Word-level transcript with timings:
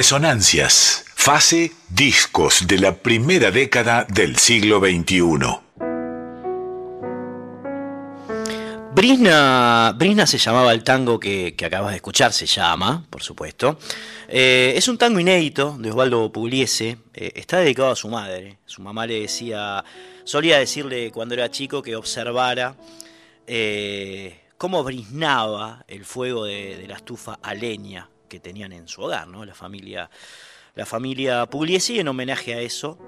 Resonancias, 0.00 1.04
fase 1.14 1.72
discos 1.90 2.66
de 2.66 2.78
la 2.78 2.96
primera 2.96 3.50
década 3.50 4.06
del 4.08 4.38
siglo 4.38 4.80
XXI. 4.80 5.20
Brisna, 8.94 9.94
Brisna 9.98 10.26
se 10.26 10.38
llamaba 10.38 10.72
el 10.72 10.84
tango 10.84 11.20
que, 11.20 11.54
acabas 11.62 11.90
de 11.90 11.96
escuchar, 11.96 12.32
se 12.32 12.46
llama, 12.46 13.04
por 13.10 13.22
supuesto. 13.22 13.78
Eh, 14.26 14.72
es 14.74 14.88
un 14.88 14.96
tango 14.96 15.20
inédito 15.20 15.76
de 15.78 15.90
Osvaldo 15.90 16.32
Pugliese, 16.32 16.96
eh, 17.12 17.32
está 17.34 17.58
dedicado 17.58 17.90
a 17.90 17.96
su 17.96 18.08
madre. 18.08 18.56
Su 18.64 18.80
mamá 18.80 19.06
le 19.06 19.20
decía, 19.20 19.84
solía 20.24 20.58
decirle 20.58 21.10
cuando 21.10 21.34
era 21.34 21.50
chico 21.50 21.82
que 21.82 21.94
observara 21.94 22.74
eh, 23.46 24.44
cómo 24.56 24.82
brisnaba 24.82 25.84
el 25.86 26.06
fuego 26.06 26.46
de, 26.46 26.78
de 26.78 26.88
la 26.88 26.96
estufa 26.96 27.38
a 27.42 27.52
leña 27.52 28.08
que 28.30 28.40
tenían 28.40 28.72
en 28.72 28.88
su 28.88 29.02
hogar, 29.02 29.28
¿no? 29.28 29.44
La 29.44 29.54
familia, 29.54 30.08
la 30.74 30.86
familia 30.86 31.44
Pugliesi, 31.44 32.00
en 32.00 32.08
homenaje 32.08 32.54
a 32.54 32.60
eso, 32.60 32.98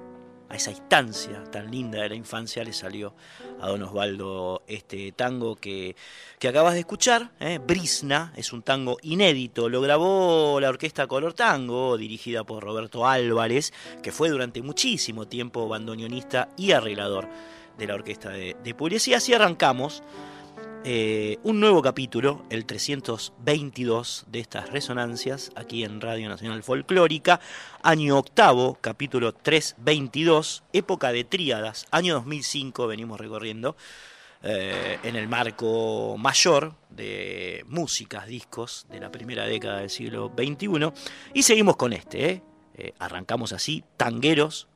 a 0.50 0.56
esa 0.56 0.70
instancia 0.70 1.44
tan 1.44 1.70
linda 1.70 2.02
de 2.02 2.10
la 2.10 2.14
infancia 2.14 2.62
le 2.62 2.74
salió 2.74 3.14
a 3.58 3.68
don 3.68 3.82
Osvaldo 3.84 4.62
este 4.66 5.12
tango 5.12 5.56
que, 5.56 5.96
que 6.38 6.48
acabas 6.48 6.74
de 6.74 6.80
escuchar, 6.80 7.30
¿eh? 7.40 7.58
Brisna, 7.58 8.34
es 8.36 8.52
un 8.52 8.62
tango 8.62 8.98
inédito, 9.00 9.70
lo 9.70 9.80
grabó 9.80 10.60
la 10.60 10.68
orquesta 10.68 11.06
Color 11.06 11.32
Tango, 11.32 11.96
dirigida 11.96 12.44
por 12.44 12.62
Roberto 12.62 13.06
Álvarez, 13.06 13.72
que 14.02 14.12
fue 14.12 14.28
durante 14.28 14.60
muchísimo 14.60 15.26
tiempo 15.26 15.68
bandoneonista 15.68 16.50
y 16.58 16.72
arreglador 16.72 17.28
de 17.78 17.86
la 17.86 17.94
orquesta 17.94 18.28
de, 18.28 18.54
de 18.62 19.00
Y 19.06 19.14
así 19.14 19.32
arrancamos 19.32 20.02
eh, 20.84 21.38
un 21.44 21.60
nuevo 21.60 21.80
capítulo, 21.80 22.44
el 22.50 22.66
322 22.66 24.26
de 24.28 24.40
estas 24.40 24.70
resonancias, 24.70 25.52
aquí 25.54 25.84
en 25.84 26.00
Radio 26.00 26.28
Nacional 26.28 26.62
Folclórica, 26.64 27.40
año 27.82 28.18
octavo, 28.18 28.78
capítulo 28.80 29.32
322, 29.32 30.64
época 30.72 31.12
de 31.12 31.22
tríadas, 31.22 31.86
año 31.92 32.14
2005 32.14 32.88
venimos 32.88 33.20
recorriendo, 33.20 33.76
eh, 34.42 34.98
en 35.04 35.14
el 35.14 35.28
marco 35.28 36.16
mayor 36.18 36.74
de 36.90 37.64
músicas, 37.68 38.26
discos 38.26 38.86
de 38.90 38.98
la 38.98 39.12
primera 39.12 39.46
década 39.46 39.78
del 39.78 39.90
siglo 39.90 40.32
XXI, 40.36 40.92
y 41.32 41.44
seguimos 41.44 41.76
con 41.76 41.92
este, 41.92 42.42
¿eh? 42.76 42.94
arrancamos 42.98 43.52
así, 43.52 43.84
tangueros, 43.96 44.66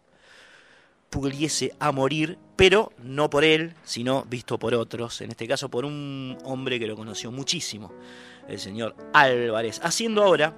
pudiese 1.11 1.75
a 1.79 1.93
morir, 1.93 2.39
pero 2.57 2.93
no 2.99 3.31
por 3.31 3.45
él, 3.45 3.75
sino 3.85 4.25
visto 4.25 4.59
por 4.59 4.75
otros, 4.75 5.21
en 5.21 5.31
este 5.31 5.47
caso 5.47 5.69
por 5.69 5.85
un 5.85 6.37
hombre 6.45 6.79
que 6.79 6.87
lo 6.87 6.97
conoció 6.97 7.31
muchísimo, 7.31 7.93
el 8.49 8.59
señor 8.59 8.95
Álvarez, 9.13 9.81
haciendo 9.83 10.23
ahora 10.23 10.57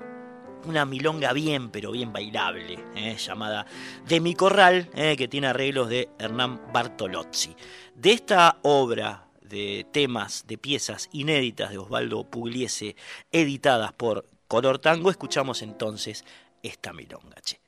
una 0.64 0.84
milonga 0.84 1.32
bien, 1.32 1.70
pero 1.70 1.92
bien 1.92 2.12
bailable, 2.12 2.78
eh, 2.94 3.16
llamada 3.16 3.66
De 4.06 4.20
mi 4.20 4.34
corral, 4.34 4.90
eh, 4.94 5.16
que 5.16 5.28
tiene 5.28 5.48
arreglos 5.48 5.88
de 5.88 6.08
Hernán 6.18 6.60
Bartolozzi. 6.72 7.54
De 7.94 8.12
esta 8.12 8.58
obra 8.62 9.28
de 9.40 9.86
temas, 9.92 10.44
de 10.46 10.58
piezas 10.58 11.08
inéditas 11.12 11.70
de 11.70 11.78
Osvaldo 11.78 12.24
Pugliese, 12.24 12.96
editadas 13.32 13.92
por 13.92 14.28
Color 14.46 14.78
Tango, 14.78 15.10
escuchamos 15.10 15.62
entonces 15.62 16.24
esta 16.62 16.92
milonga. 16.92 17.36
Che. 17.42 17.58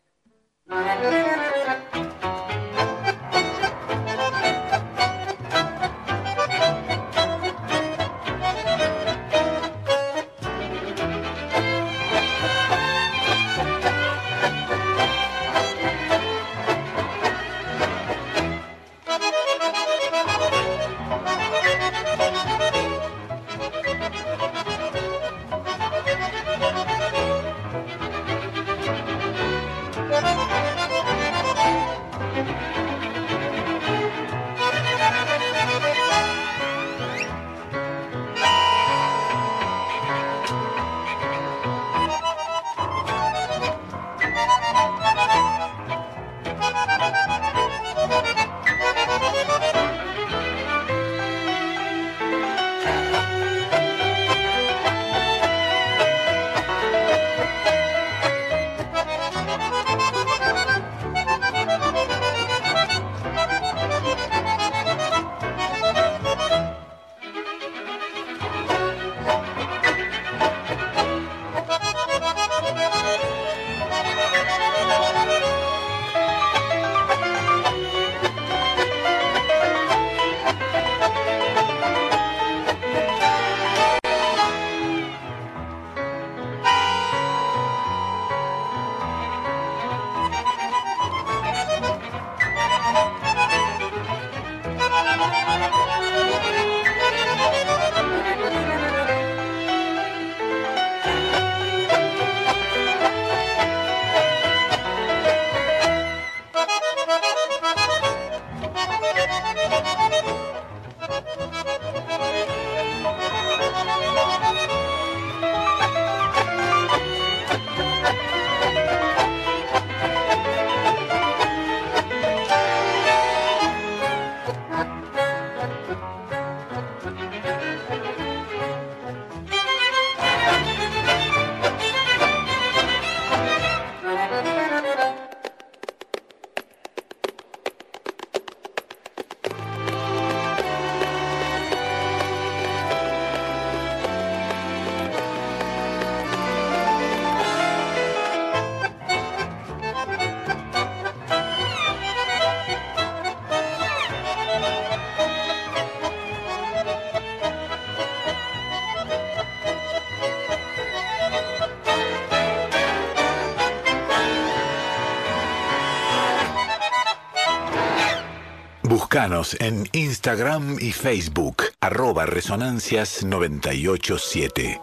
En 169.58 169.88
Instagram 169.92 170.76
y 170.80 170.92
Facebook, 170.92 171.64
arroba 171.80 172.26
resonancias987. 172.26 174.80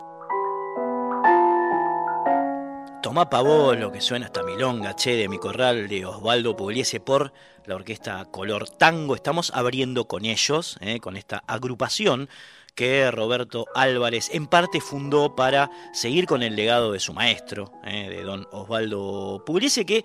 Tomá 3.01 3.29
pavó 3.29 3.74
lo 3.74 3.93
que 3.93 4.01
suena 4.01 4.25
esta 4.25 4.43
milonga, 4.43 4.98
che, 4.98 5.15
de 5.15 5.29
mi 5.29 5.38
corral 5.38 5.88
de 5.88 6.05
Osvaldo 6.05 6.57
Pugliese 6.57 7.00
por 7.00 7.31
la 7.65 7.75
orquesta 7.75 8.25
Color 8.25 8.69
Tango. 8.69 9.15
Estamos 9.15 9.53
abriendo 9.55 10.10
con 10.10 10.25
ellos, 10.25 10.77
eh, 10.81 11.00
con 11.00 11.15
esta 11.15 11.41
agrupación 11.48 12.27
que 12.75 13.10
Roberto 13.12 13.67
Álvarez 13.75 14.29
en 14.34 14.48
parte 14.48 14.81
fundó 14.81 15.38
para 15.38 15.72
seguir 15.93 16.25
con 16.25 16.43
el 16.43 16.57
legado 16.57 16.91
de 16.91 17.00
su 17.00 17.13
maestro, 17.13 17.72
eh, 17.86 18.10
de 18.10 18.24
don 18.24 18.46
Osvaldo 18.51 19.41
Pugliese, 19.46 19.86
que 19.86 20.03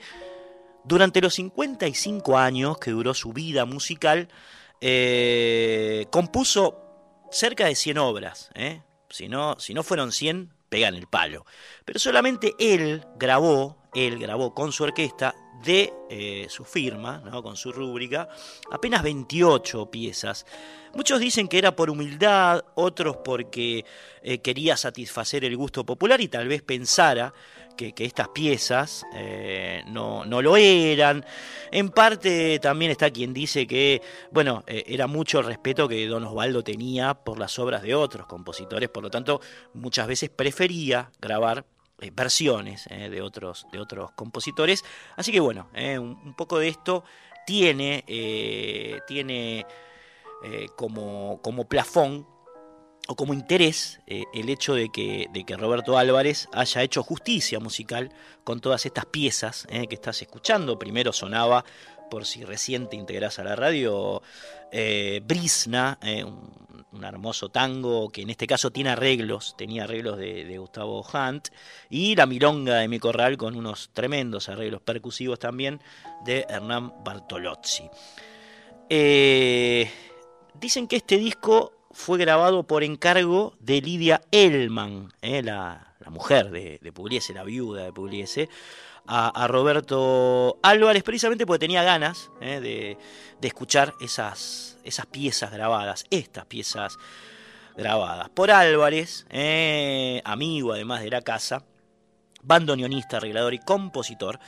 durante 0.85 1.21
los 1.21 1.35
55 1.35 2.39
años 2.39 2.79
que 2.79 2.91
duró 2.91 3.15
su 3.15 3.33
vida 3.33 3.65
musical, 3.65 4.29
eh, 4.81 6.07
compuso 6.11 6.79
cerca 7.31 7.67
de 7.67 7.75
100 7.75 7.99
obras. 7.99 8.51
¿eh? 8.55 8.83
Si, 9.09 9.29
no, 9.29 9.59
si 9.59 9.75
no 9.75 9.83
fueron 9.83 10.13
100, 10.13 10.53
pegan 10.69 10.95
el 10.95 11.07
palo. 11.07 11.47
Pero 11.85 11.99
solamente 11.99 12.55
él 12.59 13.05
grabó, 13.17 13.77
él 13.95 14.19
grabó 14.19 14.55
con 14.55 14.73
su 14.73 14.85
orquesta 14.85 15.35
de 15.65 15.93
eh, 16.11 16.47
su 16.49 16.65
firma, 16.65 17.23
¿no? 17.25 17.45
con 17.45 17.57
su 17.57 17.71
rúbrica, 17.71 18.29
apenas 18.73 19.05
28 19.05 19.89
piezas. 19.89 20.45
Muchos 20.95 21.21
dicen 21.21 21.47
que 21.47 21.59
era 21.59 21.77
por 21.77 21.89
humildad, 21.89 22.65
otros 22.75 23.19
porque 23.19 23.85
quería 24.43 24.77
satisfacer 24.77 25.45
el 25.45 25.57
gusto 25.57 25.87
popular 25.87 26.21
y 26.21 26.29
tal 26.29 26.49
vez 26.49 26.63
pensara 26.63 27.33
que, 27.73 27.93
estas 27.99 28.29
piezas 28.29 29.05
eh, 29.15 29.83
no, 29.87 30.25
lo 30.25 30.57
eran. 30.57 31.25
En 31.71 31.91
parte 31.91 32.59
también 32.59 32.91
está 32.91 33.11
quien 33.11 33.33
dice 33.33 33.67
que, 33.67 34.03
bueno, 34.31 34.65
eh, 34.67 34.85
era 34.87 35.07
mucho 35.07 35.41
el 35.41 35.47
respeto 35.47 35.89
que 35.89 36.07
Don 36.07 36.25
Osvaldo 36.25 36.63
tenía 36.63 37.15
por 37.15 37.39
las 37.39 37.59
obras 37.59 37.83
de 37.83 37.95
otros 37.95 38.27
compositores, 38.27 38.89
por 38.89 39.03
lo 39.03 39.11
tanto, 39.11 39.41
muchas 39.75 40.07
veces 40.07 40.31
prefería 40.31 41.11
grabar 41.21 41.65
eh, 42.01 42.11
versiones 42.13 42.89
de, 42.89 43.23
otros, 43.23 43.67
de 43.73 43.79
otros 43.79 44.13
compositores. 44.13 44.85
Así 45.17 45.33
que 45.33 45.41
bueno, 45.41 45.69
un, 45.75 46.35
poco 46.37 46.59
de 46.59 46.69
esto 46.69 47.05
tiene, 47.47 48.05
tiene 49.07 49.67
como, 50.77 51.41
como 51.43 51.69
plafón 51.69 52.27
o 53.09 53.17
como 53.17 53.35
interés 53.35 54.01
eh, 54.07 54.25
el 54.33 54.49
hecho 54.49 54.75
de 54.75 54.91
que, 54.91 55.29
de 55.33 55.45
que, 55.45 55.57
Roberto 55.57 55.99
Álvarez 55.99 56.49
haya 56.53 56.83
hecho 56.83 57.03
justicia 57.03 57.59
musical 57.59 58.13
con 58.45 58.61
todas 58.61 58.87
estas 58.87 59.07
piezas 59.07 59.67
eh, 59.71 59.89
que 59.89 59.97
estás 59.97 60.23
escuchando. 60.23 60.79
Primero 60.79 61.13
sonaba, 61.13 61.65
por 62.11 62.27
si 62.27 62.45
recién 62.45 62.89
te 62.89 62.97
integras 62.97 63.39
a 63.39 63.45
la 63.45 63.57
radio, 63.57 64.23
eh, 64.71 65.21
Brisna, 65.25 65.99
un, 66.25 67.05
hermoso 67.05 67.49
tango 67.49 68.11
que 68.11 68.23
en 68.23 68.31
este 68.31 68.47
caso 68.47 68.71
tiene 68.71 68.91
arreglos, 68.91 69.57
tenía 69.57 69.85
arreglos 69.85 70.19
de, 70.19 70.45
de, 70.45 70.59
Gustavo 70.59 71.03
Hunt, 71.03 71.49
y 71.91 72.15
La 72.15 72.27
Milonga 72.27 72.77
de 72.77 72.87
mi 72.87 72.99
corral 73.01 73.37
con 73.37 73.57
unos 73.57 73.91
tremendos 73.93 74.49
arreglos 74.49 74.83
percusivos 74.83 75.39
también 75.39 75.81
de 76.25 76.47
Hernán 76.49 76.93
Bartolozzi. 77.03 77.89
dicen 78.89 80.87
que 80.87 80.97
este 80.97 81.17
disco 81.17 81.82
fue 81.93 82.19
grabado 82.19 82.65
por 82.65 82.83
encargo 82.83 83.55
de 83.61 83.81
Lidia 83.81 84.23
Elman, 84.31 85.13
eh, 85.23 85.43
la, 85.43 85.95
mujer 86.07 86.51
de, 86.51 86.93
Pugliese, 86.93 87.35
la 87.35 87.45
viuda 87.45 87.85
de 87.85 87.93
Pugliese, 87.93 88.49
a, 89.07 89.47
Roberto 89.49 90.59
Álvarez, 90.63 91.03
precisamente 91.03 91.47
porque 91.47 91.61
tenía 91.61 91.83
ganas 91.83 92.31
eh, 92.41 92.61
de, 93.41 93.47
escuchar 93.47 93.95
esas, 94.01 94.79
esas 94.85 95.07
piezas 95.07 95.53
grabadas, 95.53 96.05
estas 96.11 96.47
piezas 96.47 96.99
grabadas 97.77 98.29
por 98.31 98.51
Álvarez, 98.51 99.27
eh, 99.31 100.23
amigo 100.25 100.73
además 100.73 101.03
de 101.03 101.11
la 101.11 101.23
casa, 101.23 101.65
bandoneonista, 102.43 103.19
arreglador 103.19 103.55
y 103.55 103.59
compositor 103.59 104.39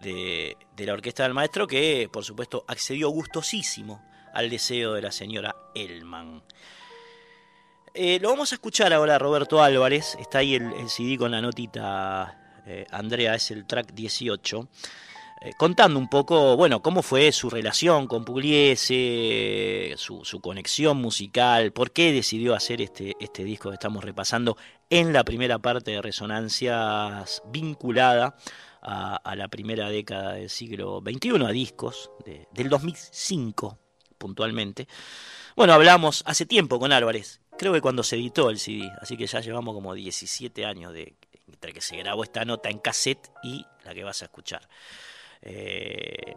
de, 0.00 0.56
de 0.76 0.86
la 0.86 0.92
orquesta 0.92 1.22
del 1.22 1.34
maestro, 1.34 1.66
que 1.66 2.08
por 2.12 2.24
supuesto 2.24 2.64
accedió 2.68 3.08
gustosísimo 3.10 4.02
al 4.32 4.50
deseo 4.50 4.94
de 4.94 5.02
la 5.02 5.12
señora 5.12 5.54
Elman. 5.74 6.42
Eh, 8.00 8.20
lo 8.20 8.28
vamos 8.28 8.52
a 8.52 8.54
escuchar 8.54 8.92
ahora 8.92 9.18
Roberto 9.18 9.60
Álvarez, 9.60 10.16
está 10.20 10.38
ahí 10.38 10.54
el, 10.54 10.88
CD 10.88 11.18
con 11.18 11.32
la 11.32 11.40
notita, 11.40 12.60
eh, 12.64 12.86
Andrea, 12.92 13.34
es 13.34 13.50
el 13.50 13.66
track 13.66 13.92
18, 13.92 14.68
eh, 15.40 15.50
contando 15.58 15.98
un 15.98 16.08
poco, 16.08 16.56
bueno, 16.56 16.80
cómo 16.80 17.02
fue 17.02 17.32
su 17.32 17.50
relación 17.50 18.06
con 18.06 18.24
Pugliese, 18.24 19.94
su, 19.96 20.22
conexión 20.40 20.98
musical, 20.98 21.72
por 21.72 21.90
qué 21.90 22.12
decidió 22.12 22.54
hacer 22.54 22.82
este, 22.82 23.16
este 23.18 23.42
disco 23.42 23.70
que 23.70 23.74
estamos 23.74 24.04
repasando 24.04 24.56
en 24.90 25.12
la 25.12 25.24
primera 25.24 25.58
parte 25.58 25.90
de 25.90 26.00
Resonancias 26.00 27.42
vinculada 27.46 28.36
a, 28.80 29.34
la 29.34 29.48
primera 29.48 29.90
década 29.90 30.34
del 30.34 30.50
siglo 30.50 31.02
XXI, 31.04 31.44
a 31.44 31.48
discos 31.48 32.12
del 32.52 32.68
2005 32.68 33.76
puntualmente. 34.18 34.86
Bueno, 35.56 35.72
hablamos 35.72 36.22
hace 36.26 36.46
tiempo 36.46 36.78
con 36.78 36.92
Álvarez, 36.92 37.40
creo 37.58 37.72
que 37.72 37.80
cuando 37.80 38.02
se 38.02 38.16
editó 38.16 38.48
el 38.48 38.58
CD, 38.58 38.90
así 39.00 39.16
que 39.16 39.26
ya 39.26 39.40
llevamos 39.40 39.74
como 39.74 39.92
17 39.92 40.64
años 40.64 40.92
de, 40.94 41.14
entre 41.46 41.72
que 41.72 41.80
se 41.80 41.96
grabó 41.96 42.24
esta 42.24 42.44
nota 42.44 42.70
en 42.70 42.78
cassette 42.78 43.30
y 43.42 43.66
la 43.84 43.94
que 43.94 44.04
vas 44.04 44.22
a 44.22 44.26
escuchar. 44.26 44.66
Eh, 45.42 46.34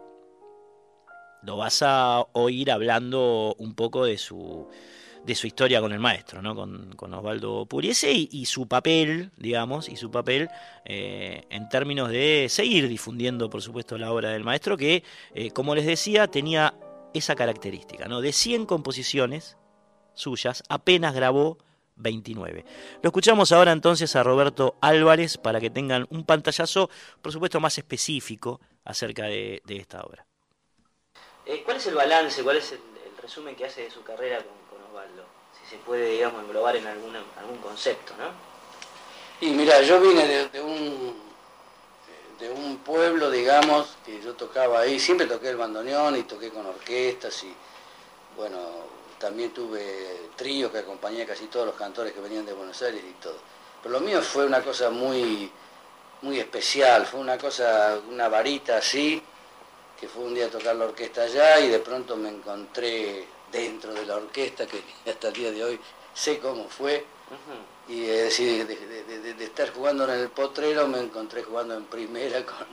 lo 1.42 1.56
vas 1.56 1.82
a 1.82 2.24
oír 2.32 2.70
hablando 2.70 3.54
un 3.58 3.74
poco 3.74 4.04
de 4.04 4.18
su, 4.18 4.68
de 5.24 5.34
su 5.34 5.46
historia 5.46 5.80
con 5.80 5.92
el 5.92 5.98
maestro, 5.98 6.42
¿no? 6.42 6.54
con, 6.54 7.14
Osvaldo 7.14 7.66
Puriese 7.66 8.12
y, 8.12 8.44
su 8.46 8.66
papel, 8.68 9.30
digamos, 9.36 9.88
y 9.88 9.96
su 9.96 10.10
papel 10.10 10.48
eh, 10.84 11.44
en 11.50 11.68
términos 11.68 12.10
de 12.10 12.46
seguir 12.48 12.88
difundiendo, 12.88 13.50
por 13.50 13.62
supuesto, 13.62 13.98
la 13.98 14.12
obra 14.12 14.30
del 14.30 14.44
maestro, 14.44 14.76
que, 14.76 15.02
eh, 15.34 15.50
como 15.50 15.74
les 15.74 15.86
decía, 15.86 16.26
tenía 16.28 16.74
esa 17.14 17.34
característica, 17.34 18.06
¿no? 18.06 18.20
De 18.20 18.32
100 18.32 18.66
composiciones, 18.66 19.56
suyas, 20.14 20.62
apenas 20.68 21.14
grabó 21.14 21.58
29. 21.96 22.64
Lo 23.02 23.08
escuchamos 23.08 23.52
ahora 23.52 23.72
entonces 23.72 24.14
a 24.16 24.22
Roberto 24.22 24.76
Álvarez 24.80 25.38
para 25.38 25.60
que 25.60 25.70
tengan 25.70 26.06
un 26.10 26.24
pantallazo, 26.24 26.90
por 27.20 27.32
supuesto, 27.32 27.60
más 27.60 27.78
específico 27.78 28.60
acerca 28.84 29.24
de, 29.24 29.62
esta 29.68 30.02
obra. 30.02 30.26
Eh, 31.46 31.62
¿Cuál 31.64 31.76
es 31.76 31.86
el 31.86 31.94
balance, 31.94 32.42
cuál 32.42 32.56
es 32.56 32.72
el, 32.72 32.80
resumen 33.20 33.54
que 33.54 33.64
hace 33.64 33.82
de 33.82 33.90
su 33.90 34.02
carrera 34.02 34.38
con, 34.38 34.82
Osvaldo? 34.82 35.24
Si 35.60 35.70
se 35.70 35.76
puede, 35.76 36.10
digamos, 36.10 36.42
englobar 36.42 36.76
en 36.76 36.86
algún 36.86 37.58
concepto, 37.62 38.14
¿no? 38.18 38.52
Y 39.40 39.50
mira, 39.50 39.80
yo 39.82 40.00
vine 40.00 40.48
de, 40.52 40.60
un 40.60 41.16
de 42.38 42.50
un 42.50 42.78
pueblo, 42.78 43.30
digamos, 43.30 43.96
que 44.04 44.20
yo 44.22 44.34
tocaba 44.34 44.80
ahí, 44.80 44.98
siempre 44.98 45.26
toqué 45.26 45.50
el 45.50 45.56
bandoneón 45.56 46.16
y 46.16 46.22
toqué 46.22 46.50
con 46.50 46.66
orquestas 46.66 47.42
y, 47.44 47.54
bueno, 48.36 48.58
también 49.22 49.52
tuve 49.52 50.30
tríos 50.34 50.72
que 50.72 50.78
acompañé 50.78 51.22
a 51.22 51.26
casi 51.26 51.46
todos 51.46 51.64
los 51.64 51.76
cantores 51.76 52.12
que 52.12 52.20
venían 52.20 52.44
de 52.44 52.52
Buenos 52.52 52.82
Aires 52.82 53.02
y 53.08 53.12
todo. 53.22 53.36
Pero 53.80 53.92
lo 53.92 54.00
mío 54.00 54.20
fue 54.20 54.44
una 54.44 54.60
cosa 54.62 54.90
muy, 54.90 55.48
muy 56.22 56.40
especial, 56.40 57.06
fue 57.06 57.20
una 57.20 57.38
cosa, 57.38 58.00
una 58.10 58.28
varita 58.28 58.78
así, 58.78 59.22
que 59.98 60.08
fue 60.08 60.24
un 60.24 60.34
día 60.34 60.46
a 60.46 60.50
tocar 60.50 60.74
la 60.74 60.86
orquesta 60.86 61.22
allá 61.22 61.60
y 61.60 61.68
de 61.68 61.78
pronto 61.78 62.16
me 62.16 62.30
encontré 62.30 63.24
dentro 63.52 63.94
de 63.94 64.04
la 64.04 64.16
orquesta, 64.16 64.66
que 64.66 64.82
hasta 65.08 65.28
el 65.28 65.34
día 65.34 65.52
de 65.52 65.64
hoy 65.64 65.80
sé 66.12 66.40
cómo 66.40 66.68
fue. 66.68 67.04
Y 67.88 68.04
es 68.04 68.24
decir, 68.24 68.66
de, 68.66 69.44
estar 69.44 69.72
jugando 69.72 70.04
en 70.04 70.18
el 70.18 70.30
potrero 70.30 70.88
me 70.88 70.98
encontré 70.98 71.44
jugando 71.44 71.74
en 71.74 71.84
primera 71.84 72.44
con, 72.44 72.66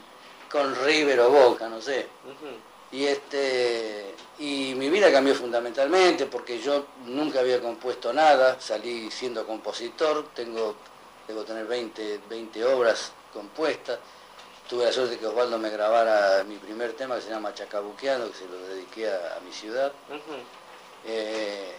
con 0.51 0.75
River 0.83 1.19
o 1.19 1.29
Boca, 1.29 1.69
no 1.69 1.79
sé. 1.79 2.07
Y, 2.91 3.05
este, 3.05 4.15
y 4.39 4.73
mi 4.75 4.89
vida 4.89 5.11
cambió 5.11 5.35
fundamentalmente 5.35 6.25
porque 6.25 6.59
yo 6.59 6.87
nunca 7.05 7.39
había 7.39 7.61
compuesto 7.61 8.11
nada, 8.11 8.59
salí 8.59 9.11
siendo 9.11 9.45
compositor, 9.45 10.29
tengo, 10.33 10.75
debo 11.27 11.43
tener 11.43 11.67
20, 11.67 12.21
20 12.29 12.65
obras 12.65 13.11
compuestas. 13.31 13.99
Tuve 14.67 14.85
la 14.85 14.91
suerte 14.91 15.15
de 15.15 15.19
que 15.19 15.27
Osvaldo 15.27 15.57
me 15.57 15.69
grabara 15.69 16.43
mi 16.43 16.57
primer 16.57 16.93
tema 16.93 17.15
que 17.15 17.21
se 17.21 17.29
llama 17.29 17.53
Chacabuqueando, 17.53 18.31
que 18.31 18.37
se 18.37 18.47
lo 18.47 18.57
dediqué 18.67 19.09
a, 19.09 19.39
mi 19.43 19.51
ciudad. 19.51 19.91
Eh, 21.05 21.73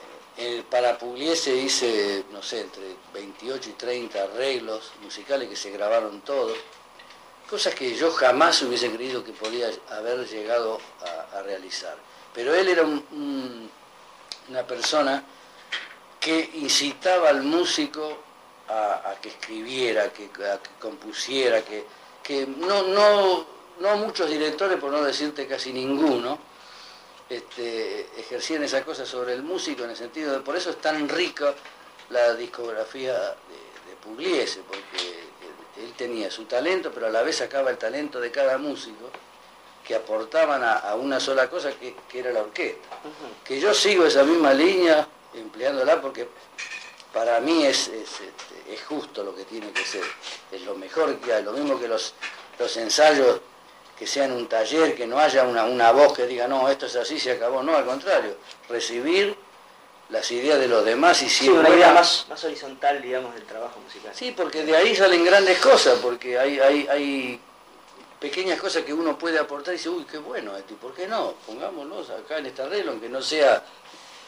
para 0.70 0.96
Pugliese 0.96 1.54
hice, 1.54 2.24
no 2.30 2.42
sé, 2.42 2.62
entre 2.62 2.96
28 3.12 3.70
y 3.70 3.72
30 3.74 4.22
arreglos 4.22 4.90
musicales 5.02 5.48
que 5.48 5.56
se 5.56 5.70
grabaron 5.70 6.20
todos 6.22 6.56
cosas 7.50 7.74
que 7.74 7.96
yo 7.96 8.12
jamás 8.12 8.62
hubiese 8.62 8.88
creído 8.92 9.24
que 9.24 9.32
podía 9.32 9.68
haber 9.90 10.24
llegado 10.28 10.80
a, 11.34 11.42
realizar. 11.42 11.96
Pero 12.32 12.54
él 12.54 12.68
era 12.68 12.84
una 12.84 14.66
persona 14.66 15.24
que 16.20 16.50
incitaba 16.54 17.28
al 17.30 17.42
músico 17.42 18.18
a, 18.68 19.14
que 19.20 19.30
escribiera, 19.30 20.12
que, 20.12 20.26
a 20.26 20.62
que 20.62 20.70
compusiera, 20.78 21.62
que, 21.62 21.84
que 22.22 22.46
no, 22.46 22.84
no, 22.84 23.46
no, 23.80 23.96
muchos 23.96 24.30
directores, 24.30 24.78
por 24.78 24.92
no 24.92 25.02
decirte 25.02 25.48
casi 25.48 25.72
ninguno, 25.72 26.38
este, 27.28 28.02
ejercían 28.20 28.62
esa 28.62 28.84
cosa 28.84 29.04
sobre 29.04 29.32
el 29.32 29.42
músico 29.42 29.82
en 29.82 29.90
el 29.90 29.96
sentido 29.96 30.32
de, 30.32 30.40
por 30.40 30.56
eso 30.56 30.70
es 30.70 30.80
tan 30.80 31.08
rica 31.08 31.52
la 32.10 32.34
discografía 32.34 33.14
de, 33.14 33.90
de 33.90 33.96
Pugliese, 34.02 34.60
porque 34.68 35.19
él 35.80 35.92
tenía 35.96 36.30
su 36.30 36.44
talento, 36.44 36.90
pero 36.92 37.06
a 37.06 37.10
la 37.10 37.22
vez 37.22 37.36
sacaba 37.36 37.70
el 37.70 37.78
talento 37.78 38.20
de 38.20 38.30
cada 38.30 38.58
músico 38.58 39.10
que 39.84 39.94
aportaban 39.94 40.62
a, 40.62 40.94
una 40.94 41.18
sola 41.18 41.48
cosa 41.48 41.72
que, 41.72 41.94
era 42.18 42.30
la 42.30 42.42
orquesta. 42.42 42.88
Que 43.44 43.58
yo 43.58 43.74
sigo 43.74 44.04
esa 44.04 44.22
misma 44.22 44.52
línea 44.52 45.06
empleándola 45.34 46.00
porque 46.00 46.28
para 47.12 47.40
mí 47.40 47.64
es, 47.64 47.88
este, 47.88 48.32
es, 48.68 48.82
justo 48.82 49.24
lo 49.24 49.34
que 49.34 49.44
tiene 49.44 49.72
que 49.72 49.84
ser, 49.84 50.04
es 50.52 50.62
lo 50.62 50.74
mejor 50.76 51.18
que 51.18 51.32
hay, 51.32 51.42
lo 51.42 51.52
mismo 51.52 51.78
que 51.78 51.88
los, 51.88 52.14
los 52.58 52.76
ensayos 52.76 53.40
que 53.98 54.06
sean 54.06 54.32
un 54.32 54.48
taller, 54.48 54.94
que 54.94 55.06
no 55.06 55.18
haya 55.18 55.44
una, 55.44 55.64
una 55.64 55.92
voz 55.92 56.12
que 56.14 56.26
diga, 56.26 56.46
no, 56.46 56.68
esto 56.68 56.86
es 56.86 56.96
así, 56.96 57.18
se 57.18 57.32
acabó, 57.32 57.62
no, 57.62 57.76
al 57.76 57.84
contrario, 57.84 58.36
recibir 58.68 59.36
las 60.10 60.30
ideas 60.30 60.58
de 60.58 60.68
los 60.68 60.84
demás 60.84 61.22
y 61.22 61.28
si 61.28 61.44
sí, 61.44 61.48
una 61.48 61.68
idea 61.68 61.92
más, 61.92 62.26
más 62.28 62.42
horizontal, 62.44 63.00
digamos, 63.00 63.34
del 63.34 63.44
trabajo 63.44 63.80
musical. 63.80 64.12
Sí, 64.14 64.32
porque 64.36 64.64
de 64.64 64.76
ahí 64.76 64.94
salen 64.94 65.24
grandes 65.24 65.58
cosas, 65.58 65.98
porque 66.00 66.38
hay, 66.38 66.58
hay, 66.58 66.88
hay 66.88 67.40
pequeñas 68.18 68.60
cosas 68.60 68.84
que 68.84 68.92
uno 68.92 69.16
puede 69.16 69.38
aportar 69.38 69.74
y 69.74 69.76
dice, 69.76 69.88
uy, 69.88 70.04
qué 70.04 70.18
bueno 70.18 70.56
esto, 70.56 70.74
¿y 70.74 70.76
por 70.76 70.94
qué 70.94 71.06
no? 71.06 71.34
Pongámonos 71.46 72.10
acá 72.10 72.38
en 72.38 72.46
este 72.46 72.62
arreglo, 72.62 72.92
aunque 72.92 73.08
no 73.08 73.22
sea, 73.22 73.64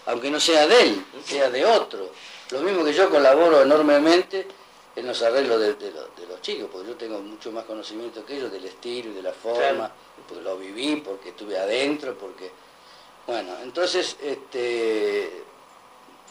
aunque 0.06 0.30
no 0.30 0.38
sea 0.38 0.66
de 0.66 0.82
él, 0.82 1.04
sea 1.24 1.50
de 1.50 1.64
otro. 1.64 2.10
Lo 2.50 2.60
mismo 2.60 2.84
que 2.84 2.92
yo 2.92 3.10
colaboro 3.10 3.62
enormemente 3.62 4.46
en 4.94 5.06
los 5.06 5.20
arreglos 5.22 5.60
de, 5.60 5.92
los 6.28 6.40
chicos, 6.42 6.68
porque 6.70 6.88
yo 6.88 6.96
tengo 6.96 7.18
mucho 7.18 7.50
más 7.50 7.64
conocimiento 7.64 8.24
que 8.24 8.36
ellos 8.36 8.52
del 8.52 8.64
estilo 8.64 9.10
y 9.10 9.14
de 9.14 9.22
la 9.22 9.32
forma, 9.32 9.90
porque 10.28 10.44
lo 10.44 10.56
viví, 10.56 10.96
porque 10.96 11.30
estuve 11.30 11.58
adentro, 11.58 12.16
porque... 12.16 12.50
Bueno, 13.24 13.52
entonces 13.62 14.16
este, 14.20 15.44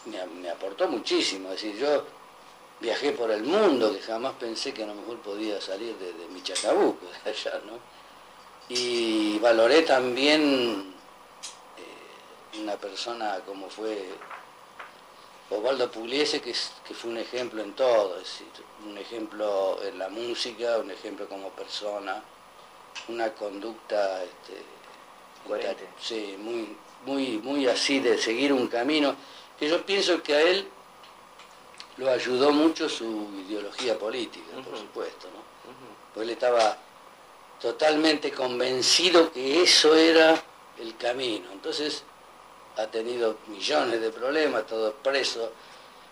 me, 0.05 0.49
aportó 0.49 0.87
muchísimo, 0.87 1.51
es 1.51 1.61
decir, 1.61 1.77
yo 1.77 2.03
viajé 2.79 3.11
por 3.11 3.31
el 3.31 3.43
mundo, 3.43 3.93
que 3.93 4.01
jamás 4.01 4.33
pensé 4.39 4.73
que 4.73 4.83
a 4.83 4.87
lo 4.87 4.95
mejor 4.95 5.17
podía 5.19 5.61
salir 5.61 5.95
de, 5.97 6.13
de 6.13 6.27
mi 6.29 6.41
Chacabuco, 6.41 7.05
de 7.23 7.29
allá, 7.29 7.61
¿no? 7.65 7.79
Y 8.69 9.37
valoré 9.39 9.81
también 9.81 10.93
eh, 11.77 12.59
una 12.61 12.77
persona 12.77 13.39
como 13.45 13.69
fue 13.69 14.07
Osvaldo 15.51 15.91
Pugliese, 15.91 16.41
que, 16.41 16.53
fue 16.53 17.11
un 17.11 17.17
ejemplo 17.17 17.61
en 17.61 17.73
todo, 17.73 18.15
es 18.15 18.23
decir, 18.23 18.47
un 18.85 18.97
ejemplo 18.97 19.83
en 19.83 19.99
la 19.99 20.07
música, 20.07 20.77
un 20.77 20.89
ejemplo 20.89 21.27
como 21.27 21.49
persona, 21.49 22.23
una 23.09 23.33
conducta 23.33 24.23
este, 24.23 24.63
sí, 25.99 26.37
muy, 26.39 26.77
muy, 27.05 27.37
muy 27.39 27.67
así 27.67 27.99
de 27.99 28.17
seguir 28.17 28.53
un 28.53 28.67
camino, 28.67 29.15
que 29.61 29.69
yo 29.69 29.85
pienso 29.85 30.23
que 30.23 30.33
a 30.33 30.41
él 30.41 30.67
lo 31.97 32.09
ayudó 32.09 32.51
mucho 32.51 32.89
su 32.89 33.29
ideología 33.47 33.95
política, 33.95 34.47
por 34.67 34.75
supuesto, 34.75 35.27
¿no? 35.27 35.39
Pues 36.15 36.23
él 36.23 36.31
estaba 36.31 36.79
totalmente 37.61 38.31
convencido 38.31 39.31
que 39.31 39.61
eso 39.61 39.95
era 39.95 40.33
el 40.79 40.97
camino. 40.97 41.45
Entonces, 41.53 42.01
ha 42.75 42.87
tenido 42.87 43.37
millones 43.49 44.01
de 44.01 44.09
problemas, 44.09 44.65
todo 44.65 44.95
preso, 44.95 45.51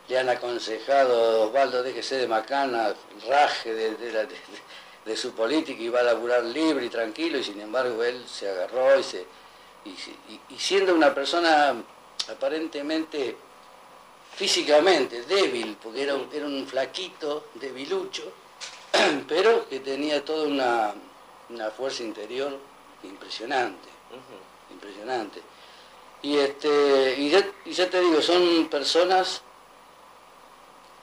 le 0.07 0.19
han 0.19 0.29
aconsejado, 0.29 1.47
Osvaldo, 1.47 1.81
déjese 1.81 2.17
de 2.17 2.27
macana, 2.27 2.93
raje 3.27 3.73
de, 3.73 5.17
su 5.17 5.31
política 5.31 5.81
y 5.81 5.89
va 5.89 6.01
a 6.01 6.03
laburar 6.03 6.43
libre 6.43 6.85
y 6.85 6.89
tranquilo, 6.89 7.39
y 7.39 7.43
sin 7.43 7.59
embargo 7.59 8.03
él 8.03 8.23
se 8.27 8.47
agarró 8.47 8.99
y, 8.99 9.03
se, 9.03 9.25
y, 9.85 10.59
siendo 10.59 10.93
una 10.93 11.15
persona 11.15 11.73
aparentemente 12.27 13.37
físicamente 14.35 15.23
débil, 15.23 15.77
porque 15.81 16.03
era, 16.03 16.15
era 16.31 16.45
un 16.45 16.65
flaquito, 16.67 17.47
debilucho, 17.55 18.23
pero 19.27 19.67
que 19.67 19.79
tenía 19.79 20.23
toda 20.23 20.47
una, 20.47 21.71
fuerza 21.71 22.03
interior 22.03 22.57
impresionante, 23.03 23.89
impresionante. 24.71 25.41
Y, 26.21 26.37
este, 26.37 27.15
y, 27.17 27.29
ya, 27.29 27.89
te 27.89 28.01
digo, 28.01 28.21
son 28.21 28.67
personas 28.69 29.41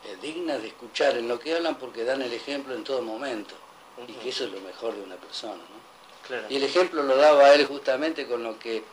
eh, 0.05 0.17
dignas 0.21 0.61
de 0.61 0.69
escuchar 0.69 1.17
en 1.17 1.27
lo 1.27 1.39
que 1.39 1.55
hablan 1.55 1.77
porque 1.79 2.05
dan 2.05 2.23
el 2.23 2.33
ejemplo 2.33 2.75
en 2.75 2.85
todo 2.85 3.03
momento. 3.03 3.55
Y 4.07 4.13
que 4.13 4.29
eso 4.29 4.45
es 4.45 4.53
lo 4.53 4.61
mejor 4.61 4.95
de 4.95 5.03
una 5.03 5.17
persona. 5.17 5.55
¿no? 5.55 5.87
Y 6.51 6.57
el 6.57 6.65
ejemplo 6.65 7.03
lo 7.03 7.17
daba 7.17 7.55
él 7.55 7.67
justamente 7.67 8.27
con 8.27 8.43
lo 8.43 8.59
que 8.59 8.85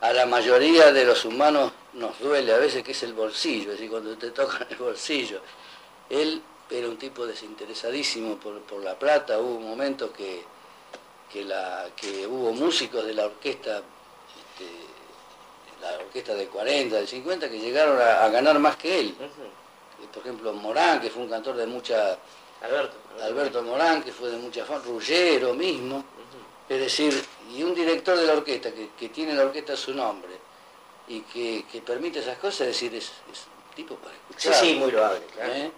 a 0.00 0.12
la 0.12 0.26
mayoría 0.26 0.92
de 0.92 1.04
los 1.04 1.24
humanos 1.24 1.72
nos 1.94 2.18
duele 2.20 2.52
a 2.52 2.58
veces, 2.58 2.82
que 2.82 2.92
es 2.92 3.02
el 3.02 3.14
bolsillo, 3.14 3.72
es 3.72 3.78
decir, 3.78 3.90
cuando 3.90 4.16
te 4.16 4.30
tocan 4.30 4.66
el 4.70 4.76
bolsillo. 4.76 5.40
Él 6.10 6.42
era 6.70 6.88
un 6.88 6.96
tipo 6.96 7.26
desinteresadísimo 7.26 8.36
por, 8.36 8.60
por 8.62 8.82
la 8.82 8.98
plata, 8.98 9.38
hubo 9.38 9.60
momentos 9.60 10.10
que, 10.10 10.44
que, 11.32 11.44
la, 11.44 11.86
que 11.96 12.26
hubo 12.26 12.52
músicos 12.52 13.04
de 13.06 13.14
la 13.14 13.26
orquesta 13.26 13.78
este, 13.78 14.86
la 15.80 15.98
orquesta 15.98 16.34
de 16.34 16.46
40, 16.46 16.96
de 16.96 17.06
50, 17.06 17.50
que 17.50 17.58
llegaron 17.58 18.00
a, 18.00 18.28
ganar 18.28 18.58
más 18.58 18.76
que 18.76 19.00
él. 19.00 19.14
Por 20.12 20.22
ejemplo, 20.22 20.52
Morán, 20.52 21.00
que 21.00 21.10
fue 21.10 21.22
un 21.22 21.28
cantor 21.28 21.56
de 21.56 21.66
mucha... 21.66 22.18
Alberto. 22.62 22.96
Alberto 23.22 23.62
Morán, 23.62 24.02
que 24.02 24.12
fue 24.12 24.30
de 24.30 24.38
mucha 24.38 24.64
fama, 24.64 24.82
Ruggero 24.84 25.54
mismo. 25.54 26.04
Es 26.68 26.80
decir, 26.80 27.24
y 27.54 27.62
un 27.62 27.74
director 27.74 28.18
de 28.18 28.26
la 28.26 28.32
orquesta 28.32 28.70
que, 28.72 29.08
tiene 29.08 29.34
la 29.34 29.44
orquesta 29.44 29.74
a 29.74 29.76
su 29.76 29.94
nombre 29.94 30.32
y 31.08 31.20
que, 31.20 31.64
permite 31.82 32.18
esas 32.18 32.38
cosas, 32.38 32.62
es 32.62 32.66
decir, 32.68 32.94
es, 32.94 33.12
un 33.28 33.74
tipo 33.74 33.94
para 33.96 34.14
escuchar. 34.14 34.54
Sí, 34.54 34.66
sí, 34.66 34.74
muy 34.74 34.90
loable, 34.90 35.24
claro. 35.26 35.52
¿Eh? 35.52 35.70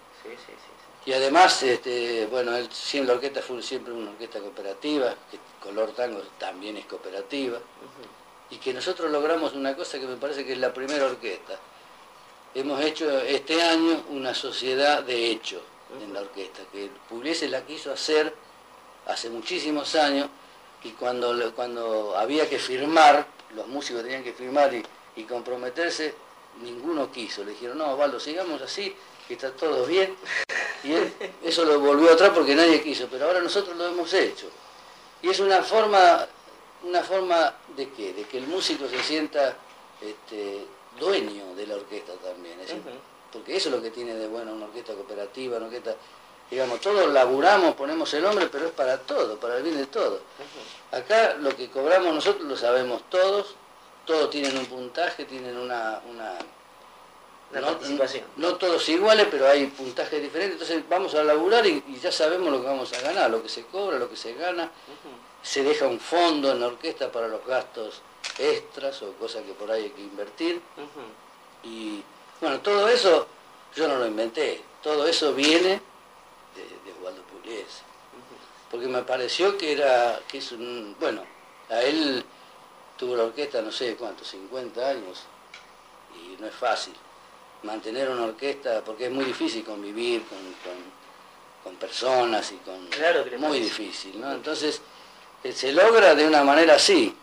Y 1.05 1.13
además, 1.13 1.61
este, 1.63 2.25
bueno, 2.27 2.55
él, 2.55 2.69
siempre, 2.71 3.07
la 3.07 3.13
orquesta 3.15 3.41
fue 3.41 3.61
siempre 3.61 3.93
una 3.93 4.11
orquesta 4.11 4.39
cooperativa, 4.39 5.15
que 5.31 5.39
Color 5.61 5.91
Tango 5.93 6.21
también 6.37 6.77
es 6.77 6.85
cooperativa 6.85 7.59
y 8.49 8.57
que 8.57 8.73
nosotros 8.73 9.11
logramos 9.11 9.53
una 9.53 9.75
cosa 9.75 9.99
que 9.99 10.07
me 10.07 10.17
parece 10.17 10.45
que 10.45 10.53
es 10.53 10.57
la 10.57 10.73
primera 10.73 11.05
orquesta. 11.05 11.57
Hemos 12.55 12.81
hecho 12.81 13.09
este 13.21 13.61
año 13.61 14.03
una 14.09 14.33
sociedad 14.33 15.03
de 15.03 15.31
hecho 15.31 15.61
en 16.01 16.13
la 16.13 16.21
orquesta, 16.21 16.61
que 16.71 16.89
Pugliese 17.07 17.47
la 17.47 17.65
quiso 17.65 17.91
hacer 17.91 18.33
hace 19.07 19.29
muchísimos 19.29 19.95
años 19.95 20.27
y 20.83 20.91
cuando, 20.91 21.53
cuando 21.53 22.15
había 22.17 22.49
que 22.49 22.59
firmar, 22.59 23.25
los 23.55 23.67
músicos 23.67 24.03
tenían 24.03 24.23
que 24.23 24.33
firmar 24.33 24.71
y, 24.73 25.23
comprometerse, 25.23 26.15
ninguno 26.61 27.11
quiso. 27.11 27.43
Le 27.43 27.51
dijeron, 27.51 27.77
no, 27.77 27.97
Valdo, 27.97 28.19
sigamos 28.19 28.61
así, 28.61 28.95
que 29.27 29.33
está 29.33 29.51
todo 29.51 29.85
bien. 29.85 30.15
Y 30.83 30.93
eso 31.45 31.65
lo 31.65 31.77
volvió 31.79 32.13
atrás 32.13 32.31
porque 32.33 32.55
nadie 32.55 32.81
quiso, 32.81 33.07
pero 33.11 33.25
ahora 33.25 33.41
nosotros 33.41 33.75
lo 33.75 33.87
hemos 33.87 34.13
hecho. 34.13 34.49
Y 35.21 35.29
es 35.29 35.41
una 35.41 35.61
forma 35.61 36.25
una 36.83 37.03
forma 37.03 37.53
de 37.75 37.89
qué? 37.89 38.13
De 38.13 38.23
que 38.23 38.37
el 38.37 38.47
músico 38.47 38.87
se 38.87 39.01
sienta 39.03 39.57
este, 40.01 40.65
dueño 40.99 41.55
de 41.55 41.67
la 41.67 41.75
orquesta 41.75 42.13
también. 42.13 42.57
Porque 43.31 43.57
eso 43.57 43.69
es 43.69 43.75
lo 43.75 43.81
que 43.81 43.91
tiene 43.91 44.15
de 44.15 44.27
bueno 44.27 44.53
una 44.53 44.65
orquesta 44.65 44.93
cooperativa, 44.93 45.57
una 45.57 45.67
orquesta, 45.67 45.95
digamos, 46.49 46.81
todos 46.81 47.11
laburamos, 47.13 47.75
ponemos 47.75 48.13
el 48.13 48.25
hombre, 48.25 48.47
pero 48.51 48.67
es 48.67 48.71
para 48.71 48.97
todo, 48.99 49.39
para 49.39 49.57
el 49.57 49.63
bien 49.63 49.77
de 49.77 49.85
todo. 49.85 50.21
Acá 50.91 51.35
lo 51.39 51.55
que 51.55 51.69
cobramos 51.69 52.13
nosotros 52.13 52.47
lo 52.47 52.57
sabemos 52.57 53.03
todos, 53.09 53.55
todos 54.05 54.29
tienen 54.29 54.57
un 54.57 54.65
puntaje, 54.65 55.25
tienen 55.25 55.57
una, 55.57 56.01
una 56.09 56.37
no, 58.37 58.55
todos 58.57 58.87
iguales, 58.89 59.27
pero 59.31 59.47
hay 59.47 59.65
puntajes 59.67 60.21
diferentes, 60.21 60.53
entonces 60.53 60.83
vamos 60.87 61.15
a 61.15 61.23
laburar 61.23 61.65
y, 61.65 61.83
ya 62.01 62.11
sabemos 62.11 62.51
lo 62.51 62.61
que 62.61 62.67
vamos 62.67 62.93
a 62.93 63.01
ganar, 63.01 63.31
lo 63.31 63.41
que 63.41 63.49
se 63.49 63.63
cobra, 63.65 63.97
lo 63.97 64.09
que 64.09 64.15
se 64.15 64.33
gana. 64.33 64.69
Se 65.41 65.63
deja 65.63 65.87
un 65.87 65.99
fondo 65.99 66.51
en 66.51 66.59
la 66.59 66.67
orquesta 66.67 67.11
para 67.11 67.27
los 67.27 67.43
gastos 67.45 68.01
extras 68.37 69.01
o 69.01 69.13
cosas 69.13 69.43
que 69.43 69.53
por 69.53 69.71
ahí 69.71 69.85
hay 69.85 69.89
que 69.89 70.01
invertir. 70.01 70.61
Y 71.63 72.03
bueno, 72.39 72.59
todo 72.59 72.87
eso 72.87 73.27
yo 73.75 73.87
no 73.87 73.97
lo 73.97 74.05
inventé, 74.05 74.61
todo 74.83 75.07
eso 75.07 75.33
viene 75.33 75.81
Porque 78.71 78.87
me 78.87 79.01
pareció 79.03 79.57
que 79.57 79.71
era, 79.71 80.19
que 80.27 80.37
es 80.37 80.51
un, 80.51 80.95
bueno, 80.99 81.23
a 81.69 81.81
él 81.81 82.23
tuvo 82.97 83.15
la 83.15 83.23
orquesta 83.23 83.61
no 83.61 83.71
sé 83.71 83.95
cuántos, 83.95 84.27
50 84.27 84.87
años, 84.87 85.23
y 86.15 86.39
no 86.41 86.47
es 86.47 86.55
fácil 86.55 86.93
mantener 87.63 88.09
una 88.09 88.25
orquesta, 88.25 88.81
porque 88.85 89.05
es 89.05 89.11
muy 89.11 89.25
difícil 89.25 89.63
convivir 89.63 90.23
con, 90.23 90.37
con, 91.63 91.75
personas 91.75 92.51
y 92.51 92.55
con... 92.57 92.87
Claro, 92.87 93.23
muy 93.37 93.59
difícil, 93.59 94.19
¿no? 94.19 94.31
Entonces, 94.31 94.81
se 95.53 95.71
logra 95.71 96.15
de 96.15 96.27
una 96.27 96.43
manera 96.43 96.75
así, 96.75 97.15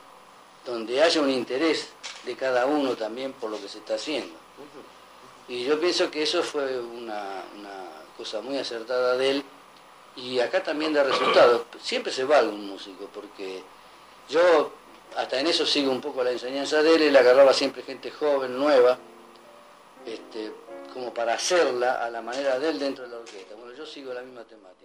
donde 0.65 1.03
haya 1.03 1.21
un 1.21 1.31
interés 1.31 1.89
de 2.25 2.37
cada 2.37 2.67
uno 2.67 2.97
también 2.97 3.33
por 3.33 3.51
lo 3.51 3.61
que 3.61 3.69
se 3.69 3.79
está 3.79 3.95
haciendo. 3.95 4.35
Y 5.49 5.65
yo 5.65 5.81
pienso 5.81 6.11
que 6.11 6.23
eso 6.23 6.43
fue 6.43 6.81
una, 6.81 7.43
cosa 8.17 8.41
muy 8.41 8.57
acertada 8.57 9.17
de 9.17 9.31
él 9.31 9.45
y 10.17 10.41
acá 10.41 10.63
también 10.63 10.93
da 10.93 11.05
resultados. 11.05 11.63
Siempre 11.81 12.13
se 12.13 12.25
va 12.25 12.39
algún 12.39 12.67
músico, 12.67 13.09
porque 13.13 13.63
yo 14.29 14.73
hasta 15.17 15.39
en 15.41 15.47
eso 15.47 15.65
sigo 15.65 15.93
un 15.93 16.01
poco 16.01 16.25
la 16.25 16.33
enseñanza 16.33 16.83
de 16.83 16.95
él, 16.95 17.03
él 17.03 17.17
agarraba 17.17 17.53
siempre 17.53 17.83
gente 17.83 18.11
joven, 18.11 18.59
nueva, 18.59 18.99
este, 20.05 20.53
como 20.93 21.13
para 21.13 21.35
hacerla 21.35 22.05
a 22.05 22.11
la 22.11 22.23
manera 22.23 22.59
de 22.59 22.71
él 22.71 22.79
dentro 22.79 23.05
de 23.05 23.11
la 23.11 23.19
orquesta. 23.19 23.55
Bueno, 23.55 23.75
yo 23.77 23.87
sigo 23.87 24.13
la 24.13 24.23
misma 24.23 24.45
temática. 24.45 24.77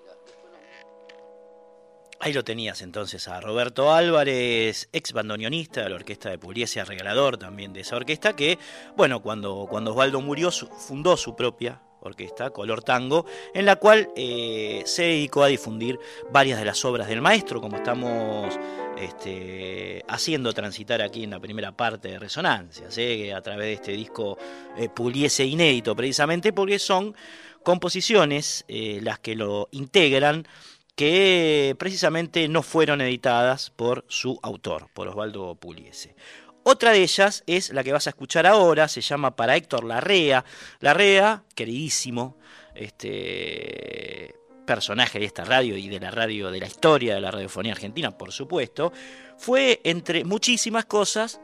Ahí 2.24 2.34
lo 2.34 2.44
tenías 2.44 2.84
entonces 2.84 3.28
a 3.28 3.42
Roberto 3.42 3.92
Álvarez, 3.92 4.90
ex 4.92 5.12
bandoneonista 5.12 5.82
de 5.82 5.90
la 5.90 5.96
orquesta 5.96 6.30
de 6.30 6.38
Pugliese, 6.38 6.86
regalador 6.86 7.38
también 7.38 7.74
de 7.74 7.80
esa 7.80 7.96
orquesta, 7.96 8.36
que, 8.36 8.60
bueno, 8.96 9.24
cuando, 9.24 9.66
cuando 9.68 9.90
Osvaldo 9.90 10.22
murió 10.22 10.52
fundó 10.52 11.18
su 11.18 11.36
propia 11.36 11.82
orquesta, 12.02 12.50
Color 12.50 12.84
Tango, 12.84 13.26
en 13.54 13.66
la 13.66 13.78
cual 13.78 14.10
eh, 14.16 14.84
se 14.86 15.04
dedicó 15.04 15.44
a 15.44 15.48
difundir 15.48 16.00
varias 16.32 16.60
de 16.60 16.66
las 16.66 16.84
obras 16.86 17.08
del 17.08 17.22
maestro, 17.22 17.62
como 17.62 17.78
estamos 17.78 18.58
este, 18.98 20.04
haciendo 20.08 20.54
transitar 20.54 21.02
aquí 21.02 21.24
en 21.24 21.32
la 21.32 21.40
primera 21.40 21.72
parte 21.72 22.10
de 22.10 22.20
Resonancias, 22.20 22.98
¿eh? 22.98 23.34
a 23.34 23.42
través 23.42 23.68
de 23.68 23.74
este 23.74 23.92
disco 23.94 24.38
eh, 24.78 24.90
Pugliese 24.90 25.46
inédito, 25.46 25.96
precisamente 25.96 26.54
porque 26.54 26.80
son 26.80 27.16
composiciones 27.64 28.66
las 28.68 29.20
que 29.20 29.36
lo 29.36 29.70
integran 29.72 30.48
que 30.96 31.76
precisamente 31.80 32.48
no 32.48 32.64
fueron 32.64 33.02
editadas 33.02 33.70
por 33.70 34.06
su 34.08 34.40
autor, 34.44 34.88
por 34.94 35.08
Osvaldo 35.08 35.56
Pugliese. 35.56 36.16
Otra 36.64 36.92
de 36.92 37.02
ellas 37.02 37.44
es 37.48 37.72
la 37.74 37.84
que 37.84 37.92
vas 37.92 38.08
a 38.08 38.12
escuchar 38.12 38.46
ahora, 38.46 38.88
se 38.88 39.02
llama 39.02 39.36
Para 39.36 39.56
Héctor 39.56 39.84
Larrea. 39.84 40.46
Larrea, 40.80 41.44
queridísimo, 41.56 42.38
este 42.76 44.36
personaje 44.66 45.20
de 45.20 45.26
esta 45.26 45.44
radio 45.44 45.76
y 45.76 45.90
de 45.90 46.00
la 46.00 46.12
radio 46.12 46.52
de 46.52 46.60
la 46.60 46.68
historia 46.68 47.16
de 47.16 47.22
la 47.22 47.32
radiofonía 47.32 47.74
argentina, 47.74 48.12
por 48.12 48.32
supuesto, 48.32 48.94
fue 49.38 49.82
entre 49.84 50.24
muchísimas 50.24 50.86
cosas 50.86 51.42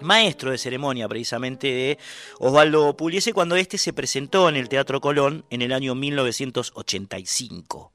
maestro 0.00 0.50
de 0.50 0.58
ceremonia 0.58 1.08
precisamente 1.08 1.66
de 1.68 1.98
Osvaldo 2.38 2.96
Pugliese 2.96 3.32
cuando 3.32 3.56
este 3.56 3.78
se 3.78 3.92
presentó 3.92 4.48
en 4.48 4.56
el 4.56 4.68
Teatro 4.68 5.00
Colón 5.00 5.44
en 5.50 5.62
el 5.62 5.72
año 5.72 5.94
1985. 5.94 7.92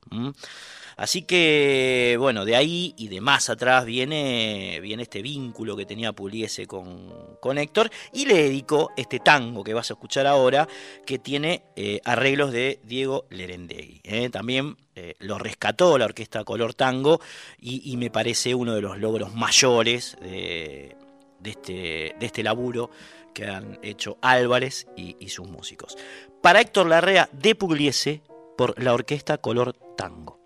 Así 0.97 1.21
que, 1.21 2.15
bueno, 2.19 2.43
de 2.43 2.55
ahí 2.55 2.95
y 2.97 3.07
de 3.07 3.21
más 3.21 3.51
atrás 3.51 3.85
viene, 3.85 4.79
viene 4.81 5.03
este 5.03 5.21
vínculo 5.21 5.77
que 5.77 5.85
tenía 5.85 6.11
Pugliese 6.11 6.65
con, 6.65 7.37
con 7.39 7.59
Héctor 7.59 7.91
y 8.11 8.25
le 8.25 8.33
dedicó 8.33 8.89
este 8.97 9.19
tango 9.19 9.63
que 9.63 9.75
vas 9.75 9.91
a 9.91 9.93
escuchar 9.93 10.25
ahora, 10.25 10.67
que 11.05 11.19
tiene 11.19 11.61
eh, 11.75 12.01
arreglos 12.03 12.51
de 12.51 12.79
Diego 12.83 13.27
Lerendegui. 13.29 14.01
¿eh? 14.03 14.31
También 14.31 14.75
eh, 14.95 15.13
lo 15.19 15.37
rescató 15.37 15.99
la 15.99 16.05
orquesta 16.05 16.43
Color 16.43 16.73
Tango 16.73 17.21
y, 17.59 17.95
me 17.97 18.09
parece 18.09 18.55
uno 18.55 18.73
de 18.73 18.81
los 18.81 18.97
logros 18.97 19.35
mayores 19.35 20.17
de, 20.19 20.95
este, 21.43 22.15
de 22.19 22.25
este 22.25 22.41
laburo 22.41 22.89
que 23.35 23.45
han 23.45 23.77
hecho 23.83 24.17
Álvarez 24.21 24.87
y, 24.95 25.15
y 25.19 25.29
sus 25.29 25.47
músicos. 25.47 25.95
Para 26.41 26.59
Héctor 26.59 26.87
Larrea 26.87 27.29
de 27.33 27.53
Pugliese 27.53 28.23
por 28.57 28.81
la 28.81 28.95
orquesta 28.95 29.37
Color 29.37 29.73
Tango. 29.95 30.36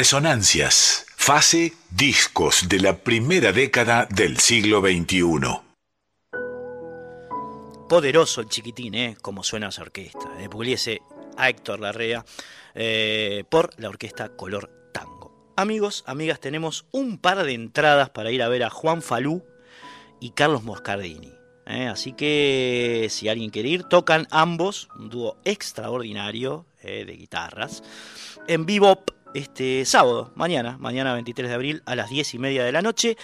Resonancias, 0.00 1.04
fase 1.14 1.74
discos 1.90 2.70
de 2.70 2.80
la 2.80 2.96
primera 2.96 3.52
década 3.52 4.08
del 4.08 4.38
siglo 4.38 4.80
XXI. 4.80 5.60
Poderoso 7.86 8.40
el 8.40 8.48
chiquitín, 8.48 8.94
¿eh? 8.94 9.18
Como 9.20 9.44
suena 9.44 9.68
esa 9.68 9.82
orquesta. 9.82 10.26
De 10.38 10.48
Pugliese 10.48 11.02
a 11.36 11.50
Héctor 11.50 11.80
Larrea 11.80 12.24
eh, 12.74 13.44
por 13.50 13.78
la 13.78 13.90
orquesta 13.90 14.30
Color 14.30 14.70
Tango. 14.90 15.52
Amigos, 15.58 16.02
amigas, 16.06 16.40
tenemos 16.40 16.86
un 16.92 17.18
par 17.18 17.44
de 17.44 17.52
entradas 17.52 18.08
para 18.08 18.30
ir 18.30 18.42
a 18.42 18.48
ver 18.48 18.64
a 18.64 18.70
Juan 18.70 19.02
Falú 19.02 19.44
y 20.18 20.30
Carlos 20.30 20.62
Moscardini. 20.62 21.34
¿eh? 21.66 21.88
Así 21.88 22.14
que 22.14 23.08
si 23.10 23.28
alguien 23.28 23.50
quiere 23.50 23.68
ir, 23.68 23.84
tocan 23.84 24.26
ambos, 24.30 24.88
un 24.98 25.10
dúo 25.10 25.36
extraordinario 25.44 26.64
¿eh? 26.82 27.04
de 27.04 27.12
guitarras, 27.12 27.82
en 28.48 28.64
vivo 28.64 29.04
este 29.34 29.84
sábado, 29.84 30.32
mañana, 30.34 30.76
mañana 30.78 31.14
23 31.14 31.48
de 31.48 31.54
abril 31.54 31.82
a 31.86 31.94
las 31.94 32.10
10 32.10 32.34
y 32.34 32.38
media 32.38 32.64
de 32.64 32.72
la 32.72 32.82
noche. 32.82 33.16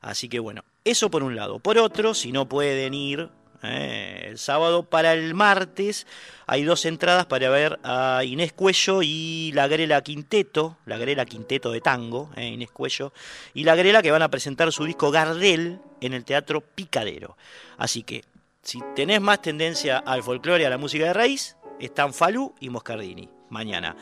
Así 0.00 0.28
que 0.28 0.38
bueno, 0.40 0.64
eso 0.84 1.10
por 1.10 1.22
un 1.22 1.36
lado. 1.36 1.58
Por 1.58 1.78
otro, 1.78 2.14
si 2.14 2.32
no 2.32 2.48
pueden 2.48 2.94
ir 2.94 3.30
eh, 3.62 4.26
el 4.28 4.38
sábado. 4.38 4.82
Para 4.82 5.12
el 5.12 5.34
martes 5.34 6.06
hay 6.46 6.64
dos 6.64 6.84
entradas 6.84 7.26
para 7.26 7.48
ver 7.48 7.78
a 7.84 8.22
Inés 8.24 8.52
Cuello 8.52 9.02
y 9.02 9.52
la 9.54 9.68
Grela 9.68 10.02
Quinteto, 10.02 10.78
la 10.84 10.98
Grela 10.98 11.24
Quinteto 11.24 11.70
de 11.70 11.80
tango, 11.80 12.30
eh, 12.36 12.48
Inés 12.48 12.72
Cuello, 12.72 13.12
y 13.54 13.64
la 13.64 13.76
Grela 13.76 14.02
que 14.02 14.10
van 14.10 14.22
a 14.22 14.30
presentar 14.30 14.72
su 14.72 14.84
disco 14.84 15.12
Gardel 15.12 15.80
en 16.00 16.12
el 16.12 16.24
Teatro 16.24 16.60
Picadero. 16.60 17.36
Así 17.78 18.02
que, 18.02 18.24
si 18.62 18.80
tenés 18.96 19.20
más 19.20 19.40
tendencia 19.40 19.98
al 19.98 20.24
folclore 20.24 20.64
y 20.64 20.66
a 20.66 20.70
la 20.70 20.78
música 20.78 21.04
de 21.04 21.12
raíz, 21.12 21.56
están 21.78 22.12
Falú 22.12 22.54
y 22.58 22.68
Moscardini, 22.68 23.28
mañana. 23.52 23.96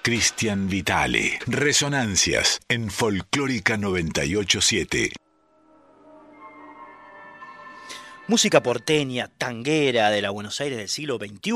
Cristian 0.08 0.70
Vitale. 0.70 1.38
Resonancias 1.48 2.62
en 2.70 2.90
Folclórica 2.90 3.76
987. 3.76 5.12
Música 8.30 8.64
porteña, 8.64 9.30
tanguera 9.38 10.10
de 10.10 10.22
la 10.22 10.30
Buenos 10.30 10.62
Aires 10.62 10.78
del 10.78 10.88
siglo 10.88 11.18
XXI, 11.18 11.52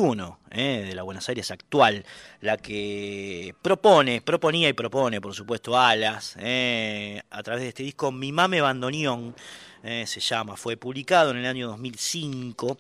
eh, 0.52 0.84
de 0.86 0.96
la 0.96 1.04
Buenos 1.04 1.30
Aires 1.30 1.50
actual, 1.50 2.06
la 2.42 2.58
que 2.58 3.56
propone, 3.62 4.20
proponía 4.20 4.68
y 4.68 4.74
propone, 4.74 5.22
por 5.22 5.34
supuesto, 5.34 5.80
Alas, 5.80 6.36
eh, 6.38 7.22
a 7.30 7.44
través 7.44 7.64
de 7.64 7.70
este 7.70 7.84
disco 7.84 8.12
Mi 8.12 8.34
Mame 8.34 8.60
Bandoneón, 8.60 9.34
eh, 9.82 10.04
se 10.06 10.20
llama, 10.20 10.58
fue 10.58 10.76
publicado 10.76 11.32
en 11.32 11.38
el 11.38 11.46
año 11.46 11.70
2005. 11.70 12.78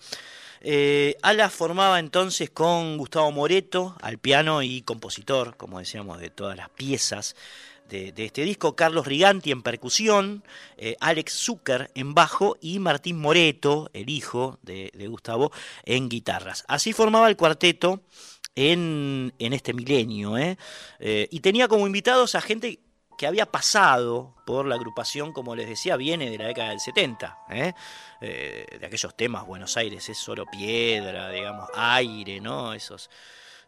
Alas 1.22 1.54
formaba 1.54 2.00
entonces 2.00 2.50
con 2.50 2.98
Gustavo 2.98 3.32
Moreto 3.32 3.96
al 4.02 4.18
piano 4.18 4.62
y 4.62 4.82
compositor, 4.82 5.58
como 5.58 5.80
decíamos, 5.80 6.20
de 6.20 6.30
todas 6.30 6.56
las 6.56 6.70
piezas 6.70 7.36
de, 7.92 8.26
este 8.26 8.44
disco, 8.44 8.76
Carlos 8.76 9.06
Riganti 9.06 9.52
en 9.52 9.62
percusión, 9.62 10.44
eh, 10.78 10.96
Alex 11.00 11.34
Zucker 11.34 11.92
en 11.94 12.14
bajo 12.14 12.58
y 12.62 12.80
Martín 12.80 13.20
Moreto, 13.20 13.90
el 13.94 14.10
hijo 14.10 14.60
de, 14.62 14.92
Gustavo, 15.08 15.52
en 15.84 16.08
guitarras. 16.08 16.64
Así 16.68 16.94
formaba 16.94 17.28
el 17.28 17.36
cuarteto 17.36 18.02
en, 18.56 19.34
este 19.40 19.74
milenio, 19.74 20.38
¿eh? 20.38 20.58
Eh, 21.00 21.28
y 21.32 21.42
tenía 21.42 21.68
como 21.68 21.86
invitados 21.86 22.36
a 22.36 22.42
gente 22.42 22.80
que 23.22 23.28
había 23.28 23.46
pasado 23.46 24.34
por 24.46 24.66
la 24.66 24.76
agrupación, 24.76 25.32
como 25.32 25.56
les 25.56 25.70
decía, 25.70 25.96
viene 25.96 26.30
de 26.30 26.40
la 26.40 26.48
década 26.48 26.72
del 26.72 26.80
70, 26.80 27.38
de 28.20 28.82
aquellos 28.84 29.16
temas, 29.16 29.46
Buenos 29.46 29.78
Aires 29.78 30.10
es 30.10 30.18
solo 30.18 30.46
piedra, 30.48 31.30
digamos, 31.30 31.70
aire, 31.76 32.42
¿no? 32.42 32.74
Esos 32.74 33.10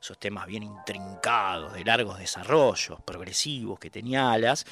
esos 0.03 0.17
temas 0.17 0.47
bien 0.47 0.63
intrincados, 0.63 1.73
de 1.73 1.85
largos 1.85 2.19
desarrollos, 2.19 2.99
progresivos, 3.05 3.79
que 3.79 3.89
tenía 3.89 4.33
alas. 4.33 4.65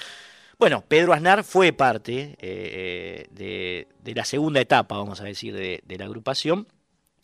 Bueno, 0.60 0.84
Pedro 0.86 1.14
Aznar 1.14 1.46
fue 1.46 1.72
parte 1.72 2.36
eh, 2.38 3.28
de, 3.32 4.14
la 4.14 4.26
segunda 4.26 4.60
etapa, 4.60 4.98
vamos 4.98 5.22
a 5.22 5.24
decir, 5.24 5.54
de, 5.56 5.98
la 5.98 6.06
agrupación. 6.06 6.68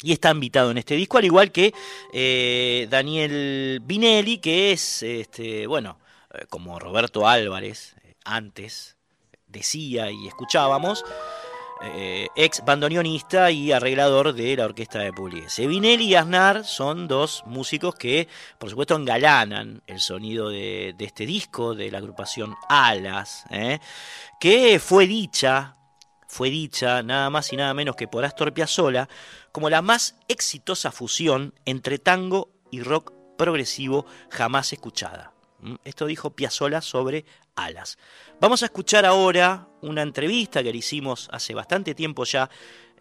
Y 0.02 0.13
está 0.13 0.32
invitado 0.32 0.72
en 0.72 0.78
este 0.78 0.96
disco, 0.96 1.17
al 1.17 1.26
igual 1.26 1.52
que 1.52 1.74
eh, 2.13 2.88
Daniel 2.89 3.82
Binelli, 3.84 4.38
que 4.38 4.72
es, 4.72 5.04
este, 5.04 5.67
bueno, 5.67 5.98
eh, 6.00 6.07
como 6.50 6.80
Roberto 6.80 7.28
Álvarez, 7.28 7.95
antes 8.23 8.97
decía 9.47 10.12
y 10.12 10.28
escuchábamos, 10.28 11.04
eh, 11.82 12.28
ex 12.36 12.63
bandoneonista 12.65 13.52
y 13.52 13.71
arreglador 13.71 14.34
de 14.34 14.56
la 14.56 14.65
orquesta 14.65 15.00
de 15.00 15.13
Pugliese. 15.13 15.67
Vinelli 15.67 16.06
y 16.06 16.15
Aznar 16.15 16.65
son 16.65 17.08
dos 17.08 17.43
músicos 17.45 17.93
que, 17.95 18.28
por 18.58 18.69
supuesto, 18.69 18.95
engalanan 18.95 19.84
el 19.86 20.00
sonido 20.00 20.50
de, 20.50 20.95
este 21.00 21.26
disco 21.26 21.76
de 21.76 21.91
la 21.91 22.00
agrupación 22.00 22.56
Alas, 22.67 23.45
¿eh? 23.52 23.80
que 24.39 24.80
fue 24.80 25.06
dicha, 25.06 25.78
fue 26.28 26.50
dicha 26.50 27.04
nada 27.04 27.30
más 27.30 27.54
y 27.54 27.58
nada 27.58 27.73
menos 27.73 27.95
que 27.95 28.08
por 28.08 28.26
Astor 28.26 28.54
Piazzolla 28.54 29.08
como 29.52 29.69
la 29.69 29.82
más 29.82 30.15
exitosa 30.28 30.91
fusión 30.91 31.54
entre 31.65 32.00
tango 32.00 32.50
y 32.71 32.82
rock 32.82 33.13
progresivo 33.38 34.06
jamás 34.32 34.73
escuchada. 34.73 35.37
Esto 35.84 36.06
dijo 36.06 36.32
Piazzolla 36.32 36.82
sobre 36.82 37.26
Alas. 37.56 37.98
Vamos 38.39 38.62
a 38.62 38.67
escuchar 38.67 39.06
ahora 39.06 39.67
una 39.82 40.02
entrevista 40.02 40.62
que 40.62 40.72
le 40.72 40.78
hicimos 40.78 41.28
hace 41.32 41.54
bastante 41.54 41.96
tiempo 41.96 42.24
ya, 42.26 42.50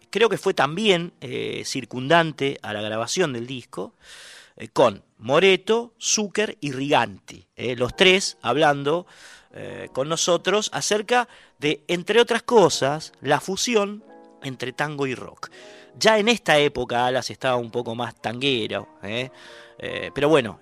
creo 0.09 0.29
que 0.29 0.37
fue 0.37 0.53
también 0.53 1.13
eh, 1.21 1.63
circundante 1.65 2.57
a 2.61 2.73
la 2.73 2.81
grabación 2.81 3.33
del 3.33 3.45
disco, 3.45 3.93
eh, 4.55 4.69
con 4.69 5.03
Moreto, 5.19 5.93
Zucker 5.99 6.57
y 6.59 6.71
Riganti, 6.71 7.47
eh, 7.55 7.75
los 7.75 7.95
tres 7.95 8.37
hablando 8.41 9.05
con 9.91 10.07
nosotros 10.07 10.69
acerca 10.71 11.27
de, 11.57 11.83
entre 11.87 12.21
otras 12.21 12.43
cosas, 12.43 13.11
la 13.21 13.39
fusión 13.39 14.03
entre 14.43 14.71
tango 14.71 15.07
y 15.07 15.15
rock. 15.15 15.49
Ya 15.97 16.19
en 16.19 16.27
esta 16.27 16.59
época 16.59 17.07
Alas 17.07 17.31
estaba 17.31 17.55
un 17.55 17.71
poco 17.71 17.95
más 17.95 18.13
tanguero, 18.21 18.87
pero 20.13 20.29
bueno, 20.29 20.59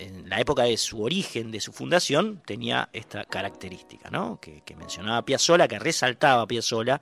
en 0.00 0.28
la 0.28 0.40
época 0.40 0.62
de 0.64 0.76
su 0.76 1.02
origen, 1.02 1.50
de 1.50 1.60
su 1.60 1.72
fundación, 1.72 2.42
tenía 2.46 2.88
esta 2.92 3.24
característica, 3.24 4.10
¿no? 4.10 4.40
Que, 4.40 4.62
mencionaba 4.76 5.24
Piazzola, 5.24 5.68
que 5.68 5.78
resaltaba 5.78 6.46
Piazzola 6.46 7.00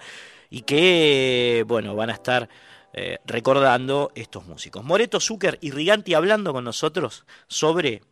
y 0.51 0.63
que, 0.63 1.65
bueno, 1.67 1.95
van 1.95 2.11
a 2.11 2.15
estar 2.15 2.49
eh, 2.93 3.19
recordando 3.25 4.11
estos 4.15 4.47
músicos. 4.47 4.83
Moreto, 4.83 5.21
Zucker 5.21 5.59
y 5.61 5.71
Riganti 5.71 6.15
hablando 6.15 6.53
con 6.53 6.65
nosotros 6.65 7.25
sobre 7.47 8.03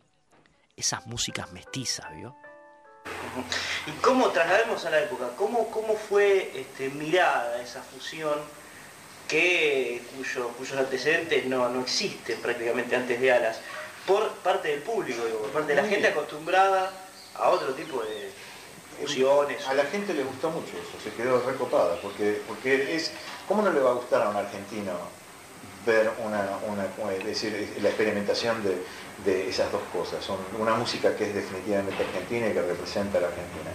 esas 0.77 1.05
músicas 1.07 1.51
mestizas, 1.51 2.07
¿vio? 2.15 2.35
¿Y 3.87 3.91
cómo 4.01 4.29
traslademos 4.29 4.85
a 4.85 4.89
la 4.89 5.01
época? 5.01 5.29
¿Cómo, 5.37 5.69
cómo 5.69 5.95
fue 5.95 6.51
este, 6.55 6.89
mirada 6.89 7.61
esa 7.61 7.81
fusión 7.81 8.39
que, 9.27 10.01
cuyo, 10.15 10.49
cuyos 10.49 10.77
antecedentes 10.77 11.45
no, 11.45 11.67
no 11.69 11.81
existen 11.81 12.39
prácticamente 12.41 12.95
antes 12.95 13.19
de 13.19 13.31
Alas? 13.31 13.59
Por 14.07 14.31
parte 14.37 14.69
del 14.69 14.81
público, 14.81 15.23
digo, 15.25 15.39
por 15.39 15.49
parte 15.51 15.75
de 15.75 15.81
la 15.81 15.87
gente 15.87 16.07
acostumbrada 16.07 16.91
a 17.35 17.49
otro 17.49 17.73
tipo 17.73 18.01
de 18.01 18.31
fusiones. 18.99 19.67
A 19.67 19.73
la 19.73 19.83
gente 19.83 20.13
le 20.13 20.23
gustó 20.23 20.49
mucho 20.49 20.71
eso, 20.71 20.97
se 21.03 21.11
quedó 21.11 21.41
recopada, 21.45 21.99
porque, 22.01 22.41
porque 22.47 22.95
es, 22.95 23.11
¿cómo 23.47 23.61
no 23.61 23.71
le 23.71 23.81
va 23.81 23.91
a 23.91 23.93
gustar 23.93 24.23
a 24.23 24.29
un 24.29 24.37
argentino 24.37 24.93
ver 25.85 26.11
una, 26.25 26.49
decir, 27.23 27.77
la 27.81 27.89
experimentación 27.89 28.63
de, 28.63 29.49
esas 29.49 29.71
dos 29.71 29.81
cosas? 29.91 30.23
Son 30.23 30.37
una 30.57 30.73
música 30.75 31.15
que 31.15 31.25
es 31.25 31.35
definitivamente 31.35 32.01
argentina 32.01 32.47
y 32.47 32.53
que 32.53 32.61
representa 32.61 33.17
a 33.17 33.21
la 33.21 33.27
Argentina. 33.27 33.71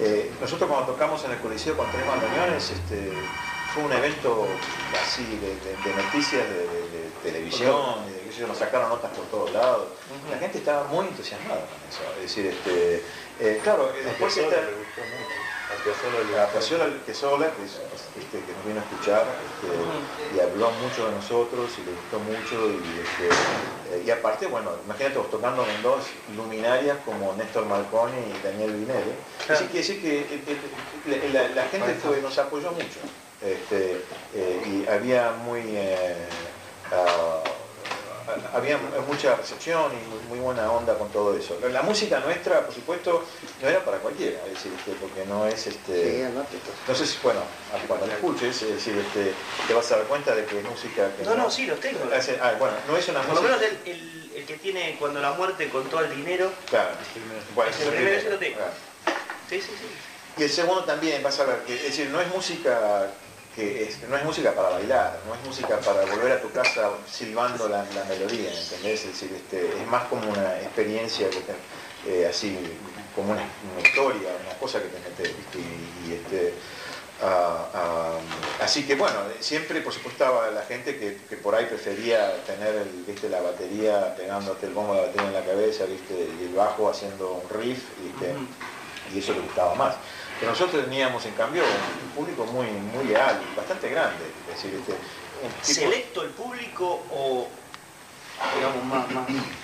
Eh, 0.00 0.30
nosotros 0.40 0.70
cuando 0.70 0.92
tocamos 0.92 1.24
en 1.24 1.32
el 1.32 1.38
Coliseo 1.38 1.76
con 1.76 1.90
tres 1.90 2.06
bandoneones, 2.06 2.70
este, 2.70 3.12
fue 3.74 3.82
un 3.82 3.92
evento 3.92 4.46
así 5.02 5.24
de, 5.24 6.02
noticias 6.02 6.48
de, 6.48 6.82
televisión, 7.22 8.04
nos 8.40 8.58
sacaron 8.58 8.88
notas 8.88 9.10
por 9.12 9.24
todos 9.26 9.52
lados. 9.52 9.88
La 10.30 10.38
gente 10.38 10.58
estaba 10.58 10.84
muy 10.84 11.06
entusiasmada 11.06 11.60
con 11.60 11.88
eso. 11.88 12.02
Es 12.16 12.22
decir, 12.22 12.46
este, 12.46 13.04
eh, 13.40 13.60
claro, 13.62 13.92
después 14.04 14.36
está... 14.36 14.56
A 15.72 16.46
Piazzolla 16.52 16.86
que 17.06 17.14
sola, 17.14 17.50
que, 17.50 17.64
este, 17.64 18.38
que 18.44 18.52
nos 18.52 18.66
vino 18.66 18.80
a 18.80 18.84
escuchar 18.84 19.24
este, 19.24 20.36
y 20.36 20.40
habló 20.40 20.70
mucho 20.72 21.06
de 21.06 21.12
nosotros 21.12 21.70
y 21.78 21.86
le 21.86 21.92
gustó 21.92 22.18
mucho 22.20 22.70
y, 22.70 23.00
este, 23.00 23.96
eh, 23.96 24.02
y 24.06 24.10
aparte, 24.10 24.48
bueno, 24.48 24.72
imagínate 24.84 25.16
vos 25.16 25.30
tocando 25.30 25.64
con 25.64 25.82
dos 25.82 26.04
luminarias 26.36 26.98
como 27.06 27.32
Néstor 27.36 27.64
Marconi 27.64 28.18
y 28.18 28.46
Daniel 28.46 28.74
Vinelli. 28.74 29.14
Así 29.48 29.64
que 29.68 29.78
decir 29.78 30.02
que 30.02 30.20
eh, 30.20 31.50
la, 31.54 31.64
gente 31.64 31.94
fue, 31.94 32.20
nos 32.20 32.36
apoyó 32.36 32.70
mucho 32.72 33.00
este, 33.40 34.04
y 34.34 34.86
había 34.88 35.32
muy 35.32 35.62
ah, 36.92 37.42
había 38.52 38.78
mucha 39.06 39.36
recepción 39.36 39.92
y 39.92 40.28
muy, 40.28 40.38
buena 40.38 40.70
onda 40.70 40.96
con 40.96 41.08
todo 41.10 41.36
eso. 41.36 41.58
La 41.70 41.82
música 41.82 42.20
nuestra, 42.20 42.64
por 42.64 42.74
supuesto, 42.74 43.24
no 43.60 43.68
era 43.68 43.84
para 43.84 43.98
cualquiera, 43.98 44.38
es 44.46 44.54
decir, 44.54 44.72
este, 44.76 44.92
porque 44.92 45.24
no 45.26 45.46
es 45.46 45.66
este. 45.66 46.28
No 46.88 46.94
sé 46.94 47.06
si, 47.06 47.18
bueno, 47.22 47.40
cuando 47.86 48.06
la 48.06 48.14
escuches, 48.14 48.62
es 48.62 48.68
decir, 48.74 48.96
este, 48.96 49.32
te 49.66 49.74
vas 49.74 49.90
a 49.92 49.96
dar 49.96 50.06
cuenta 50.06 50.34
de 50.34 50.44
que 50.44 50.58
es 50.58 50.64
música 50.64 51.10
que. 51.16 51.24
No, 51.24 51.34
no, 51.34 51.50
sí, 51.50 51.66
los 51.66 51.80
tengo. 51.80 52.00
Ah, 52.40 52.54
bueno, 52.58 52.76
no 52.88 52.96
es 52.96 53.08
una 53.08 53.20
música. 53.20 53.40
Por 53.40 53.50
lo 53.50 53.56
menos 53.56 53.62
el, 53.84 54.30
el, 54.34 54.46
que 54.46 54.56
tiene 54.56 54.96
cuando 54.98 55.20
la 55.20 55.32
muerte 55.32 55.68
con 55.68 55.84
todo 55.84 56.00
el 56.00 56.14
dinero. 56.14 56.52
Claro, 56.68 56.90
bueno, 57.54 57.70
el 57.80 57.88
primero, 57.88 58.16
ese 58.16 58.30
lo 58.30 58.38
tengo. 58.38 58.58
Sí, 59.48 59.60
sí, 59.60 59.72
sí. 59.78 59.86
Y 60.38 60.44
el 60.44 60.50
segundo 60.50 60.84
también, 60.84 61.22
vas 61.22 61.38
a 61.40 61.44
ver, 61.44 61.58
que, 61.64 61.74
es 61.74 61.82
decir, 61.82 62.08
no 62.08 62.20
es 62.20 62.28
música 62.28 63.10
que 63.54 63.94
no 64.08 64.16
es 64.16 64.24
música 64.24 64.52
para 64.52 64.70
bailar, 64.70 65.20
no 65.26 65.34
es 65.34 65.40
música 65.44 65.78
para 65.80 66.04
volver 66.06 66.32
a 66.32 66.40
tu 66.40 66.50
casa 66.50 66.90
silbando 67.10 67.68
la, 67.68 67.84
melodía, 68.08 68.50
¿entendés? 68.50 69.00
Es 69.00 69.06
decir, 69.06 69.32
este, 69.34 69.68
es 69.68 69.86
más 69.88 70.04
como 70.04 70.30
una 70.30 70.58
experiencia 70.60 71.28
eh, 72.06 72.26
así, 72.28 72.56
como 73.14 73.32
una, 73.32 73.42
historia, 73.82 74.30
una 74.44 74.58
cosa 74.58 74.80
que 74.80 74.88
te 74.88 74.98
metes, 75.00 75.34
Y, 76.06 76.14
este, 76.14 76.54
así 78.60 78.84
que 78.84 78.94
bueno, 78.96 79.18
siempre 79.40 79.80
por 79.82 79.92
supuesto 79.92 80.24
estaba 80.24 80.50
la 80.50 80.62
gente 80.62 80.96
que, 80.98 81.36
por 81.36 81.54
ahí 81.54 81.66
prefería 81.66 82.42
tener 82.44 82.74
el, 82.74 83.04
¿viste? 83.06 83.28
la 83.28 83.42
batería, 83.42 84.14
pegándote 84.16 84.66
el 84.66 84.72
bombo 84.72 84.94
de 84.94 85.00
la 85.00 85.06
batería 85.08 85.28
en 85.28 85.34
la 85.34 85.44
cabeza, 85.44 85.84
¿viste? 85.84 86.14
y 86.40 86.44
el 86.46 86.54
bajo 86.54 86.88
haciendo 86.88 87.34
un 87.34 87.60
riff, 87.60 87.82
y 89.12 89.18
eso 89.18 89.34
le 89.34 89.40
gustaba 89.40 89.74
más 89.74 89.96
nosotros 90.46 90.84
teníamos 90.84 91.24
en 91.26 91.34
cambio 91.34 91.62
un 91.62 92.10
público 92.10 92.44
muy, 92.46 92.66
muy 92.66 93.04
leal, 93.04 93.40
bastante 93.56 93.88
grande. 93.88 94.24
Es 94.48 94.62
decir, 94.62 94.78
este, 94.78 94.94
¿Selecto 95.62 96.22
el 96.22 96.30
público 96.30 97.02
o 97.10 97.48
digamos 98.56 98.84
más, 98.84 99.06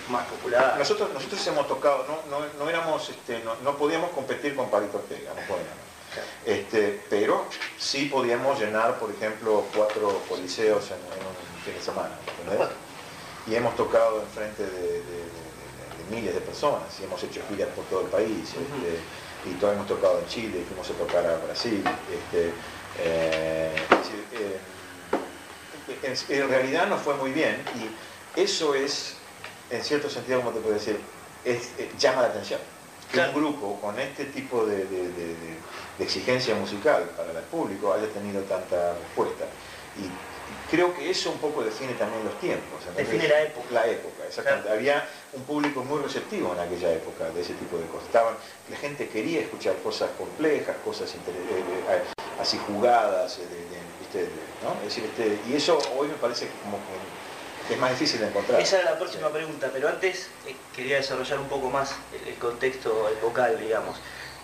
más, 0.09 0.27
popular? 0.27 0.77
Nosotros, 0.79 1.13
nosotros 1.13 1.47
hemos 1.47 1.69
tocado, 1.69 2.05
no, 2.29 2.41
no, 2.59 2.69
éramos, 2.69 3.09
este, 3.09 3.43
no, 3.63 3.77
podíamos 3.77 4.11
competir 4.11 4.55
con 4.57 4.71
Parito 4.71 4.99
Ortega, 4.99 5.31
no 5.31 5.43
podíamos. 5.43 5.89
Este, 6.45 7.05
pero 7.09 7.45
sí 7.79 8.07
podíamos 8.07 8.59
llenar, 8.59 8.99
por 8.99 9.11
ejemplo, 9.11 9.65
cuatro 9.75 10.23
coliseos 10.29 10.91
en, 10.91 10.97
un 10.97 11.63
fin 11.65 11.75
de 11.75 11.83
semana. 11.83 12.17
Y 13.47 13.55
hemos 13.55 13.77
tocado 13.77 14.21
enfrente 14.21 14.65
de, 14.65 14.93
de, 15.03 15.39
miles 16.11 16.35
de 16.35 16.41
personas 16.41 16.99
y 17.01 17.05
hemos 17.05 17.23
hecho 17.23 17.43
giras 17.51 17.69
por 17.77 17.85
todo 17.85 18.01
el 18.01 18.07
país. 18.07 18.49
Este, 18.49 19.01
y 19.45 19.55
todavía 19.55 19.81
hemos 19.81 19.89
tocado 19.89 20.19
en 20.21 20.27
Chile, 20.27 20.65
fuimos 20.67 20.89
a 20.91 20.95
tocar 20.95 21.27
a 21.27 21.37
Brasil. 21.47 21.83
Este, 22.13 22.53
eh, 23.01 23.73
en 26.29 26.49
realidad 26.49 26.87
nos 26.89 27.03
fue 27.03 27.15
muy 27.15 27.33
bien 27.33 27.63
y 27.75 28.41
eso 28.41 28.75
es, 28.75 29.17
en 29.71 29.83
cierto 29.83 30.09
sentido, 30.09 30.41
como 30.41 30.53
te 30.53 30.61
puedo 30.61 30.75
decir, 30.75 30.99
es, 31.45 31.71
eh, 31.79 31.91
llama 31.99 32.23
la 32.23 32.29
atención. 32.29 32.61
Que 33.13 33.21
un 33.21 33.35
grupo 33.35 33.81
con 33.81 33.99
este 33.99 34.27
tipo 34.27 34.67
de, 34.67 34.87
exigencia 35.99 36.55
musical 36.55 37.11
para 37.17 37.31
el 37.33 37.45
público 37.47 37.93
haya 37.93 38.07
tenido 38.09 38.43
tanta 38.43 38.95
respuesta. 38.95 39.45
Y 39.97 40.07
creo 40.71 40.95
que 40.95 41.11
eso 41.11 41.31
un 41.31 41.39
poco 41.39 41.63
define 41.63 41.95
también 41.95 42.25
los 42.25 42.39
tiempos. 42.41 42.81
define 42.97 43.29
la 43.29 43.43
época. 43.43 43.67
La 43.71 43.87
época, 43.87 44.25
exactamente. 44.27 44.71
Había 44.71 45.09
un 45.33 45.43
público 45.45 45.85
muy 45.85 46.01
receptivo 46.03 46.53
en 46.55 46.61
aquella 46.61 46.93
época 46.93 47.31
de 47.31 47.41
ese 47.41 47.55
tipo 47.55 47.79
de 47.79 47.87
cosas. 47.87 48.07
Estaban, 48.07 48.35
la 48.71 48.77
gente 48.77 49.09
quería 49.09 49.41
escuchar 49.41 49.77
cosas 49.83 50.11
complejas, 50.17 50.77
cosas 50.85 51.13
eh, 51.15 51.19
eh, 51.27 52.03
así 52.41 52.59
jugadas, 52.59 53.39
¿no? 54.63 54.85
decir, 54.85 55.05
este, 55.05 55.39
y 55.49 55.55
eso 55.55 55.79
hoy 55.97 56.09
me 56.09 56.15
parece 56.15 56.47
que 56.47 56.53
como 56.63 56.79
que 56.79 57.75
es 57.75 57.79
más 57.79 57.91
difícil 57.91 58.21
de 58.21 58.29
encontrar. 58.29 58.61
Esa 58.61 58.81
era 58.81 58.93
la 58.93 58.99
próxima 58.99 59.29
pregunta, 59.29 59.71
pero 59.73 59.89
antes 59.89 60.29
eh, 60.47 60.57
quería 60.75 60.97
desarrollar 60.97 61.39
un 61.39 61.49
poco 61.49 61.69
más 61.69 61.95
el, 62.27 62.35
contexto, 62.37 63.09
el 63.09 63.17
vocal, 63.17 63.59
digamos. 63.61 63.99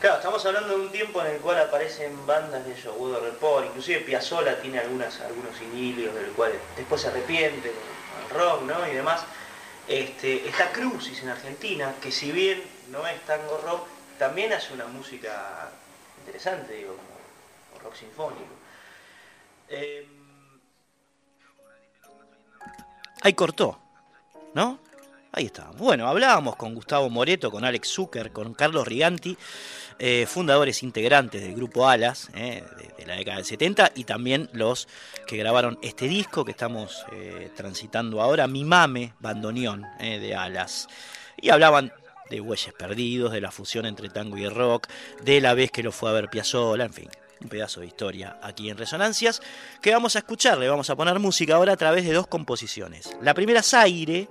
Estamos 0.05 0.45
hablando 0.45 0.77
de 0.77 0.85
un 0.85 0.93
tiempo 0.93 1.23
en 1.23 1.29
el 1.29 1.41
cual 1.41 1.59
aparecen 1.59 2.27
bandas 2.27 2.63
de 2.67 2.73
ellos, 2.73 2.95
Woodrow 2.99 3.25
Report, 3.25 3.65
inclusive 3.65 4.01
Piazzolla 4.01 4.61
tiene 4.61 4.79
algunas, 4.79 5.19
algunos 5.23 5.59
inilios 5.63 6.15
del 6.15 6.27
cual 6.33 6.53
después 6.77 7.01
se 7.01 7.09
arrepiente, 7.09 7.71
el 7.71 8.37
rock, 8.37 8.63
¿no? 8.65 8.87
Y 8.87 8.93
demás. 8.93 9.25
Este, 9.89 10.47
está 10.47 10.71
Crucis 10.73 11.23
en 11.23 11.31
Argentina, 11.31 11.95
que 12.03 12.13
si 12.13 12.33
bien 12.33 12.63
no 12.91 13.07
es 13.07 13.19
tango 13.23 13.57
rock, 13.65 13.87
también 14.19 14.53
hace 14.53 14.75
una 14.75 14.85
música 14.87 15.71
interesante, 16.19 16.75
digo, 16.75 16.97
como 16.97 17.81
rock 17.83 17.95
sinfónico. 17.97 18.45
Em, 19.71 20.05
Ahí 23.23 23.33
cortó, 23.33 23.79
¿no? 24.53 24.79
Ahí 25.37 25.47
está. 25.47 25.71
Bueno, 25.79 26.07
hablábamos 26.07 26.55
con 26.55 26.75
Gustavo 26.77 27.11
Moreto, 27.11 27.51
con 27.51 27.65
Alex 27.65 27.89
Zucker, 27.89 28.31
con 28.31 28.55
Carlos 28.55 28.87
Riganti, 28.87 29.37
eh, 29.99 30.27
fundadores 30.27 30.83
integrantes 30.83 31.43
del 31.43 31.55
grupo 31.55 31.89
Alas 31.89 32.29
eh, 32.35 32.65
de, 32.99 33.07
la 33.07 33.17
década 33.17 33.37
del 33.37 33.47
70 33.47 33.93
y 33.95 34.05
también 34.05 34.49
los 34.53 34.89
que 35.27 35.37
grabaron 35.37 35.79
este 35.83 36.09
disco 36.09 36.45
que 36.45 36.51
estamos 36.51 37.05
eh, 37.13 37.51
transitando 37.55 38.21
ahora, 38.21 38.47
Mi 38.49 38.65
Mame 38.65 39.15
Bandoneón 39.21 39.87
de 39.99 40.35
Alas. 40.35 40.89
Y 41.41 41.51
hablaban 41.51 41.93
de 42.31 42.41
Huelles 42.41 42.73
Perdidos, 42.73 43.33
de 43.33 43.41
la 43.41 43.51
fusión 43.51 43.87
entre 43.87 44.09
tango 44.09 44.37
y 44.39 44.49
rock, 44.49 44.89
de 45.23 45.41
la 45.41 45.55
vez 45.55 45.71
que 45.71 45.83
lo 45.83 45.93
fue 45.93 46.11
a 46.11 46.15
ver 46.15 46.29
Piazzolla, 46.29 46.85
en 46.85 46.93
fin 46.93 47.09
un 47.41 47.49
pedazo 47.51 47.81
de 47.81 47.87
historia 47.87 48.39
aquí 48.43 48.71
en 48.71 48.79
Resonancias, 48.79 49.43
que 49.83 49.93
vamos 49.93 50.17
a 50.17 50.21
escuchar, 50.21 50.57
le 50.57 50.69
vamos 50.69 50.89
a 50.89 50.97
poner 50.97 51.19
música 51.19 51.57
ahora 51.57 51.75
a 51.75 51.77
través 51.77 52.07
de 52.07 52.13
dos 52.15 52.27
composiciones. 52.27 53.15
La 53.21 53.35
primera 53.35 53.61
es 53.61 53.75
Aire 53.75 54.29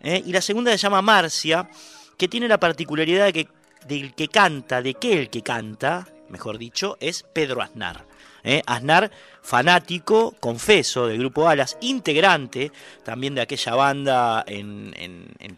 y 0.00 0.32
la 0.32 0.40
segunda 0.40 0.70
se 0.70 0.78
llama 0.78 1.02
Marcia, 1.02 1.68
que 2.16 2.28
tiene 2.28 2.48
la 2.48 2.58
particularidad 2.58 3.26
de 3.26 3.32
que 3.32 3.48
del 3.86 4.14
que 4.14 4.28
canta, 4.28 4.82
de 4.82 4.94
que 4.94 5.18
el 5.18 5.30
que 5.30 5.42
canta, 5.42 6.08
mejor 6.28 6.58
dicho, 6.58 6.96
es 7.00 7.24
Pedro 7.32 7.62
Aznar. 7.62 8.04
¿eh? 8.42 8.62
Aznar, 8.66 9.10
fanático, 9.42 10.34
confeso 10.40 11.06
del 11.06 11.18
grupo 11.18 11.48
Alas, 11.48 11.76
integrante 11.80 12.72
también 13.04 13.34
de 13.34 13.42
aquella 13.42 13.74
banda 13.74 14.44
en, 14.46 14.94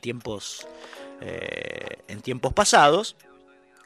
tiempos, 0.01 0.67
eh, 1.21 1.99
en 2.09 2.21
tiempos 2.21 2.53
pasados, 2.53 3.17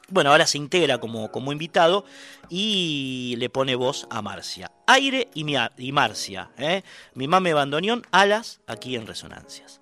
bueno, 0.09 0.31
ahora 0.31 0.47
se 0.47 0.59
integra 0.59 0.99
como, 0.99 1.31
como 1.33 1.53
invitado 1.53 2.05
y 2.51 3.35
le 3.39 3.49
pone 3.49 3.75
voz 3.75 4.07
a 4.11 4.21
Marcia. 4.21 4.71
Aire 4.87 5.29
y, 5.35 5.47
y 5.79 5.93
Marcia. 5.93 6.51
¿eh? 6.59 6.83
Mi 7.15 7.29
mame 7.29 7.55
bandoneón, 7.55 8.07
alas, 8.11 8.61
aquí 8.67 8.95
en 8.95 9.07
Resonancias. 9.07 9.82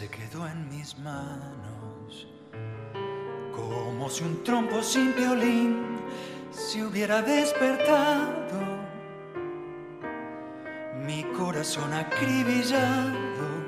Se 0.00 0.08
quedó 0.08 0.48
en 0.48 0.66
mis 0.70 0.98
manos, 1.00 2.26
como 3.54 4.08
si 4.08 4.24
un 4.24 4.42
trompo 4.42 4.82
sin 4.82 5.14
violín 5.14 5.98
se 6.50 6.82
hubiera 6.82 7.20
despertado, 7.20 8.62
mi 11.04 11.22
corazón 11.36 11.92
acribillado. 11.92 13.59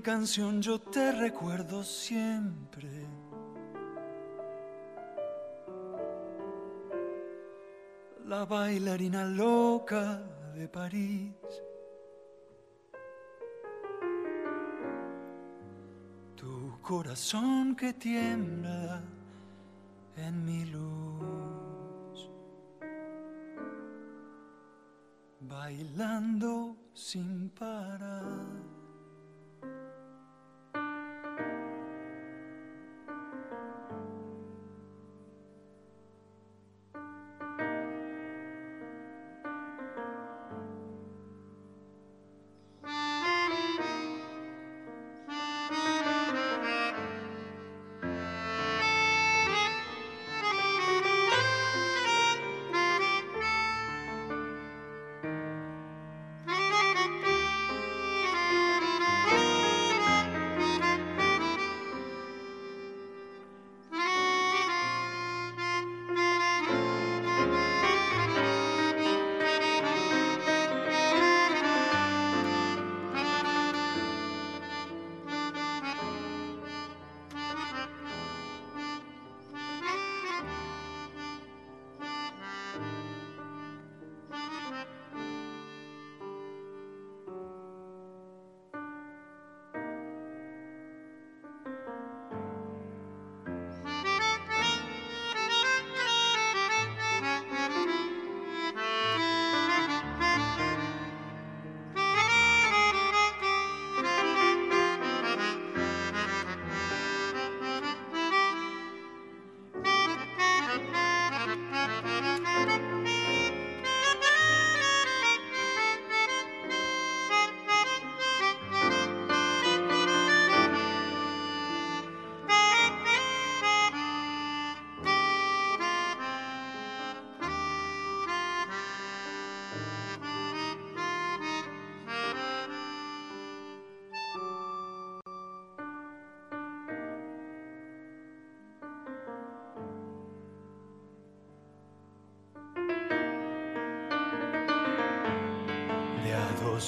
Canción 0.00 0.60
yo 0.62 0.80
te 0.80 1.12
recuerdo 1.12 1.82
siempre. 1.84 2.88
La 8.26 8.44
bailarina 8.44 9.24
loca 9.24 10.22
de 10.54 10.68
París 10.68 11.34
corazón 16.90 17.76
que 17.76 17.92
tiembla 17.92 19.00
en 20.16 20.44
mi 20.44 20.64
luz, 20.66 22.28
bailando 25.38 26.76
sin 26.92 27.50
parar. 27.50 28.79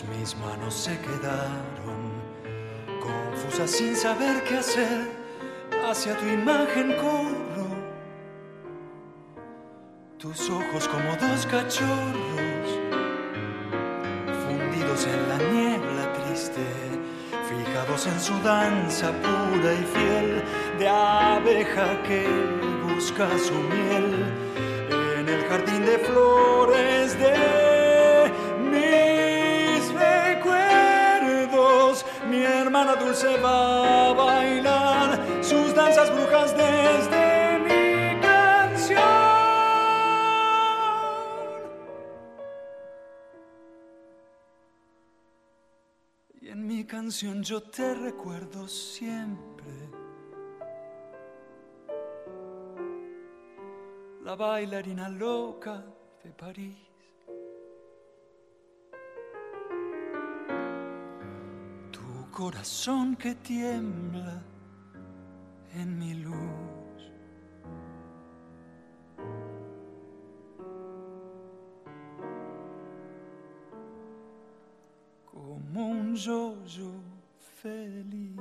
Mis 0.05 0.35
manos 0.37 0.75
se 0.75 0.99
quedaron 0.99 2.01
confusas 3.01 3.71
sin 3.71 3.95
saber 3.95 4.43
qué 4.45 4.59
hacer. 4.59 5.23
Hacia 5.89 6.17
tu 6.17 6.27
imagen 6.27 6.95
corro, 6.97 7.69
tus 10.19 10.49
ojos 10.49 10.89
como 10.89 11.11
dos 11.17 11.47
cachorros 11.47 12.43
en 15.07 15.29
la 15.29 15.39
niebla 15.39 16.13
triste, 16.13 16.61
fijados 17.49 18.07
en 18.07 18.21
su 18.21 18.39
danza 18.43 19.11
pura 19.23 19.73
y 19.73 19.85
fiel 19.95 20.43
de 20.79 20.89
abeja 20.89 22.03
que 22.03 22.27
busca 22.85 23.27
su 23.39 23.55
miel 23.55 24.25
en 25.19 25.29
el 25.29 25.45
jardín 25.49 25.87
de 25.87 25.99
flores 25.99 27.19
de 27.19 27.52
Hermana 32.83 33.01
dulce 33.01 33.37
va 33.39 34.09
a 34.09 34.13
bailar 34.13 35.45
sus 35.45 35.73
danzas 35.73 36.11
brujas 36.13 36.51
desde 36.57 37.59
mi 37.61 38.21
canción. 38.21 38.99
Y 46.41 46.49
en 46.49 46.67
mi 46.67 46.85
canción 46.85 47.45
yo 47.45 47.63
te 47.63 47.95
recuerdo 47.95 48.67
siempre. 48.67 49.71
La 54.25 54.35
bailarina 54.35 55.09
loca 55.09 55.85
de 56.25 56.33
París. 56.33 56.92
Corazón 62.33 63.15
que 63.15 63.35
tiembla 63.35 64.43
en 65.75 65.99
mi 65.99 66.15
luz. 66.15 67.13
Como 75.27 75.89
un 75.89 76.15
yo-yo 76.17 76.91
feliz. 77.61 78.41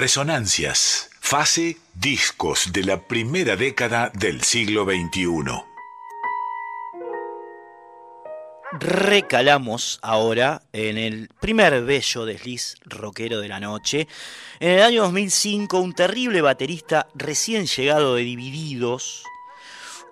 Resonancias, 0.00 1.10
fase 1.20 1.76
discos 1.92 2.72
de 2.72 2.84
la 2.84 3.06
primera 3.06 3.54
década 3.54 4.10
del 4.14 4.40
siglo 4.40 4.86
XXI. 4.86 5.62
Recalamos 8.72 9.98
ahora 10.00 10.62
en 10.72 10.96
el 10.96 11.28
primer 11.38 11.84
bello 11.84 12.24
desliz 12.24 12.76
rockero 12.86 13.42
de 13.42 13.48
la 13.48 13.60
noche. 13.60 14.08
En 14.58 14.70
el 14.70 14.82
año 14.82 15.02
2005, 15.02 15.78
un 15.78 15.92
terrible 15.92 16.40
baterista 16.40 17.06
recién 17.14 17.66
llegado 17.66 18.14
de 18.14 18.22
Divididos, 18.22 19.24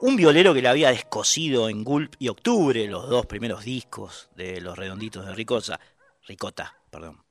un 0.02 0.16
violero 0.16 0.52
que 0.52 0.60
le 0.60 0.68
había 0.68 0.90
descosido 0.90 1.70
en 1.70 1.82
Gulp 1.82 2.14
y 2.18 2.28
Octubre, 2.28 2.86
los 2.88 3.08
dos 3.08 3.24
primeros 3.24 3.64
discos 3.64 4.28
de 4.36 4.60
Los 4.60 4.76
Redonditos 4.76 5.24
de 5.24 5.34
Ricosa, 5.34 5.80
Ricota, 6.26 6.76
perdón, 6.90 7.24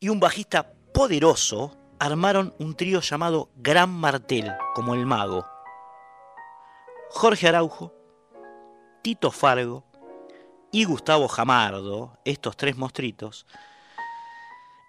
y 0.00 0.08
un 0.08 0.18
bajista 0.18 0.68
poderoso 0.92 1.78
armaron 2.02 2.52
un 2.58 2.74
trío 2.74 3.00
llamado 3.00 3.48
Gran 3.54 3.88
Martel, 3.88 4.52
como 4.74 4.94
el 4.94 5.06
mago. 5.06 5.46
Jorge 7.10 7.46
Araujo, 7.46 7.94
Tito 9.02 9.30
Fargo 9.30 9.84
y 10.72 10.82
Gustavo 10.82 11.28
Jamardo, 11.28 12.18
estos 12.24 12.56
tres 12.56 12.76
mostritos, 12.76 13.46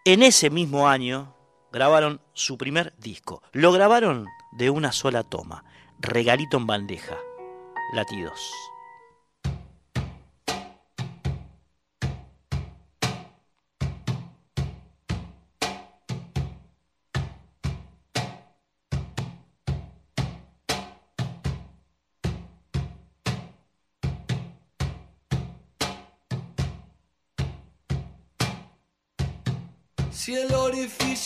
en 0.06 0.24
ese 0.24 0.50
mismo 0.50 0.88
año 0.88 1.36
grabaron 1.72 2.20
su 2.34 2.58
primer 2.58 2.96
disco. 2.98 3.44
Lo 3.52 3.72
grabaron 3.72 4.28
de 4.52 4.72
una 4.72 4.92
sola 4.92 5.22
toma, 5.22 5.66
regalito 6.00 6.58
en 6.58 6.66
bandeja, 6.66 7.20
latidos. 7.94 8.42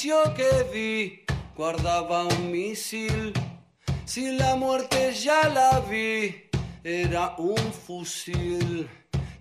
Orificio 0.10 0.34
que 0.34 0.64
vi 0.74 1.26
guardaba 1.56 2.26
un 2.26 2.52
misil, 2.52 3.34
si 4.06 4.38
la 4.38 4.56
muerte 4.56 5.14
ya 5.14 5.50
la 5.50 5.80
vi, 5.82 6.50
era 6.84 7.36
un 7.38 7.58
fusil. 7.74 8.88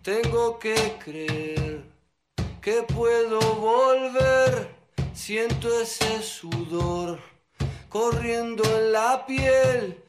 Tengo 0.02 0.58
que 0.58 0.74
creer 1.04 1.84
que 2.60 2.82
puedo 2.82 3.40
volver, 3.56 4.74
siento 5.12 5.68
ese 5.80 6.22
sudor 6.22 7.18
corriendo 7.88 8.64
en 8.78 8.92
la 8.92 9.24
piel. 9.26 10.05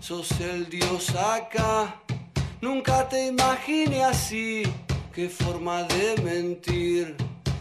Sos 0.00 0.30
el 0.40 0.68
dios 0.70 1.14
acá. 1.14 2.00
Nunca 2.62 3.08
te 3.08 3.26
imaginé 3.26 4.04
así, 4.04 4.62
qué 5.12 5.28
forma 5.28 5.82
de 5.84 6.22
mentir. 6.22 7.16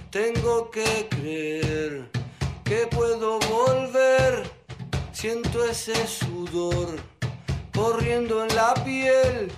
Tengo 0.09 0.69
que 0.71 1.07
creer 1.09 2.09
que 2.63 2.87
puedo 2.87 3.39
volver. 3.39 4.49
Siento 5.11 5.63
ese 5.65 6.07
sudor 6.07 6.97
corriendo 7.73 8.43
en 8.43 8.55
la 8.55 8.73
piel. 8.85 9.51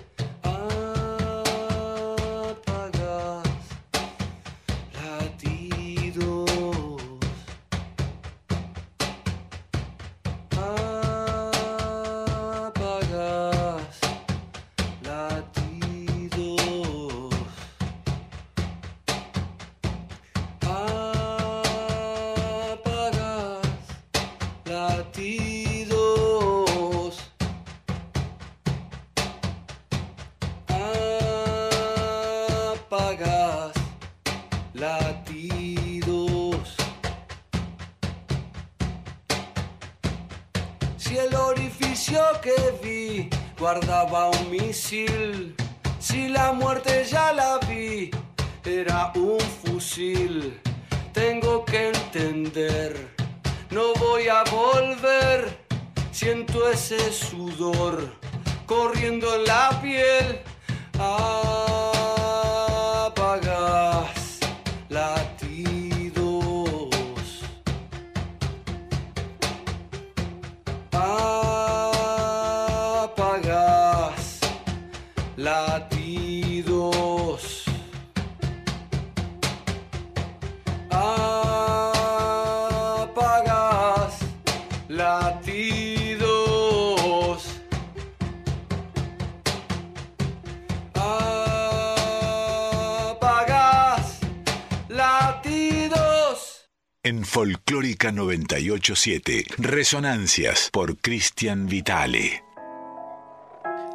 987, 98.62 99.44
Resonancias 99.58 100.70
por 100.72 100.96
Cristian 100.98 101.66
Vitale. 101.66 102.44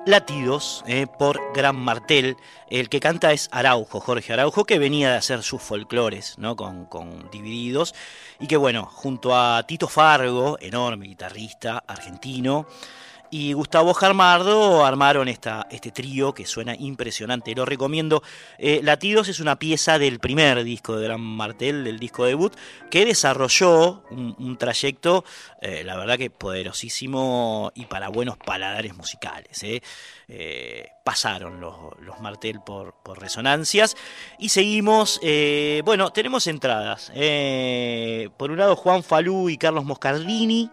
Latidos 0.06 0.84
eh, 0.88 1.08
por 1.08 1.54
Gran 1.54 1.78
Martel. 1.78 2.36
El 2.70 2.90
que 2.90 3.00
canta 3.00 3.32
es 3.32 3.48
Araujo, 3.52 4.02
Jorge 4.02 4.34
Araujo, 4.34 4.66
que 4.66 4.78
venía 4.78 5.12
de 5.12 5.18
hacer 5.18 5.42
sus 5.44 5.62
folclores 5.62 6.38
¿no? 6.38 6.58
con, 6.58 6.86
con 6.86 7.30
Divididos. 7.32 7.96
Y 8.40 8.48
que 8.48 8.58
bueno, 8.58 8.86
junto 8.86 9.36
a 9.36 9.64
Tito 9.64 9.88
Fargo, 9.88 10.58
enorme 10.60 11.08
guitarrista 11.08 11.84
argentino, 11.88 12.68
y 13.30 13.54
Gustavo 13.54 13.94
Jarmardo 13.94 14.86
armaron 14.86 15.28
esta, 15.28 15.68
este 15.70 15.92
trío 15.92 16.34
que 16.34 16.46
suena 16.46 16.76
impresionante, 16.76 17.54
lo 17.56 17.66
recomiendo. 17.66 18.24
Eh, 18.58 18.80
Latidos 18.84 19.28
es 19.28 19.40
una 19.40 19.58
pieza 19.58 20.00
del 20.00 20.20
primer 20.20 20.64
disco 20.64 20.96
de 20.96 21.06
Gran 21.06 21.22
Martel, 21.22 21.84
del 21.84 22.00
disco 22.00 22.26
debut, 22.26 22.54
que 22.90 23.06
desarrolló 23.06 24.04
un, 24.10 24.58
trayecto, 24.58 25.26
eh, 25.62 25.84
la 25.84 25.98
verdad 25.98 26.18
que 26.18 26.30
poderosísimo 26.30 27.72
y 27.76 27.86
para 27.86 28.10
buenos 28.10 28.38
paladares 28.38 28.96
musicales. 28.96 29.64
eh. 29.64 30.90
Pasaron 31.04 31.62
los, 31.62 31.74
los 32.02 32.20
Martel 32.20 32.60
por, 32.60 32.96
por 33.02 33.22
resonancias 33.22 33.96
y 34.40 34.50
seguimos, 34.50 35.22
bueno, 35.86 36.12
tenemos 36.12 36.48
entradas. 36.48 37.14
por 38.36 38.52
un 38.52 38.58
lado 38.58 38.76
Juan 38.76 39.04
Falú 39.04 39.50
y 39.50 39.58
Carlos 39.58 39.86
Moscardini 39.86 40.70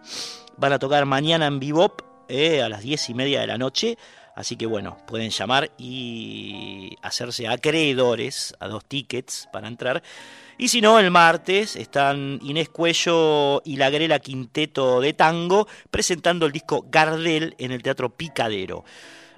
van 0.57 0.73
a 0.73 0.81
tocar 0.81 1.07
mañana 1.07 1.47
en 1.47 1.61
Bebop 1.61 2.14
eh, 2.29 2.63
a 2.63 2.69
las 2.69 2.83
10 2.83 3.11
y 3.11 3.15
media 3.15 3.41
de 3.41 3.47
la 3.47 3.59
noche. 3.59 3.97
Así 4.37 4.57
que 4.57 4.67
bueno, 4.67 4.97
pueden 5.07 5.31
llamar 5.31 5.71
y 5.79 6.97
hacerse 7.03 7.47
acreedores 7.47 8.53
a 8.59 8.67
dos 8.67 8.85
tickets 8.85 9.49
para 9.53 9.69
entrar. 9.69 10.03
Y 10.59 10.69
si 10.69 10.81
no, 10.81 10.99
el 10.99 11.11
martes 11.11 11.77
están 11.77 12.41
Inés 12.43 12.69
Cuello 12.69 13.63
y 13.65 13.77
la 13.77 13.91
Grela 13.91 14.19
Quinteto 14.19 15.01
de 15.01 15.13
Tango 15.13 15.69
presentando 15.91 16.47
el 16.47 16.53
disco 16.53 16.87
Gardel 16.91 17.55
en 17.59 17.71
el 17.73 17.83
Teatro 17.83 18.11
Picadero. 18.17 18.85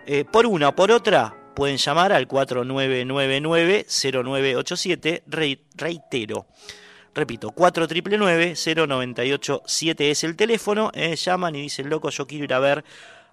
Eh, 0.06 0.24
por 0.24 0.46
una 0.46 0.68
o 0.70 0.76
por 0.76 0.90
otra, 0.90 1.34
pueden 1.54 1.76
llamar 1.78 2.12
al 2.12 2.28
4999-0987, 2.28 5.22
Re- 5.26 5.60
reitero. 5.74 6.46
Repito, 7.16 7.50
4999-0987 7.52 10.10
es 10.10 10.22
el 10.22 10.36
teléfono. 10.36 10.90
eh, 10.92 11.16
llaman 11.16 11.56
y 11.56 11.62
dicen, 11.62 11.88
loco, 11.88 12.10
yo 12.10 12.26
quiero 12.26 12.44
ir 12.44 12.52
a 12.52 12.58
ver 12.58 12.84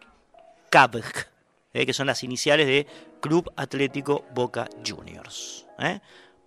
CABG, 0.70 1.30
¿eh? 1.72 1.86
que 1.86 1.94
son 1.94 2.08
las 2.08 2.22
iniciales 2.26 2.68
de 2.68 2.86
Club 3.22 3.50
Atlético 3.56 4.26
Boca 4.36 4.68
Juniors. 4.86 5.68
¿eh? 5.80 6.02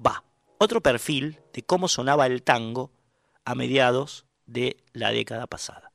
Va, 0.06 0.22
otro 0.58 0.82
perfil 0.82 1.40
de 1.54 1.62
cómo 1.62 1.88
sonaba 1.88 2.26
el 2.26 2.42
tango 2.42 2.90
a 3.45 3.55
mediados 3.55 4.26
de 4.47 4.76
la 4.93 5.11
década 5.11 5.47
pasada. 5.47 5.91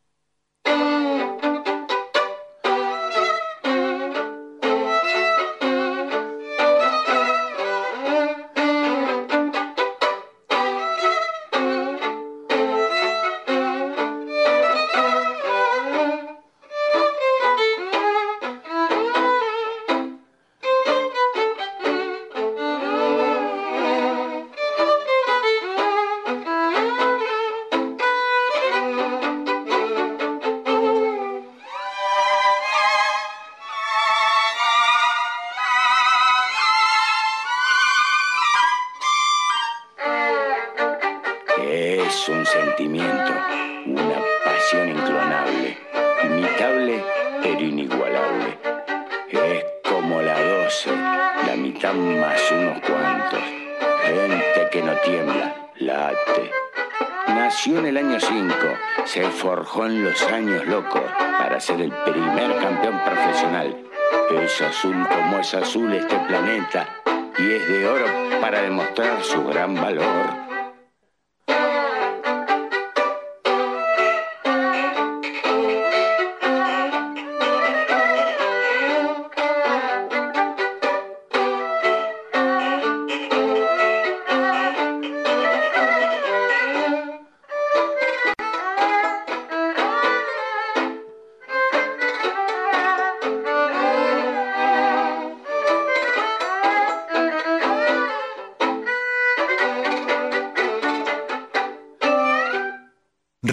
Nació 57.47 57.79
en 57.79 57.85
el 57.85 57.95
año 57.95 58.19
5, 58.19 58.55
se 59.05 59.23
forjó 59.29 59.85
en 59.85 60.03
los 60.03 60.21
años 60.23 60.67
locos 60.67 61.01
para 61.39 61.57
ser 61.61 61.79
el 61.79 61.93
primer 62.03 62.53
campeón 62.57 62.99
profesional. 63.05 63.73
Es 64.43 64.61
azul 64.61 65.07
como 65.07 65.39
es 65.39 65.53
azul 65.53 65.93
este 65.93 66.19
planeta 66.27 66.89
y 67.37 67.53
es 67.53 67.69
de 67.69 67.87
oro 67.87 68.05
para 68.41 68.63
demostrar 68.63 69.23
su 69.23 69.45
gran 69.45 69.75
valor. 69.75 70.46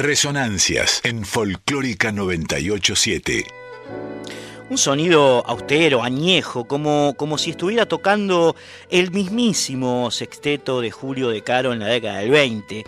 Resonancias 0.04 1.00
en 1.02 1.24
Folclórica 1.24 2.12
987. 2.12 3.46
un 4.68 4.76
sonido 4.76 5.42
austero, 5.46 6.02
añejo, 6.02 6.66
como, 6.66 7.14
como 7.16 7.38
si 7.38 7.52
estuviera 7.52 7.86
tocando 7.86 8.54
el 8.90 9.12
mismísimo 9.12 10.10
sexteto 10.10 10.82
de 10.82 10.90
Julio 10.90 11.30
de 11.30 11.40
Caro 11.40 11.72
en 11.72 11.78
la 11.78 11.86
década 11.86 12.18
del 12.18 12.28
20. 12.32 12.84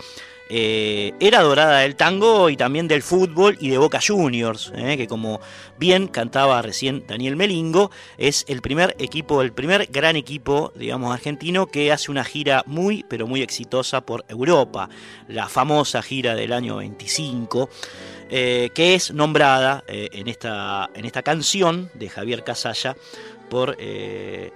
Eh, 0.49 1.13
era 1.19 1.41
dorada 1.41 1.79
del 1.79 1.95
tango 1.95 2.49
y 2.49 2.55
también 2.55 2.87
del 2.87 3.01
fútbol 3.01 3.57
y 3.59 3.69
de 3.69 3.77
Boca 3.77 3.99
Juniors, 4.05 4.71
eh, 4.75 4.95
que 4.95 5.07
como 5.07 5.41
bien 5.77 6.07
cantaba 6.07 6.61
recién 6.61 7.03
Daniel 7.05 7.35
Melingo, 7.35 7.91
es 8.17 8.45
el 8.47 8.61
primer 8.61 8.95
equipo, 8.97 9.41
el 9.41 9.51
primer 9.51 9.87
gran 9.87 10.15
equipo, 10.15 10.71
digamos, 10.75 11.13
argentino 11.13 11.67
que 11.67 11.91
hace 11.91 12.11
una 12.11 12.23
gira 12.23 12.63
muy, 12.65 13.03
pero 13.09 13.27
muy 13.27 13.41
exitosa 13.41 14.01
por 14.01 14.23
Europa, 14.29 14.89
la 15.27 15.49
famosa 15.49 16.01
gira 16.01 16.35
del 16.35 16.53
año 16.53 16.77
25. 16.77 17.69
Eh, 18.29 18.71
que 18.73 18.93
es 18.93 19.13
nombrada 19.13 19.85
en, 19.87 20.27
esta, 20.27 20.89
en 20.93 21.05
esta 21.05 21.23
canción 21.23 21.89
de 21.93 22.09
Javier 22.09 22.43
Casalla 22.43 22.97
por 23.49 23.77
el 23.79 24.51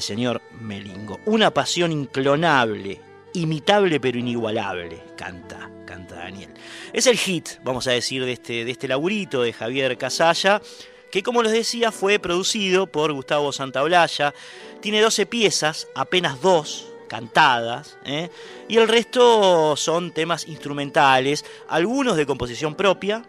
señor 0.00 0.42
Melingo. 0.60 1.20
Una 1.24 1.52
pasión 1.52 1.92
inclonable, 1.92 3.00
imitable 3.34 4.00
pero 4.00 4.18
inigualable, 4.18 5.02
canta, 5.16 5.70
canta 5.84 6.16
Daniel. 6.16 6.50
Es 6.92 7.06
el 7.06 7.18
hit, 7.18 7.50
vamos 7.62 7.86
a 7.86 7.92
decir, 7.92 8.24
de 8.24 8.32
este, 8.32 8.64
de 8.64 8.70
este 8.70 8.88
laburito 8.88 9.42
de 9.42 9.52
Javier 9.52 9.98
Casalla, 9.98 10.62
que 11.10 11.22
como 11.22 11.42
les 11.42 11.52
decía 11.52 11.92
fue 11.92 12.18
producido 12.18 12.86
por 12.86 13.12
Gustavo 13.12 13.52
Santaolalla. 13.52 14.34
Tiene 14.80 15.00
12 15.00 15.26
piezas, 15.26 15.88
apenas 15.94 16.40
dos 16.40 16.88
cantadas, 17.08 17.98
¿eh? 18.04 18.30
y 18.68 18.76
el 18.78 18.88
resto 18.88 19.76
son 19.76 20.12
temas 20.12 20.48
instrumentales, 20.48 21.44
algunos 21.68 22.16
de 22.16 22.26
composición 22.26 22.74
propia, 22.74 23.24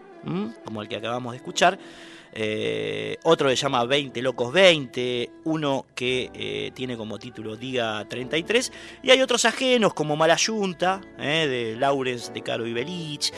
como 0.64 0.82
el 0.82 0.88
que 0.88 0.96
acabamos 0.96 1.34
de 1.34 1.38
escuchar, 1.38 1.78
eh, 2.38 3.18
otro 3.24 3.50
se 3.50 3.56
llama 3.56 3.86
20 3.86 4.22
Locos 4.22 4.52
20, 4.52 5.30
uno 5.46 5.86
que 5.96 6.30
eh, 6.34 6.72
tiene 6.76 6.98
como 6.98 7.18
título 7.18 7.56
Diga 7.56 8.04
33, 8.10 8.74
y 9.04 9.12
hay 9.12 9.22
otros 9.22 9.46
ajenos 9.46 9.94
como 9.94 10.18
Mala 10.18 10.36
Yunta, 10.36 11.00
eh, 11.18 11.48
de 11.48 11.80
Laurens 11.80 12.34
de 12.34 12.42
Caro 12.42 12.68
y 12.68 12.74
Belich, 12.74 13.32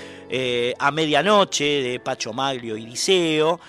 A 0.79 0.89
Medianoche 0.89 1.83
de 1.83 1.99
Pacho 1.99 2.33
Maglio 2.33 2.75
y 2.75 2.85
Diceo, 2.85 3.59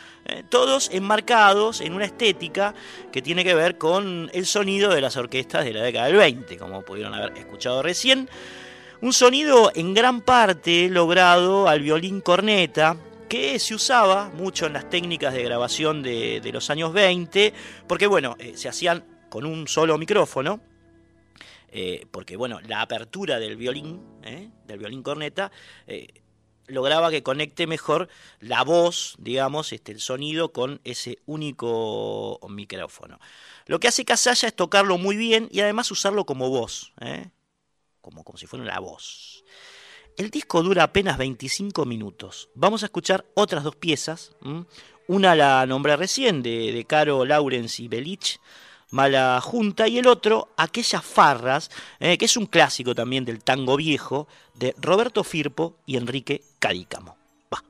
todos 0.49 0.91
enmarcados 0.93 1.83
en 1.83 1.93
una 1.93 2.07
estética 2.07 2.75
que 3.13 3.21
tiene 3.21 3.45
que 3.45 3.55
ver 3.55 3.77
con 3.77 4.31
el 4.33 4.47
sonido 4.47 4.91
de 4.95 5.03
las 5.03 5.17
orquestas 5.19 5.65
de 5.65 5.75
la 5.75 5.83
década 5.83 6.07
del 6.07 6.17
20, 6.17 6.57
como 6.57 6.83
pudieron 6.83 7.13
haber 7.13 7.37
escuchado 7.37 7.83
recién. 7.83 8.31
Un 9.01 9.13
sonido 9.13 9.71
en 9.75 9.95
gran 9.95 10.23
parte 10.23 10.89
logrado 10.91 11.69
al 11.69 11.83
violín 11.83 12.21
corneta, 12.21 12.97
que 13.29 13.59
se 13.59 13.75
usaba 13.75 14.31
mucho 14.31 14.67
en 14.67 14.73
las 14.73 14.89
técnicas 14.89 15.35
de 15.35 15.43
grabación 15.43 16.03
de, 16.03 16.49
los 16.53 16.71
años 16.71 16.93
20, 16.93 17.53
porque 17.87 18.07
bueno, 18.07 18.37
eh, 18.39 18.57
se 18.57 18.69
hacían 18.69 19.05
con 19.29 19.45
un 19.45 19.69
solo 19.69 19.99
micrófono, 19.99 20.61
eh, 21.71 22.07
porque 22.11 22.37
bueno, 22.37 22.61
la 22.67 22.81
apertura 22.81 23.39
del 23.39 23.57
violín, 23.57 24.03
eh, 24.23 24.51
del 24.67 24.79
violín 24.79 25.03
corneta, 25.03 25.53
lograba 26.67 27.11
que 27.11 27.23
conecte 27.23 27.67
mejor 27.67 28.09
la 28.41 28.65
voz, 28.65 29.15
digamos, 29.19 29.73
este, 29.73 29.93
el 29.93 30.01
sonido 30.01 30.53
con 30.53 30.81
ese 30.85 31.19
único 31.27 32.41
micrófono. 32.49 33.19
Lo 33.67 33.79
que 33.79 33.89
hace 33.89 34.07
Casalla 34.07 34.49
es 34.49 34.57
tocarlo 34.57 34.97
muy 34.97 35.17
bien 35.17 35.49
y 35.51 35.61
además 35.61 35.91
usarlo 35.91 36.25
como 36.25 36.49
voz, 36.49 36.95
como, 38.01 38.25
como 38.25 38.39
si 38.39 38.47
fuera 38.47 38.65
la 38.65 38.81
voz. 38.81 39.38
El 40.19 40.31
disco 40.31 40.65
dura 40.65 40.83
apenas 40.83 41.17
25 41.17 41.85
minutos. 41.85 42.49
Vamos 42.57 42.83
a 42.83 42.87
escuchar 42.87 43.25
otras 43.35 43.63
dos 43.63 43.77
piezas. 43.77 44.33
Una 45.07 45.37
la 45.37 45.65
nombré 45.65 45.97
recién, 45.97 46.43
de, 46.43 46.85
Caro 46.89 47.25
Lawrence 47.25 47.81
y 47.81 47.87
Belich, 47.87 48.41
Mala 48.91 49.41
Junta, 49.41 49.87
y 49.87 49.99
el 49.99 50.09
otro, 50.09 50.49
Aquellas 50.57 51.05
Farras, 51.05 51.71
eh, 52.01 52.19
que 52.19 52.25
es 52.25 52.37
un 52.37 52.47
clásico 52.47 52.97
también 52.97 53.25
del 53.25 53.45
tango 53.45 53.77
viejo, 53.77 54.27
de 54.55 54.75
Roberto 54.81 55.23
Firpo 55.23 55.77
y 55.87 55.97
Enrique 55.97 56.43
Cadícamo. 56.59 57.17
Va. 57.55 57.63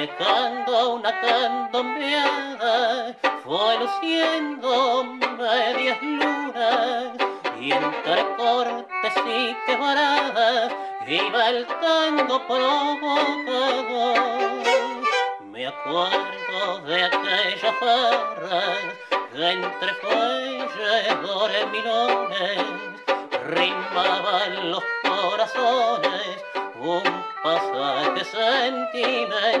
Manejando 0.00 0.94
una 0.94 1.12
candombeada, 1.20 3.14
fue 3.44 3.78
luciendo 3.80 5.04
medias 5.04 6.00
lunas 6.00 7.12
y 7.60 7.70
entre 7.70 8.24
cortes 8.38 9.12
y 9.26 9.54
quebradas 9.66 10.72
iba 11.06 11.50
el 11.50 11.66
tango 11.66 12.46
provocador. 12.46 14.16
Me 15.50 15.66
acuerdo 15.66 16.78
de 16.86 17.04
aquellas 17.04 17.74
farras 17.78 18.78
entre 19.34 19.94
fuelles 19.96 21.22
dormilones 21.22 22.64
rimaban 23.48 24.70
los 24.70 24.82
corazones 25.02 26.42
un 26.80 27.02
pasaje 27.42 28.24
sentimental. 28.24 29.60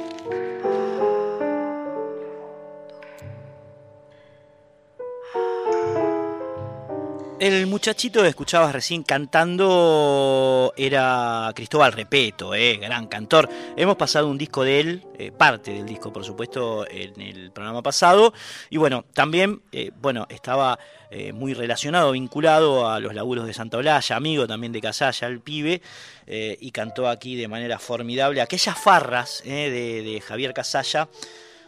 El 7.41 7.65
muchachito 7.65 8.21
que 8.21 8.27
escuchabas 8.27 8.71
recién 8.71 9.01
cantando 9.01 10.75
era 10.77 11.51
Cristóbal 11.55 11.91
Repeto, 11.91 12.53
eh, 12.53 12.77
gran 12.77 13.07
cantor. 13.07 13.49
Hemos 13.75 13.95
pasado 13.95 14.27
un 14.27 14.37
disco 14.37 14.63
de 14.63 14.79
él, 14.79 15.03
eh, 15.17 15.31
parte 15.31 15.71
del 15.71 15.87
disco 15.87 16.13
por 16.13 16.23
supuesto, 16.23 16.85
en 16.87 17.19
el 17.19 17.49
programa 17.49 17.81
pasado. 17.81 18.31
Y 18.69 18.77
bueno, 18.77 19.05
también, 19.15 19.63
eh, 19.71 19.89
bueno, 19.99 20.27
estaba 20.29 20.77
eh, 21.09 21.33
muy 21.33 21.55
relacionado, 21.55 22.11
vinculado 22.11 22.87
a 22.87 22.99
los 22.99 23.15
laburos 23.15 23.47
de 23.47 23.55
Santa 23.55 23.77
Olalla, 23.77 24.15
amigo 24.15 24.45
también 24.45 24.71
de 24.71 24.79
Casalla, 24.79 25.27
el 25.27 25.39
pibe, 25.41 25.81
y 26.27 26.71
cantó 26.71 27.09
aquí 27.09 27.35
de 27.35 27.49
manera 27.49 27.77
formidable 27.77 28.39
aquellas 28.39 28.79
farras 28.79 29.41
eh, 29.45 29.69
de, 29.69 30.21
Javier 30.21 30.53
Casalla 30.53 31.09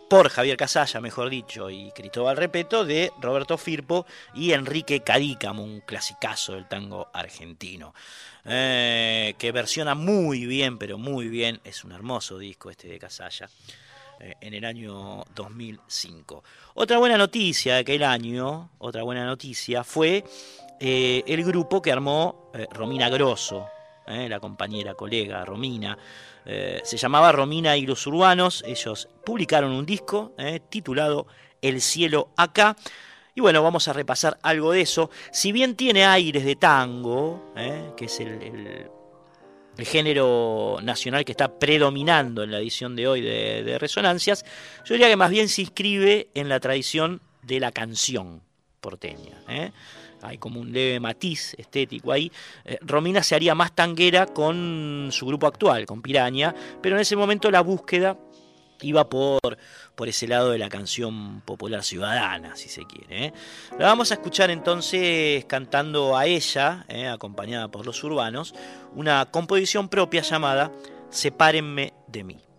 por 0.10 0.30
Javier 0.30 0.58
Casalla, 0.58 1.02
mejor 1.02 1.30
dicho, 1.30 1.70
y 1.70 1.92
Cristóbal 1.92 2.38
Repeto, 2.38 2.86
de 2.86 3.12
Roberto 3.20 3.58
Firpo 3.58 4.06
y 4.34 4.52
Enrique 4.52 5.02
Cadícamo, 5.02 5.64
un 5.64 5.82
clasicazo 5.82 6.54
del 6.54 6.68
tango 6.68 7.10
argentino, 7.14 7.94
que 8.44 9.52
versiona 9.54 9.96
muy 9.96 10.46
bien, 10.46 10.78
pero 10.78 10.98
muy 10.98 11.28
bien, 11.28 11.62
es 11.64 11.84
un 11.84 11.92
hermoso 11.92 12.38
disco 12.38 12.70
este 12.70 12.88
de 12.88 13.00
Casalla. 13.00 13.50
Eh, 14.24 14.36
en 14.40 14.54
el 14.54 14.64
año 14.64 15.24
2005. 15.36 16.44
Otra 16.76 16.98
buena 16.98 17.18
noticia 17.18 17.74
de 17.74 17.80
aquel 17.82 18.04
año, 18.04 18.70
otra 18.78 19.04
buena 19.04 19.26
noticia, 19.26 19.84
fue 19.84 20.24
eh, 20.80 21.24
el 21.28 21.44
grupo 21.44 21.82
que 21.82 21.92
armó 21.92 22.52
eh, 22.54 22.66
Romina 22.72 23.10
Grosso, 23.10 23.68
la 24.06 24.40
compañera, 24.40 24.96
colega 24.96 25.46
Romina. 25.46 25.98
Se 26.46 26.98
llamaba 26.98 27.32
Romina 27.32 27.78
y 27.78 27.86
los 27.86 28.06
Urbanos. 28.08 28.64
Ellos 28.66 29.10
publicaron 29.26 29.72
un 29.72 29.86
disco 29.86 30.34
titulado 30.70 31.28
El 31.62 31.82
cielo 31.82 32.30
acá. 32.38 32.76
Y 33.36 33.42
bueno, 33.42 33.64
vamos 33.64 33.88
a 33.88 33.94
repasar 33.94 34.38
algo 34.44 34.72
de 34.72 34.82
eso. 34.82 35.10
Si 35.32 35.52
bien 35.52 35.76
tiene 35.76 36.06
aires 36.06 36.46
de 36.46 36.56
tango, 36.56 37.54
que 37.98 38.06
es 38.06 38.20
el 38.20 39.86
género 39.86 40.78
nacional 40.84 41.26
que 41.26 41.32
está 41.32 41.58
predominando 41.58 42.44
en 42.44 42.52
la 42.52 42.60
edición 42.60 42.96
de 42.96 43.08
hoy 43.08 43.22
de, 43.22 43.78
Resonancias, 43.80 44.46
yo 44.86 44.94
diría 44.94 45.10
que 45.10 45.16
más 45.16 45.32
bien 45.32 45.50
se 45.50 45.62
inscribe 45.62 46.30
en 46.36 46.50
la 46.50 46.60
tradición 46.60 47.22
de 47.42 47.60
la 47.60 47.72
canción 47.72 48.42
porteña. 48.82 49.42
Hay 50.24 50.38
como 50.38 50.60
un 50.60 50.72
leve 50.72 51.00
matiz 51.00 51.54
estético 51.58 52.12
ahí. 52.12 52.32
Eh, 52.66 52.78
Romina 52.82 53.22
se 53.22 53.36
haría 53.36 53.54
más 53.56 53.74
tanguera 53.74 54.26
con 54.26 55.10
su 55.12 55.26
grupo 55.26 55.48
actual, 55.48 55.86
con 55.86 56.02
Piraña, 56.02 56.56
pero 56.82 56.96
en 56.96 57.02
ese 57.02 57.16
momento 57.16 57.52
la 57.52 57.62
búsqueda 57.62 58.18
iba 58.82 59.10
por, 59.10 59.58
por 59.96 60.08
ese 60.08 60.28
lado 60.28 60.52
de 60.52 60.58
la 60.58 60.70
canción 60.70 61.42
popular 61.42 61.84
ciudadana, 61.84 62.56
si 62.56 62.70
se 62.70 62.86
quiere. 62.86 63.26
¿eh? 63.26 63.34
La 63.80 63.88
vamos 63.88 64.12
a 64.12 64.16
escuchar 64.16 64.50
entonces 64.50 65.46
cantando 65.46 66.18
a 66.18 66.26
ella, 66.26 66.86
¿eh? 66.88 67.08
acompañada 67.08 67.70
por 67.70 67.86
los 67.86 68.04
urbanos, 68.04 68.54
una 68.96 69.26
composición 69.32 69.90
propia 69.90 70.22
llamada 70.22 70.72
Sepárenme 71.10 71.94
de 72.08 72.24
mí. 72.24 72.53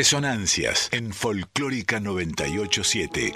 Resonancias 0.00 0.88
en 0.92 1.12
Folclórica 1.12 2.00
987. 2.00 3.34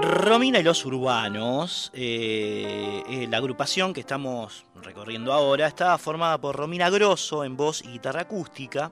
Romina 0.00 0.58
y 0.58 0.62
los 0.62 0.86
urbanos, 0.86 1.90
eh, 1.92 3.02
eh, 3.06 3.26
la 3.28 3.36
agrupación 3.36 3.92
que 3.92 4.00
estamos 4.00 4.64
recorriendo 4.74 5.34
ahora, 5.34 5.66
está 5.66 5.98
formada 5.98 6.40
por 6.40 6.56
Romina 6.56 6.88
Grosso 6.88 7.44
en 7.44 7.58
voz 7.58 7.82
y 7.84 7.88
guitarra 7.88 8.22
acústica, 8.22 8.90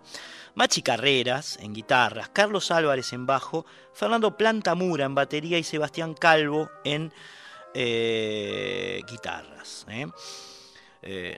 Machi 0.56 0.82
Carreras 0.82 1.58
en 1.62 1.72
guitarras, 1.72 2.28
Carlos 2.28 2.70
Álvarez 2.70 3.14
en 3.14 3.24
bajo, 3.24 3.64
Fernando 3.94 4.36
Plantamura 4.36 5.06
en 5.06 5.14
batería 5.14 5.56
y 5.56 5.64
Sebastián 5.64 6.12
Calvo 6.12 6.68
en 6.84 7.14
eh, 7.80 9.02
guitarras. 9.08 9.86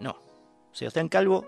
no, 0.01 0.17
Sebastián 0.73 1.09
Calvo 1.09 1.47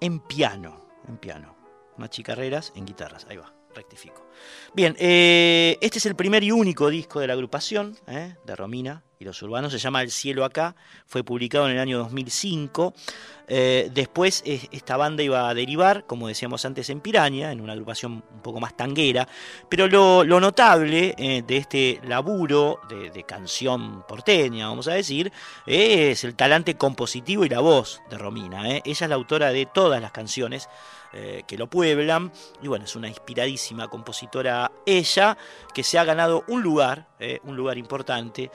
en 0.00 0.20
piano, 0.20 0.88
en 1.06 1.18
piano. 1.18 1.54
Machi 1.98 2.22
Carreras 2.22 2.72
en 2.76 2.86
guitarras, 2.86 3.26
ahí 3.28 3.36
va 3.36 3.55
rectifico. 3.76 4.26
Bien, 4.74 4.96
eh, 4.98 5.78
este 5.80 5.98
es 5.98 6.06
el 6.06 6.16
primer 6.16 6.42
y 6.42 6.50
único 6.50 6.90
disco 6.90 7.20
de 7.20 7.28
la 7.28 7.34
agrupación, 7.34 7.96
eh, 8.06 8.34
de 8.44 8.56
Romina 8.56 9.02
y 9.18 9.24
los 9.24 9.40
Urbanos, 9.40 9.72
se 9.72 9.78
llama 9.78 10.02
El 10.02 10.10
Cielo 10.10 10.44
Acá, 10.44 10.76
fue 11.06 11.24
publicado 11.24 11.66
en 11.66 11.72
el 11.72 11.78
año 11.78 11.98
2005. 11.98 12.92
Eh, 13.48 13.90
después 13.94 14.42
esta 14.44 14.96
banda 14.96 15.22
iba 15.22 15.48
a 15.48 15.54
derivar, 15.54 16.04
como 16.04 16.28
decíamos 16.28 16.64
antes, 16.64 16.90
en 16.90 17.00
Piraña, 17.00 17.52
en 17.52 17.60
una 17.62 17.72
agrupación 17.72 18.24
un 18.30 18.42
poco 18.42 18.60
más 18.60 18.76
tanguera, 18.76 19.26
pero 19.70 19.86
lo, 19.86 20.40
notable 20.40 21.14
de 21.16 21.56
este 21.56 22.00
laburo 22.04 22.80
de, 22.88 23.22
canción 23.22 24.04
porteña, 24.06 24.68
vamos 24.68 24.88
a 24.88 24.92
decir, 24.92 25.32
es 25.64 26.24
el 26.24 26.34
talante 26.34 26.76
compositivo 26.76 27.44
y 27.46 27.48
la 27.48 27.60
voz 27.60 28.02
de 28.10 28.18
Romina. 28.18 28.68
Ella 28.68 28.80
es 28.84 29.08
la 29.08 29.14
autora 29.14 29.50
de 29.50 29.64
todas 29.64 30.02
las 30.02 30.10
canciones 30.10 30.68
eh, 31.12 31.44
que 31.46 31.56
lo 31.56 31.68
pueblan. 31.68 32.32
Y 32.62 32.68
bueno, 32.68 32.84
es 32.84 32.96
una 32.96 33.08
inspiradísima 33.08 33.88
compositora 33.88 34.70
ella, 34.84 35.36
que 35.74 35.82
se 35.82 35.98
ha 35.98 36.04
ganado 36.04 36.44
un 36.48 36.62
lugar, 36.62 37.08
eh, 37.18 37.40
un 37.44 37.56
lugar 37.56 37.78
importante 37.78 38.50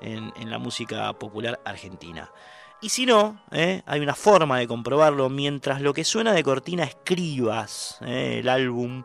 en, 0.00 0.32
la 0.50 0.58
música 0.58 1.12
popular 1.14 1.60
argentina. 1.64 2.30
Y 2.80 2.90
si 2.90 3.06
no, 3.06 3.42
eh, 3.50 3.82
hay 3.86 4.00
una 4.00 4.14
forma 4.14 4.58
de 4.58 4.68
comprobarlo 4.68 5.28
mientras 5.28 5.80
lo 5.80 5.94
que 5.94 6.04
suena 6.04 6.32
de 6.32 6.44
cortina 6.44 6.84
escribas 6.84 7.98
el 8.02 8.48
álbum, 8.48 9.04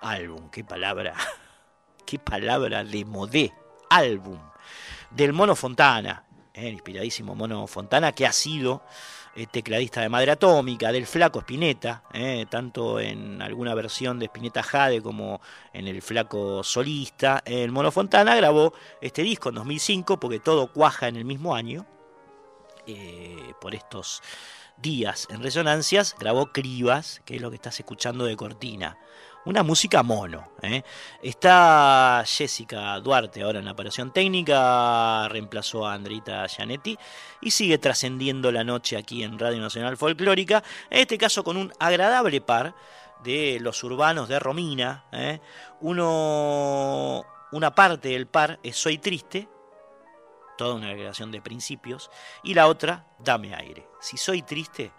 álbum, 0.00 0.48
qué 0.50 0.64
palabra, 0.64 1.14
qué 2.06 2.18
palabra 2.18 2.84
de 2.84 3.04
modé, 3.04 3.52
álbum, 3.90 4.38
del 5.10 5.32
Mono 5.32 5.56
Fontana, 5.56 6.24
el 6.54 6.74
inspiradísimo 6.74 7.34
Mono 7.34 7.66
Fontana, 7.66 8.12
que 8.12 8.26
ha 8.26 8.32
sido 8.32 8.82
tecladista 9.46 10.00
de 10.00 10.08
Madre 10.08 10.32
Atómica, 10.32 10.90
del 10.90 11.06
Flaco 11.06 11.40
Spinetta, 11.40 12.02
eh, 12.12 12.46
tanto 12.50 12.98
en 12.98 13.40
alguna 13.40 13.74
versión 13.74 14.18
de 14.18 14.26
Spinetta 14.26 14.62
Jade 14.62 15.00
como 15.00 15.40
en 15.72 15.86
el 15.86 16.02
Flaco 16.02 16.64
Solista. 16.64 17.42
El 17.44 17.70
Mono 17.70 17.92
Fontana 17.92 18.34
grabó 18.34 18.72
este 19.00 19.22
disco 19.22 19.50
en 19.50 19.56
2005 19.56 20.18
porque 20.18 20.40
todo 20.40 20.72
cuaja 20.72 21.08
en 21.08 21.16
el 21.16 21.24
mismo 21.24 21.54
año. 21.54 21.86
Eh, 22.86 23.52
por 23.60 23.74
estos 23.74 24.22
días 24.78 25.26
en 25.30 25.42
resonancias, 25.42 26.16
grabó 26.18 26.52
Cribas, 26.52 27.20
que 27.24 27.36
es 27.36 27.42
lo 27.42 27.50
que 27.50 27.56
estás 27.56 27.78
escuchando 27.78 28.24
de 28.24 28.36
cortina 28.36 28.98
una 29.48 29.62
música 29.62 30.02
mono. 30.02 30.50
¿eh? 30.60 30.82
Está 31.22 32.22
Jessica 32.26 33.00
Duarte 33.00 33.42
ahora 33.42 33.60
en 33.60 33.64
la 33.64 33.72
operación 33.72 34.12
técnica, 34.12 35.26
reemplazó 35.28 35.86
a 35.86 35.94
Andrita 35.94 36.46
Gianetti 36.46 36.98
y 37.40 37.50
sigue 37.50 37.78
trascendiendo 37.78 38.52
la 38.52 38.62
noche 38.62 38.98
aquí 38.98 39.22
en 39.22 39.38
Radio 39.38 39.60
Nacional 39.60 39.96
Folclórica, 39.96 40.62
en 40.90 41.00
este 41.00 41.16
caso 41.16 41.42
con 41.42 41.56
un 41.56 41.72
agradable 41.78 42.42
par 42.42 42.74
de 43.24 43.58
los 43.60 43.82
urbanos 43.82 44.28
de 44.28 44.38
Romina. 44.38 45.06
¿eh? 45.12 45.40
Uno, 45.80 47.24
una 47.50 47.74
parte 47.74 48.10
del 48.10 48.26
par 48.26 48.60
es 48.62 48.76
Soy 48.76 48.98
Triste, 48.98 49.48
toda 50.58 50.74
una 50.74 50.90
agregación 50.90 51.32
de 51.32 51.40
principios, 51.40 52.10
y 52.42 52.52
la 52.52 52.68
otra, 52.68 53.06
Dame 53.18 53.54
aire. 53.54 53.88
Si 54.00 54.16
soy 54.16 54.42
triste, 54.42 54.92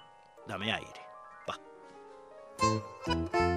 dame 0.45 0.73
aire. 0.73 1.01
Va. 1.47 3.48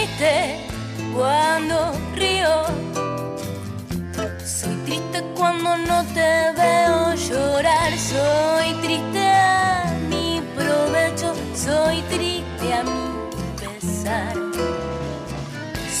Triste 0.00 0.56
cuando 1.14 1.92
río. 2.14 2.64
Soy 4.44 4.74
triste 4.86 5.22
cuando 5.36 5.76
no 5.76 6.04
te 6.14 6.52
veo 6.56 7.14
llorar. 7.14 7.92
Soy 7.98 8.72
triste 8.82 9.28
a 9.28 9.84
mi 10.08 10.40
provecho. 10.56 11.34
Soy 11.54 12.00
triste 12.02 12.72
a 12.72 12.82
mi 12.82 13.08
pesar. 13.60 14.34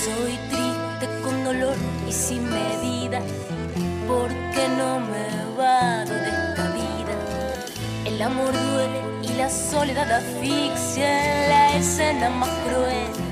Soy 0.04 0.38
triste 0.48 1.22
con 1.22 1.44
dolor 1.44 1.76
y 2.08 2.12
sin 2.12 2.44
medida. 2.48 3.20
Porque 4.08 4.68
no 4.78 5.00
me 5.00 5.56
vado 5.58 6.14
de 6.14 6.28
esta 6.28 6.70
vida. 6.72 7.14
El 8.06 8.22
amor 8.22 8.52
duele 8.52 9.00
y 9.22 9.36
la 9.36 9.50
soledad 9.50 10.10
asfixia 10.10 11.44
en 11.44 11.48
la 11.50 11.76
escena 11.76 12.30
más 12.30 12.50
cruel 12.66 13.29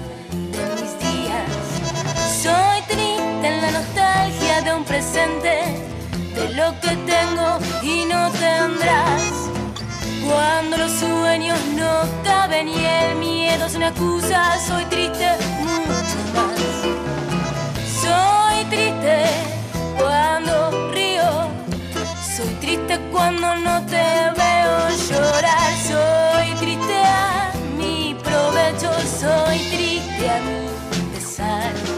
nostalgia 3.70 4.62
de 4.62 4.74
un 4.74 4.85
presente, 4.85 5.61
de 6.35 6.49
lo 6.55 6.73
que 6.81 6.97
tengo 7.12 7.59
y 7.82 8.05
no 8.07 8.31
tendrás. 8.32 9.49
Cuando 10.27 10.77
los 10.77 10.93
sueños 10.93 11.59
no 11.74 12.03
caben 12.24 12.69
y 12.69 12.85
el 12.85 13.16
miedo 13.16 13.66
es 13.66 13.74
una 13.74 13.89
excusa, 13.89 14.59
soy 14.66 14.85
triste 14.86 15.28
mucho 15.61 16.19
más. 16.35 16.59
Soy 18.03 18.65
triste 18.70 19.24
cuando 19.99 20.93
río, 20.93 21.49
soy 22.36 22.53
triste 22.61 22.99
cuando 23.11 23.55
no 23.57 23.85
te 23.86 23.97
veo 23.97 24.89
llorar, 25.11 25.73
soy 25.86 26.55
triste 26.61 26.97
a 27.05 27.53
mi 27.78 28.16
provecho, 28.23 28.90
soy 29.20 29.59
triste 29.70 30.31
a 30.31 30.40
mi 30.40 31.15
pesar. 31.15 31.97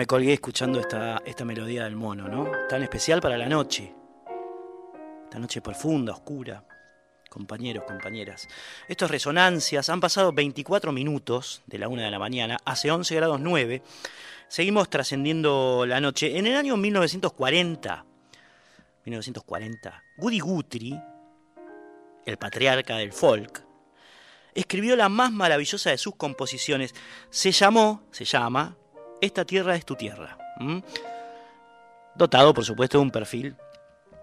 Me 0.00 0.06
colgué 0.06 0.32
escuchando 0.32 0.80
esta, 0.80 1.20
esta 1.26 1.44
melodía 1.44 1.84
del 1.84 1.94
mono, 1.94 2.26
¿no? 2.26 2.50
Tan 2.70 2.82
especial 2.82 3.20
para 3.20 3.36
la 3.36 3.46
noche. 3.46 3.94
Esta 5.24 5.38
noche 5.38 5.60
profunda, 5.60 6.14
oscura. 6.14 6.64
Compañeros, 7.28 7.84
compañeras. 7.86 8.48
Estos 8.88 9.10
resonancias 9.10 9.90
han 9.90 10.00
pasado 10.00 10.32
24 10.32 10.90
minutos 10.90 11.60
de 11.66 11.76
la 11.76 11.88
una 11.88 12.02
de 12.04 12.10
la 12.10 12.18
mañana, 12.18 12.56
hace 12.64 12.90
11 12.90 13.14
grados 13.14 13.40
9. 13.40 13.82
Seguimos 14.48 14.88
trascendiendo 14.88 15.84
la 15.86 16.00
noche. 16.00 16.38
En 16.38 16.46
el 16.46 16.56
año 16.56 16.78
1940, 16.78 18.06
1940, 19.04 20.02
Woody 20.16 20.40
Guthrie, 20.40 21.02
el 22.24 22.38
patriarca 22.38 22.96
del 22.96 23.12
folk, 23.12 23.66
escribió 24.54 24.96
la 24.96 25.10
más 25.10 25.30
maravillosa 25.30 25.90
de 25.90 25.98
sus 25.98 26.16
composiciones. 26.16 26.94
Se 27.28 27.52
llamó, 27.52 28.04
se 28.12 28.24
llama, 28.24 28.78
esta 29.20 29.44
tierra 29.44 29.76
es 29.76 29.84
tu 29.84 29.96
tierra. 29.96 30.36
Dotado, 32.14 32.52
por 32.54 32.64
supuesto, 32.64 32.98
de 32.98 33.02
un 33.02 33.10
perfil 33.10 33.56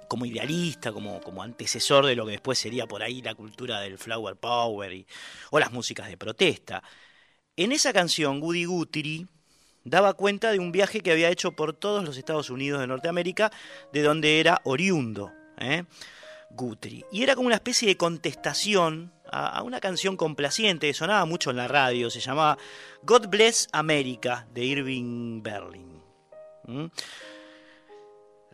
como 0.07 0.25
idealista, 0.25 0.91
como, 0.91 1.19
como 1.21 1.43
antecesor 1.43 2.05
de 2.05 2.15
lo 2.15 2.25
que 2.25 2.31
después 2.31 2.57
sería 2.57 2.87
por 2.87 3.03
ahí 3.03 3.21
la 3.21 3.35
cultura 3.35 3.81
del 3.81 3.97
flower 3.97 4.35
power 4.37 4.93
y, 4.93 5.05
o 5.51 5.59
las 5.59 5.71
músicas 5.71 6.07
de 6.07 6.17
protesta. 6.17 6.83
En 7.55 7.71
esa 7.71 7.91
canción, 7.91 8.41
Woody 8.41 8.65
Guthrie 8.65 9.27
daba 9.83 10.13
cuenta 10.13 10.51
de 10.51 10.59
un 10.59 10.71
viaje 10.71 11.01
que 11.01 11.11
había 11.11 11.29
hecho 11.29 11.53
por 11.53 11.73
todos 11.73 12.03
los 12.03 12.17
Estados 12.17 12.49
Unidos 12.49 12.79
de 12.79 12.87
Norteamérica, 12.87 13.51
de 13.91 14.01
donde 14.01 14.39
era 14.39 14.61
oriundo. 14.63 15.31
¿eh? 15.59 15.83
Guthrie. 16.51 17.05
Y 17.11 17.23
era 17.23 17.35
como 17.35 17.47
una 17.47 17.55
especie 17.55 17.87
de 17.87 17.97
contestación 17.97 19.11
a, 19.31 19.61
una 19.63 19.79
canción 19.79 20.17
complaciente 20.17 20.87
que 20.87 20.93
sonaba 20.93 21.25
mucho 21.25 21.51
en 21.51 21.57
la 21.57 21.67
radio, 21.67 22.09
se 22.09 22.19
llamaba 22.19 22.57
God 23.03 23.27
Bless 23.27 23.67
America 23.71 24.47
de 24.53 24.63
Irving 24.63 25.41
Berlin. 25.41 26.01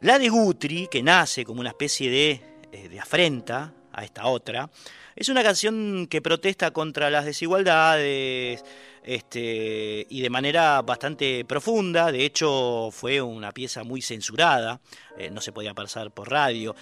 La 0.02 0.20
de 0.20 0.30
Guthrie, 0.30 0.88
que 0.90 1.02
nace 1.02 1.46
como 1.46 1.62
una 1.62 1.70
especie 1.70 2.10
de, 2.10 2.42
eh, 2.72 2.90
de 2.90 3.00
afrenta 3.00 3.74
a 3.92 4.04
esta 4.04 4.28
otra, 4.28 4.70
es 5.16 5.30
una 5.30 5.44
canción 5.44 6.08
que 6.08 6.22
protesta 6.22 6.72
contra 6.72 7.10
las 7.10 7.26
desigualdades 7.26 8.64
este, 9.04 10.08
y 10.10 10.22
de 10.22 10.30
manera 10.30 10.82
bastante 10.82 11.46
profunda. 11.46 12.12
De 12.12 12.26
hecho, 12.26 12.90
fue 12.92 13.22
una 13.22 13.52
pieza 13.52 13.84
muy 13.84 14.02
censurada, 14.02 14.82
eh, 15.18 15.30
no 15.30 15.42
se 15.42 15.52
podía 15.52 15.74
pasar 15.74 16.12
por 16.12 16.32
radio 16.32 16.76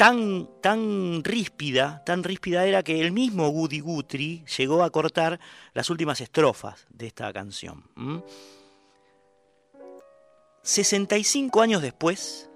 tan, 0.00 0.48
tan 0.62 1.22
ríspida, 1.22 2.02
tan 2.06 2.24
ríspida 2.24 2.64
era 2.64 2.82
que 2.82 3.02
el 3.02 3.12
mismo 3.12 3.50
Woody 3.50 3.80
Guthrie 3.80 4.42
llegó 4.56 4.82
a 4.82 4.88
cortar 4.88 5.38
las 5.74 5.90
últimas 5.90 6.22
estrofas 6.22 6.86
de 6.88 7.08
esta 7.08 7.30
canción. 7.34 7.84
65 10.62 11.60
años 11.60 11.82
después, 11.82 12.48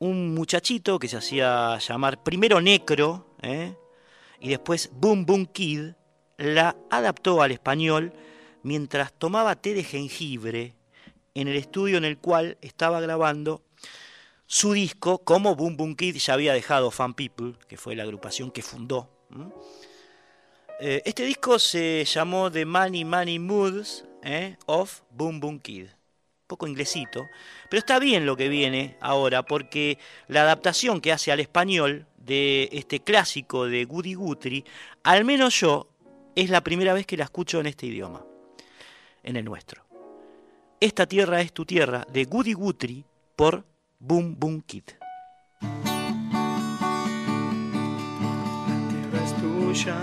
un 0.00 0.34
muchachito 0.34 0.98
que 0.98 1.06
se 1.06 1.18
hacía 1.18 1.78
llamar 1.78 2.20
primero 2.24 2.60
Necro 2.60 3.36
¿eh? 3.40 3.76
y 4.40 4.48
después 4.48 4.90
Boom 4.92 5.24
Boom 5.24 5.46
Kid 5.46 5.92
la 6.36 6.74
adaptó 6.90 7.42
al 7.42 7.52
español 7.52 8.12
mientras 8.64 9.12
tomaba 9.12 9.54
té 9.54 9.72
de 9.72 9.84
jengibre 9.84 10.74
en 11.34 11.46
el 11.46 11.54
estudio 11.54 11.96
en 11.96 12.04
el 12.04 12.18
cual 12.18 12.58
estaba 12.60 13.00
grabando 13.00 13.62
su 14.52 14.74
disco, 14.74 15.24
como 15.24 15.56
Boom 15.56 15.78
Boom 15.78 15.96
Kid 15.96 16.14
ya 16.16 16.34
había 16.34 16.52
dejado 16.52 16.90
Fan 16.90 17.14
People, 17.14 17.54
que 17.68 17.78
fue 17.78 17.96
la 17.96 18.02
agrupación 18.02 18.50
que 18.50 18.60
fundó. 18.60 19.08
Eh, 20.78 21.00
este 21.06 21.24
disco 21.24 21.58
se 21.58 22.04
llamó 22.04 22.52
The 22.52 22.66
Money 22.66 23.06
Money 23.06 23.38
Moods 23.38 24.04
eh, 24.22 24.58
of 24.66 25.00
Boom 25.10 25.40
Boom 25.40 25.58
Kid. 25.58 25.86
Poco 26.46 26.66
inglesito, 26.66 27.24
pero 27.70 27.78
está 27.78 27.98
bien 27.98 28.26
lo 28.26 28.36
que 28.36 28.50
viene 28.50 28.98
ahora, 29.00 29.42
porque 29.42 29.96
la 30.28 30.42
adaptación 30.42 31.00
que 31.00 31.12
hace 31.12 31.32
al 31.32 31.40
español 31.40 32.06
de 32.18 32.68
este 32.72 33.00
clásico 33.00 33.64
de 33.64 33.86
Goody 33.86 34.12
Guthrie, 34.12 34.64
al 35.02 35.24
menos 35.24 35.58
yo, 35.58 35.88
es 36.34 36.50
la 36.50 36.60
primera 36.60 36.92
vez 36.92 37.06
que 37.06 37.16
la 37.16 37.24
escucho 37.24 37.58
en 37.58 37.68
este 37.68 37.86
idioma, 37.86 38.22
en 39.22 39.36
el 39.36 39.46
nuestro. 39.46 39.86
Esta 40.78 41.06
tierra 41.06 41.40
es 41.40 41.54
tu 41.54 41.64
tierra, 41.64 42.06
de 42.12 42.26
Goody 42.26 42.52
Guthrie, 42.52 43.06
por 43.34 43.71
Boom 44.04 44.34
Boom 44.36 44.62
Kid. 44.62 44.82
La 45.60 45.68
tierra 48.90 49.24
es 49.24 49.32
tu 49.34 49.48
tuya, 49.72 49.96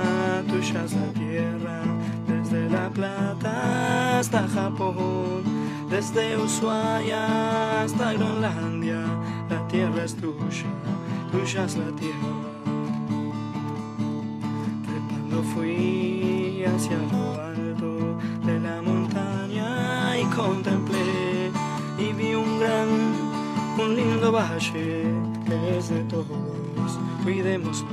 tuya 0.48 0.86
es 0.86 0.94
la 0.94 1.08
tierra, 1.12 1.82
desde 2.26 2.70
La 2.70 2.90
Plata 2.90 4.20
hasta 4.20 4.48
Japón, 4.48 5.44
desde 5.90 6.38
Ushuaia 6.38 7.82
hasta 7.82 8.14
Groenlandia, 8.14 9.04
la 9.50 9.68
tierra 9.68 10.06
es 10.06 10.16
tuya, 10.16 10.72
tuya 11.34 11.66
es 11.66 11.76
la 11.76 11.92
tierra. 11.98 12.34
Trepando 14.86 15.44
fui 15.54 16.64
hacia 16.64 16.98
lo 17.12 17.34
alto 17.34 18.18
de 18.46 18.60
la 18.62 18.82
montaña 18.82 20.18
y 20.18 20.24
contemplé 20.34 20.89
que 24.72 25.78
es 25.78 25.90
de 25.90 26.02
todos, 26.04 27.00
cuidémoslo. 27.24 27.90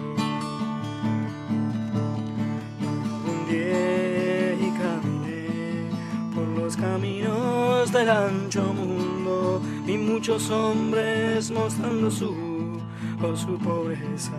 y 3.48 4.70
caminé 4.70 5.90
por 6.32 6.46
los 6.56 6.76
caminos 6.76 7.90
del 7.92 8.10
ancho 8.10 8.62
mundo. 8.62 9.60
Vi 9.86 9.98
muchos 9.98 10.50
hombres 10.50 11.50
mostrando 11.50 12.10
su 12.10 12.32
o 13.22 13.36
su 13.36 13.58
pobreza, 13.58 14.32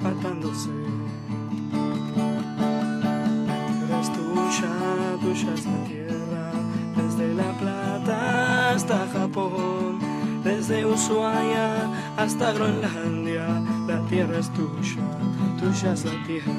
matándose. 0.00 0.70
Tuya, 4.14 5.18
tuya 5.20 5.54
es 5.54 5.66
la 5.66 5.84
tierra, 5.84 6.52
desde 6.96 7.34
La 7.34 7.52
Plata 7.58 8.70
hasta 8.70 9.06
Japón, 9.12 9.97
desde 10.48 10.86
Ushuaia 10.86 11.68
hasta 12.16 12.52
Groenlandia. 12.52 13.46
La 13.86 14.00
tierra 14.08 14.38
es 14.38 14.50
tuya, 14.52 15.04
tuya 15.60 15.92
es 15.92 16.04
la 16.04 16.26
tierra. 16.26 16.52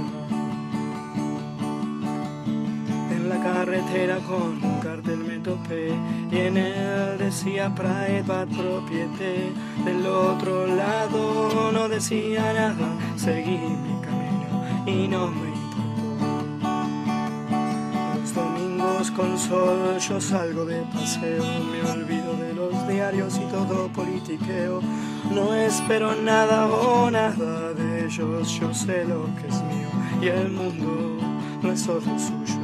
En 3.16 3.30
la 3.30 3.40
carretera 3.42 4.18
con 4.20 4.64
un 4.64 4.80
cartel 4.80 5.20
me 5.20 5.40
topé 5.40 5.92
y 6.32 6.38
en 6.38 6.58
él 6.58 7.18
decía 7.18 7.74
private 7.74 8.56
propiete. 8.56 9.54
Del 9.86 10.06
otro 10.06 10.68
lado 10.68 11.72
no 11.72 11.90
decía 11.90 12.54
nada, 12.54 12.90
seguí 13.16 13.58
mi 13.86 13.96
camino 14.08 14.56
y 14.86 15.08
no 15.08 15.28
me 15.32 15.49
con 19.20 19.38
sol 19.38 20.00
yo 20.00 20.22
salgo 20.22 20.64
de 20.64 20.82
paseo, 20.94 21.44
me 21.44 21.92
olvido 21.92 22.38
de 22.38 22.54
los 22.54 22.88
diarios 22.88 23.38
y 23.38 23.46
todo 23.52 23.90
politiqueo. 23.90 24.80
No 25.34 25.54
espero 25.54 26.16
nada 26.16 26.68
o 26.68 27.12
nada 27.12 27.74
de 27.74 28.06
ellos, 28.06 28.50
yo 28.58 28.74
sé 28.74 29.04
lo 29.04 29.26
que 29.36 29.48
es 29.48 29.62
mío 29.64 29.90
y 30.22 30.28
el 30.28 30.50
mundo 30.52 31.18
no 31.62 31.72
es 31.72 31.82
solo 31.82 32.02
suyo. 32.02 32.60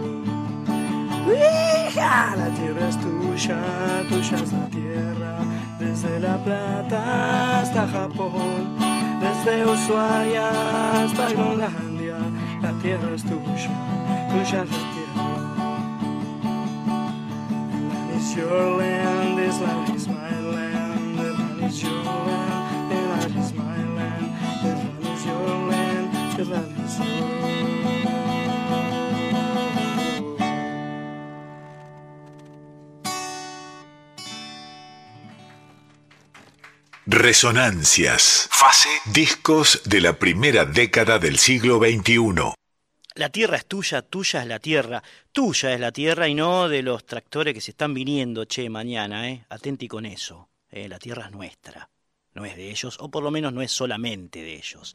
La 1.97 2.49
tierra 2.57 2.87
es 2.87 2.97
tuya, 3.01 3.59
tuya 4.07 4.37
es 4.37 4.53
la 4.53 4.67
tierra, 4.69 5.37
desde 5.77 6.19
La 6.21 6.37
Plata 6.41 7.59
hasta 7.59 7.85
Japón, 7.85 8.77
desde 9.19 9.65
Ushuaia 9.65 11.03
hasta 11.03 11.29
Groenlandia, 11.31 12.17
la 12.61 12.71
tierra 12.81 13.09
es 13.13 13.23
tuya, 13.23 13.71
tuya 14.31 14.43
es 14.43 14.53
la 14.53 14.63
tierra. 14.63 14.94
Is 18.35 18.41
your 18.41 18.77
land, 18.77 19.37
this 19.37 19.61
land 19.61 19.95
is 19.95 20.07
my 20.07 20.39
land, 20.39 21.19
the 21.19 21.31
land 21.33 21.63
is 21.63 21.83
your 21.83 22.03
land, 22.03 22.91
the 22.91 22.95
land 22.95 23.37
is 23.37 23.53
my 23.53 23.77
land, 23.95 24.25
the 24.61 24.69
land 24.75 25.03
is 25.07 25.25
your 25.25 25.47
land, 25.69 26.37
the 26.37 26.45
land 26.45 26.85
is 26.85 26.99
your 26.99 27.35
Resonancias. 37.07 38.49
Fase. 38.51 38.89
Discos 39.05 39.81
de 39.85 40.01
la 40.01 40.13
primera 40.13 40.65
década 40.65 41.19
del 41.19 41.37
siglo 41.37 41.79
XXI. 41.79 42.55
La 43.15 43.29
tierra 43.29 43.55
es 43.55 43.65
tuya, 43.65 44.01
tuya 44.01 44.41
es 44.41 44.47
la 44.47 44.59
tierra, 44.59 45.01
tuya 45.31 45.73
es 45.73 45.79
la 45.79 45.93
tierra 45.93 46.27
y 46.27 46.33
no 46.33 46.67
de 46.67 46.81
los 46.81 47.05
tractores 47.05 47.53
que 47.53 47.61
se 47.61 47.71
están 47.71 47.93
viniendo, 47.93 48.43
che, 48.43 48.69
mañana, 48.69 49.29
¿eh? 49.29 49.45
Atenti 49.49 49.87
con 49.87 50.05
eso. 50.05 50.49
eh, 50.69 50.89
La 50.89 50.99
tierra 50.99 51.27
es 51.27 51.31
nuestra, 51.31 51.89
no 52.33 52.43
es 52.45 52.57
de 52.57 52.69
ellos, 52.69 52.97
o 52.99 53.09
por 53.09 53.23
lo 53.23 53.31
menos 53.31 53.53
no 53.53 53.61
es 53.61 53.71
solamente 53.71 54.43
de 54.43 54.55
ellos. 54.55 54.93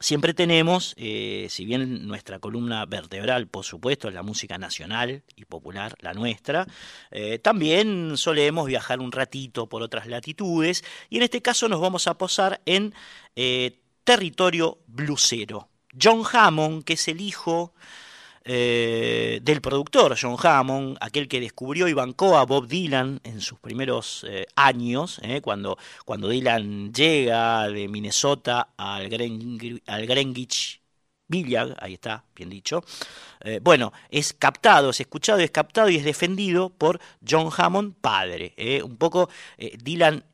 Siempre 0.00 0.32
tenemos, 0.32 0.94
eh, 0.96 1.48
si 1.50 1.64
bien 1.64 2.06
nuestra 2.06 2.38
columna 2.38 2.86
vertebral, 2.86 3.48
por 3.48 3.64
supuesto, 3.64 4.06
es 4.06 4.14
la 4.14 4.22
música 4.22 4.56
nacional 4.56 5.24
y 5.34 5.44
popular, 5.44 5.96
la 6.00 6.14
nuestra, 6.14 6.68
eh, 7.10 7.40
también 7.40 8.16
solemos 8.16 8.68
viajar 8.68 9.00
un 9.00 9.10
ratito 9.10 9.68
por 9.68 9.82
otras 9.82 10.06
latitudes 10.06 10.84
y 11.10 11.16
en 11.16 11.24
este 11.24 11.42
caso 11.42 11.68
nos 11.68 11.80
vamos 11.80 12.06
a 12.06 12.16
posar 12.16 12.60
en 12.64 12.94
eh, 13.34 13.80
territorio 14.04 14.78
blusero. 14.86 15.68
John 16.00 16.22
Hammond, 16.32 16.84
que 16.84 16.92
es 16.92 17.08
el 17.08 17.20
hijo 17.20 17.74
eh, 18.50 19.40
del 19.42 19.60
productor 19.60 20.16
John 20.18 20.36
Hammond, 20.42 20.96
aquel 21.02 21.28
que 21.28 21.38
descubrió 21.38 21.86
y 21.86 21.92
bancó 21.92 22.38
a 22.38 22.46
Bob 22.46 22.66
Dylan 22.66 23.20
en 23.22 23.42
sus 23.42 23.58
primeros 23.58 24.24
eh, 24.26 24.46
años, 24.56 25.20
eh, 25.22 25.42
cuando, 25.42 25.76
cuando 26.06 26.30
Dylan 26.30 26.90
llega 26.94 27.68
de 27.68 27.88
Minnesota 27.88 28.70
al, 28.78 29.04
al 29.86 30.06
Greenwich 30.06 30.80
Village, 31.26 31.74
ahí 31.78 31.92
está, 31.92 32.24
bien 32.34 32.48
dicho. 32.48 32.82
Bueno, 33.60 33.92
es 34.08 34.32
captado, 34.32 34.90
es 34.90 35.00
escuchado, 35.00 35.40
es 35.40 35.50
captado 35.50 35.90
y 35.90 35.96
es 35.96 36.04
defendido 36.04 36.70
por 36.70 37.00
John 37.28 37.50
Hammond 37.54 37.96
padre. 38.00 38.54
Un 38.82 38.96
poco 38.96 39.28
Dylan 39.58 40.24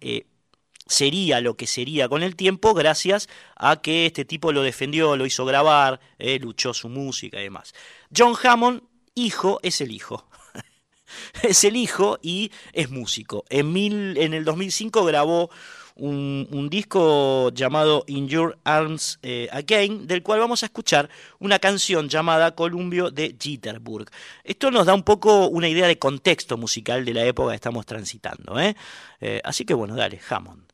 sería 0.86 1.40
lo 1.40 1.56
que 1.56 1.66
sería 1.66 2.08
con 2.08 2.22
el 2.22 2.36
tiempo 2.36 2.74
gracias 2.74 3.28
a 3.56 3.80
que 3.80 4.06
este 4.06 4.24
tipo 4.24 4.52
lo 4.52 4.62
defendió, 4.62 5.16
lo 5.16 5.26
hizo 5.26 5.44
grabar, 5.44 6.00
eh, 6.18 6.38
luchó 6.38 6.74
su 6.74 6.88
música 6.88 7.40
y 7.40 7.44
demás. 7.44 7.74
John 8.16 8.34
Hammond, 8.42 8.82
hijo, 9.14 9.60
es 9.62 9.80
el 9.80 9.92
hijo. 9.92 10.28
es 11.42 11.64
el 11.64 11.76
hijo 11.76 12.18
y 12.22 12.50
es 12.72 12.90
músico. 12.90 13.44
En, 13.48 13.72
mil, 13.72 14.16
en 14.18 14.34
el 14.34 14.44
2005 14.44 15.04
grabó 15.04 15.50
un, 15.96 16.68
disco 16.70 17.50
llamado 17.52 18.04
In 18.08 18.28
Your 18.28 18.58
Arms 18.64 19.18
eh, 19.22 19.48
Again, 19.52 20.06
del 20.06 20.22
cual 20.22 20.40
vamos 20.40 20.62
a 20.62 20.66
escuchar 20.66 21.08
una 21.38 21.58
canción 21.58 22.08
llamada 22.08 22.54
Columbio 22.54 23.10
de 23.10 23.36
Jitterbug. 23.40 24.06
Esto 24.42 24.70
nos 24.70 24.86
da 24.86 24.94
un 24.94 25.04
poco 25.04 25.46
una 25.46 25.68
idea 25.68 25.86
de 25.86 25.98
contexto 25.98 26.56
musical 26.56 27.04
de 27.04 27.14
la 27.14 27.24
época 27.24 27.50
que 27.50 27.56
estamos 27.56 27.86
transitando. 27.86 28.58
¿eh? 28.58 28.74
Eh, 29.20 29.40
así 29.44 29.64
que 29.64 29.74
bueno, 29.74 29.94
dale, 29.94 30.20
Hammond. 30.28 30.73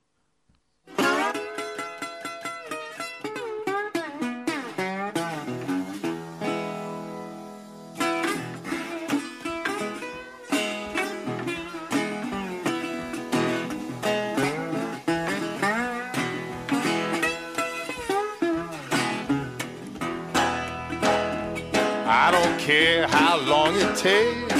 Care 22.70 23.08
how 23.08 23.36
long 23.40 23.74
it 23.74 23.96
takes. 23.96 24.54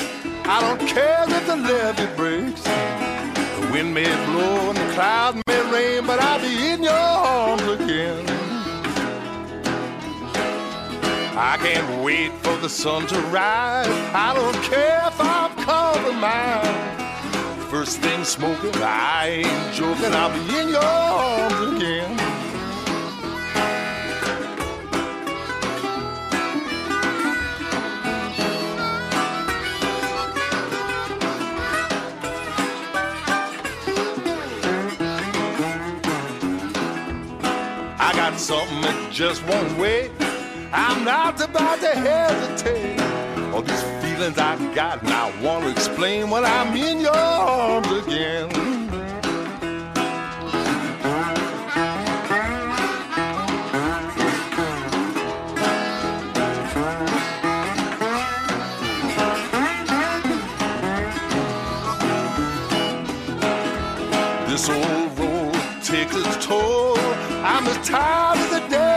I 0.45 0.59
don't 0.65 0.81
care 0.95 1.25
if 1.29 1.47
the 1.47 1.55
levee 1.55 2.17
breaks. 2.17 2.63
The 2.63 3.69
wind 3.73 3.95
may 3.95 4.11
blow 4.27 4.71
and 4.71 4.77
the 4.77 4.89
clouds 4.95 5.41
may 5.47 5.63
rain, 5.71 6.07
but 6.09 6.19
I'll 6.19 6.41
be 6.41 6.71
in 6.73 6.83
your 6.83 6.93
arms 6.93 7.63
again. 7.63 8.25
I 11.51 11.57
can't 11.63 12.03
wait 12.03 12.33
for 12.43 12.57
the 12.57 12.69
sun 12.69 13.07
to 13.07 13.19
rise. 13.39 13.87
I 14.27 14.35
don't 14.35 14.61
care 14.73 15.03
if 15.07 15.21
I've 15.21 15.55
compromised. 15.73 17.71
First 17.71 17.99
thing 18.01 18.25
smoking, 18.25 18.75
I 18.83 19.45
ain't 19.45 19.75
joking. 19.77 20.13
I'll 20.21 20.33
be 20.35 20.59
in 20.59 20.69
your 20.71 20.83
arms 20.83 21.77
again. 21.77 22.40
Something 38.51 38.81
that 38.81 39.13
just 39.13 39.47
won't 39.47 39.79
wait. 39.79 40.11
I'm 40.73 41.05
not 41.05 41.41
about 41.41 41.79
to 41.83 41.95
hesitate. 41.95 42.99
All 43.55 43.63
these 43.63 43.83
feelings 44.03 44.39
I've 44.39 44.75
got, 44.75 45.05
and 45.05 45.13
I 45.13 45.31
want 45.41 45.67
to 45.67 45.71
explain 45.71 46.31
when 46.31 46.45
I'm 46.45 46.77
in 46.77 46.99
your 46.99 47.15
arms 47.15 47.93
again. 48.03 48.90
the 67.75 67.83
time 67.85 68.37
of 68.43 68.51
the 68.51 68.69
day. 68.69 68.90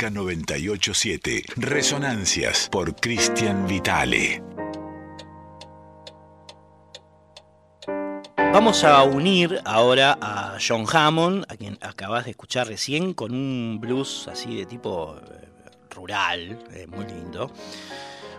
Folclórica 0.00 0.10
987, 0.10 1.44
Resonancias 1.56 2.68
por 2.70 2.96
Cristian 2.96 3.66
Vitale. 3.66 4.42
Vamos 8.36 8.82
a 8.84 9.02
unir 9.02 9.60
ahora 9.66 10.16
a 10.20 10.56
John 10.66 10.86
Hammond, 10.90 11.44
a 11.48 11.56
quien 11.56 11.76
acabas 11.82 12.24
de 12.24 12.30
escuchar 12.30 12.66
recién, 12.66 13.12
con 13.12 13.32
un 13.32 13.78
blues 13.78 14.26
así 14.28 14.56
de 14.56 14.64
tipo 14.64 15.16
eh, 15.18 15.48
rural, 15.90 16.58
eh, 16.72 16.86
muy 16.86 17.04
lindo. 17.04 17.52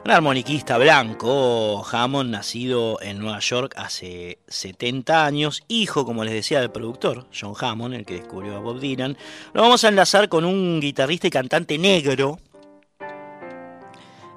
Un 0.03 0.09
armoniquista 0.09 0.79
blanco, 0.79 1.85
Hammond, 1.91 2.31
nacido 2.31 2.99
en 3.03 3.19
Nueva 3.19 3.37
York 3.37 3.75
hace 3.77 4.39
70 4.47 5.23
años, 5.23 5.61
hijo, 5.67 6.05
como 6.05 6.23
les 6.23 6.33
decía, 6.33 6.59
del 6.59 6.71
productor, 6.71 7.27
John 7.39 7.53
Hammond, 7.59 7.93
el 7.93 8.05
que 8.05 8.15
descubrió 8.15 8.55
a 8.55 8.59
Bob 8.59 8.79
Dylan. 8.79 9.15
Lo 9.53 9.61
vamos 9.61 9.83
a 9.83 9.89
enlazar 9.89 10.27
con 10.27 10.43
un 10.43 10.79
guitarrista 10.79 11.27
y 11.27 11.29
cantante 11.29 11.77
negro, 11.77 12.39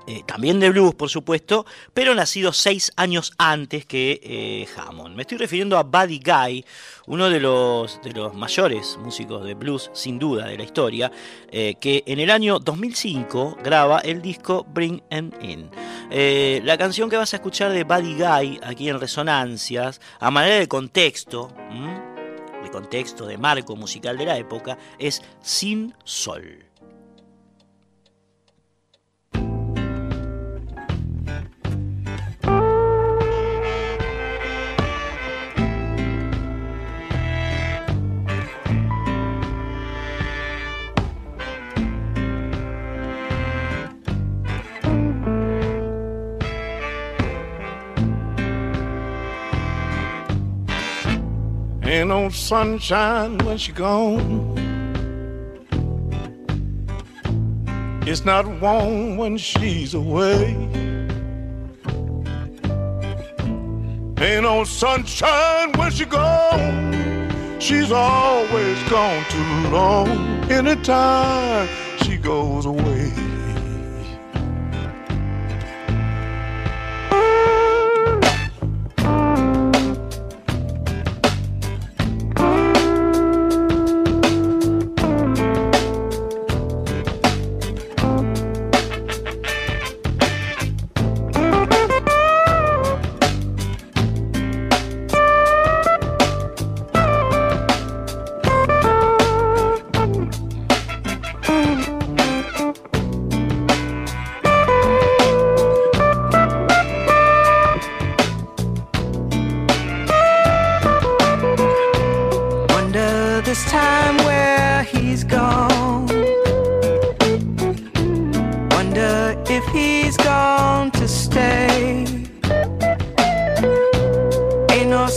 eh, 0.07 0.23
también 0.27 0.61
de 0.61 0.71
blues, 0.71 0.95
por 0.95 1.09
supuesto, 1.09 1.65
pero 1.93 2.15
nacido 2.15 2.53
seis 2.53 2.93
años 2.97 3.33
antes 3.39 3.87
que 3.87 4.21
eh, 4.23 4.67
Hammond. 4.77 5.17
Me 5.17 5.23
estoy 5.23 5.39
refiriendo 5.39 5.79
a 5.79 5.83
Buddy 5.83 6.21
Guy, 6.25 6.65
uno 7.07 7.31
de 7.31 7.41
los, 7.41 8.01
de 8.03 8.13
los 8.13 8.35
mayores 8.35 8.99
músicos 8.99 9.45
de 9.45 9.55
blues, 9.55 9.91
sin 9.93 10.19
duda, 10.19 10.47
de 10.47 10.57
la 10.57 10.65
historia, 10.65 11.11
eh, 11.51 11.77
que 11.81 12.03
en 12.07 12.21
el 12.21 12.31
año 12.31 12.59
2005 12.59 13.59
graba 13.63 14.01
el 14.01 14.23
disco 14.23 14.67
Bring 14.69 15.03
'Em 15.11 15.31
In. 15.41 15.71
Eh, 16.11 16.61
la 16.65 16.77
canción 16.79 17.09
que 17.09 17.17
vas 17.17 17.33
a 17.33 17.37
escuchar 17.37 17.73
de 17.73 17.85
Buddy 17.85 18.15
Guy, 18.15 18.61
aquí 18.63 18.89
en 18.89 19.01
Resonancias, 19.01 20.01
a 20.21 20.31
manera 20.31 20.57
de 20.57 20.69
contexto, 20.69 21.51
¿m? 21.71 22.15
de 22.63 22.71
contexto, 22.71 23.27
de 23.27 23.39
marco 23.39 23.77
musical 23.77 24.17
de 24.17 24.27
la 24.27 24.39
época, 24.39 24.79
es 24.99 25.23
Sin 25.43 25.95
Sol. 26.05 26.65
Ain't 51.95 52.09
no 52.09 52.29
sunshine 52.29 53.39
when 53.47 53.57
she 53.57 53.71
gone. 53.71 54.59
It's 58.05 58.25
not 58.25 58.49
warm 58.61 59.17
when 59.17 59.39
she's 59.39 59.95
away. 59.95 60.57
Ain't 64.19 64.43
no 64.43 64.65
sunshine 64.65 65.71
when 65.75 65.93
she 65.93 66.05
gone. 66.05 67.61
She's 67.61 67.93
always 67.93 68.83
gone 68.91 69.25
too 69.29 69.69
long. 69.69 70.09
Anytime 70.51 71.69
she 71.99 72.17
goes 72.17 72.67
away. 72.67 73.24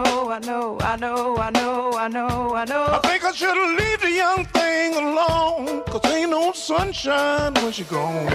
know, 0.00 0.30
I 0.30 0.38
know, 0.40 0.78
I 0.80 0.96
know, 0.96 1.36
I 1.36 1.50
know, 1.50 1.92
I 1.92 2.08
know, 2.08 2.54
I 2.54 2.64
know, 2.64 2.86
I 2.86 2.98
think 2.98 3.24
I 3.24 3.32
should've 3.32 3.78
leave 3.78 4.00
the 4.00 4.10
young 4.10 4.44
thing 4.46 4.94
alone, 4.94 5.82
cause 5.84 6.04
ain't 6.12 6.30
no 6.30 6.52
sunshine 6.52 7.54
when 7.54 7.72
she 7.72 7.84
gone. 7.84 8.28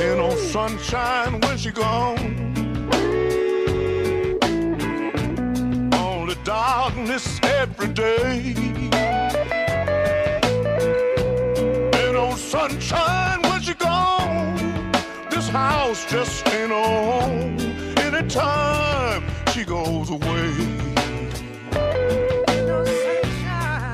Ain't 0.00 0.18
no 0.18 0.30
sunshine 0.36 1.40
when 1.40 1.58
she 1.58 1.70
gone. 1.70 2.18
Only 5.94 6.36
darkness 6.44 7.40
every 7.42 7.88
day. 7.88 8.54
Ain't 11.98 12.14
no 12.14 12.34
sunshine 12.36 13.42
when 13.42 13.60
she 13.60 13.74
gone. 13.74 14.92
This 15.30 15.48
house 15.48 16.04
just 16.10 16.48
ain't 16.48 16.70
no 16.70 16.82
home. 16.82 17.73
Anytime 18.16 19.24
she 19.52 19.64
goes 19.64 20.08
away. 20.08 20.52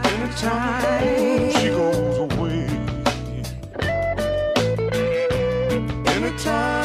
Anytime 0.05 1.51
she 1.53 1.69
goes 1.69 2.19
away. 2.19 2.67
Anytime 6.07 6.80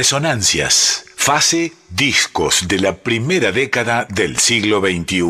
Resonancias. 0.00 1.04
Fase 1.14 1.74
discos 1.90 2.66
de 2.66 2.78
la 2.78 2.96
primera 2.96 3.52
década 3.52 4.06
del 4.08 4.38
siglo 4.38 4.80
XXI. 4.80 5.20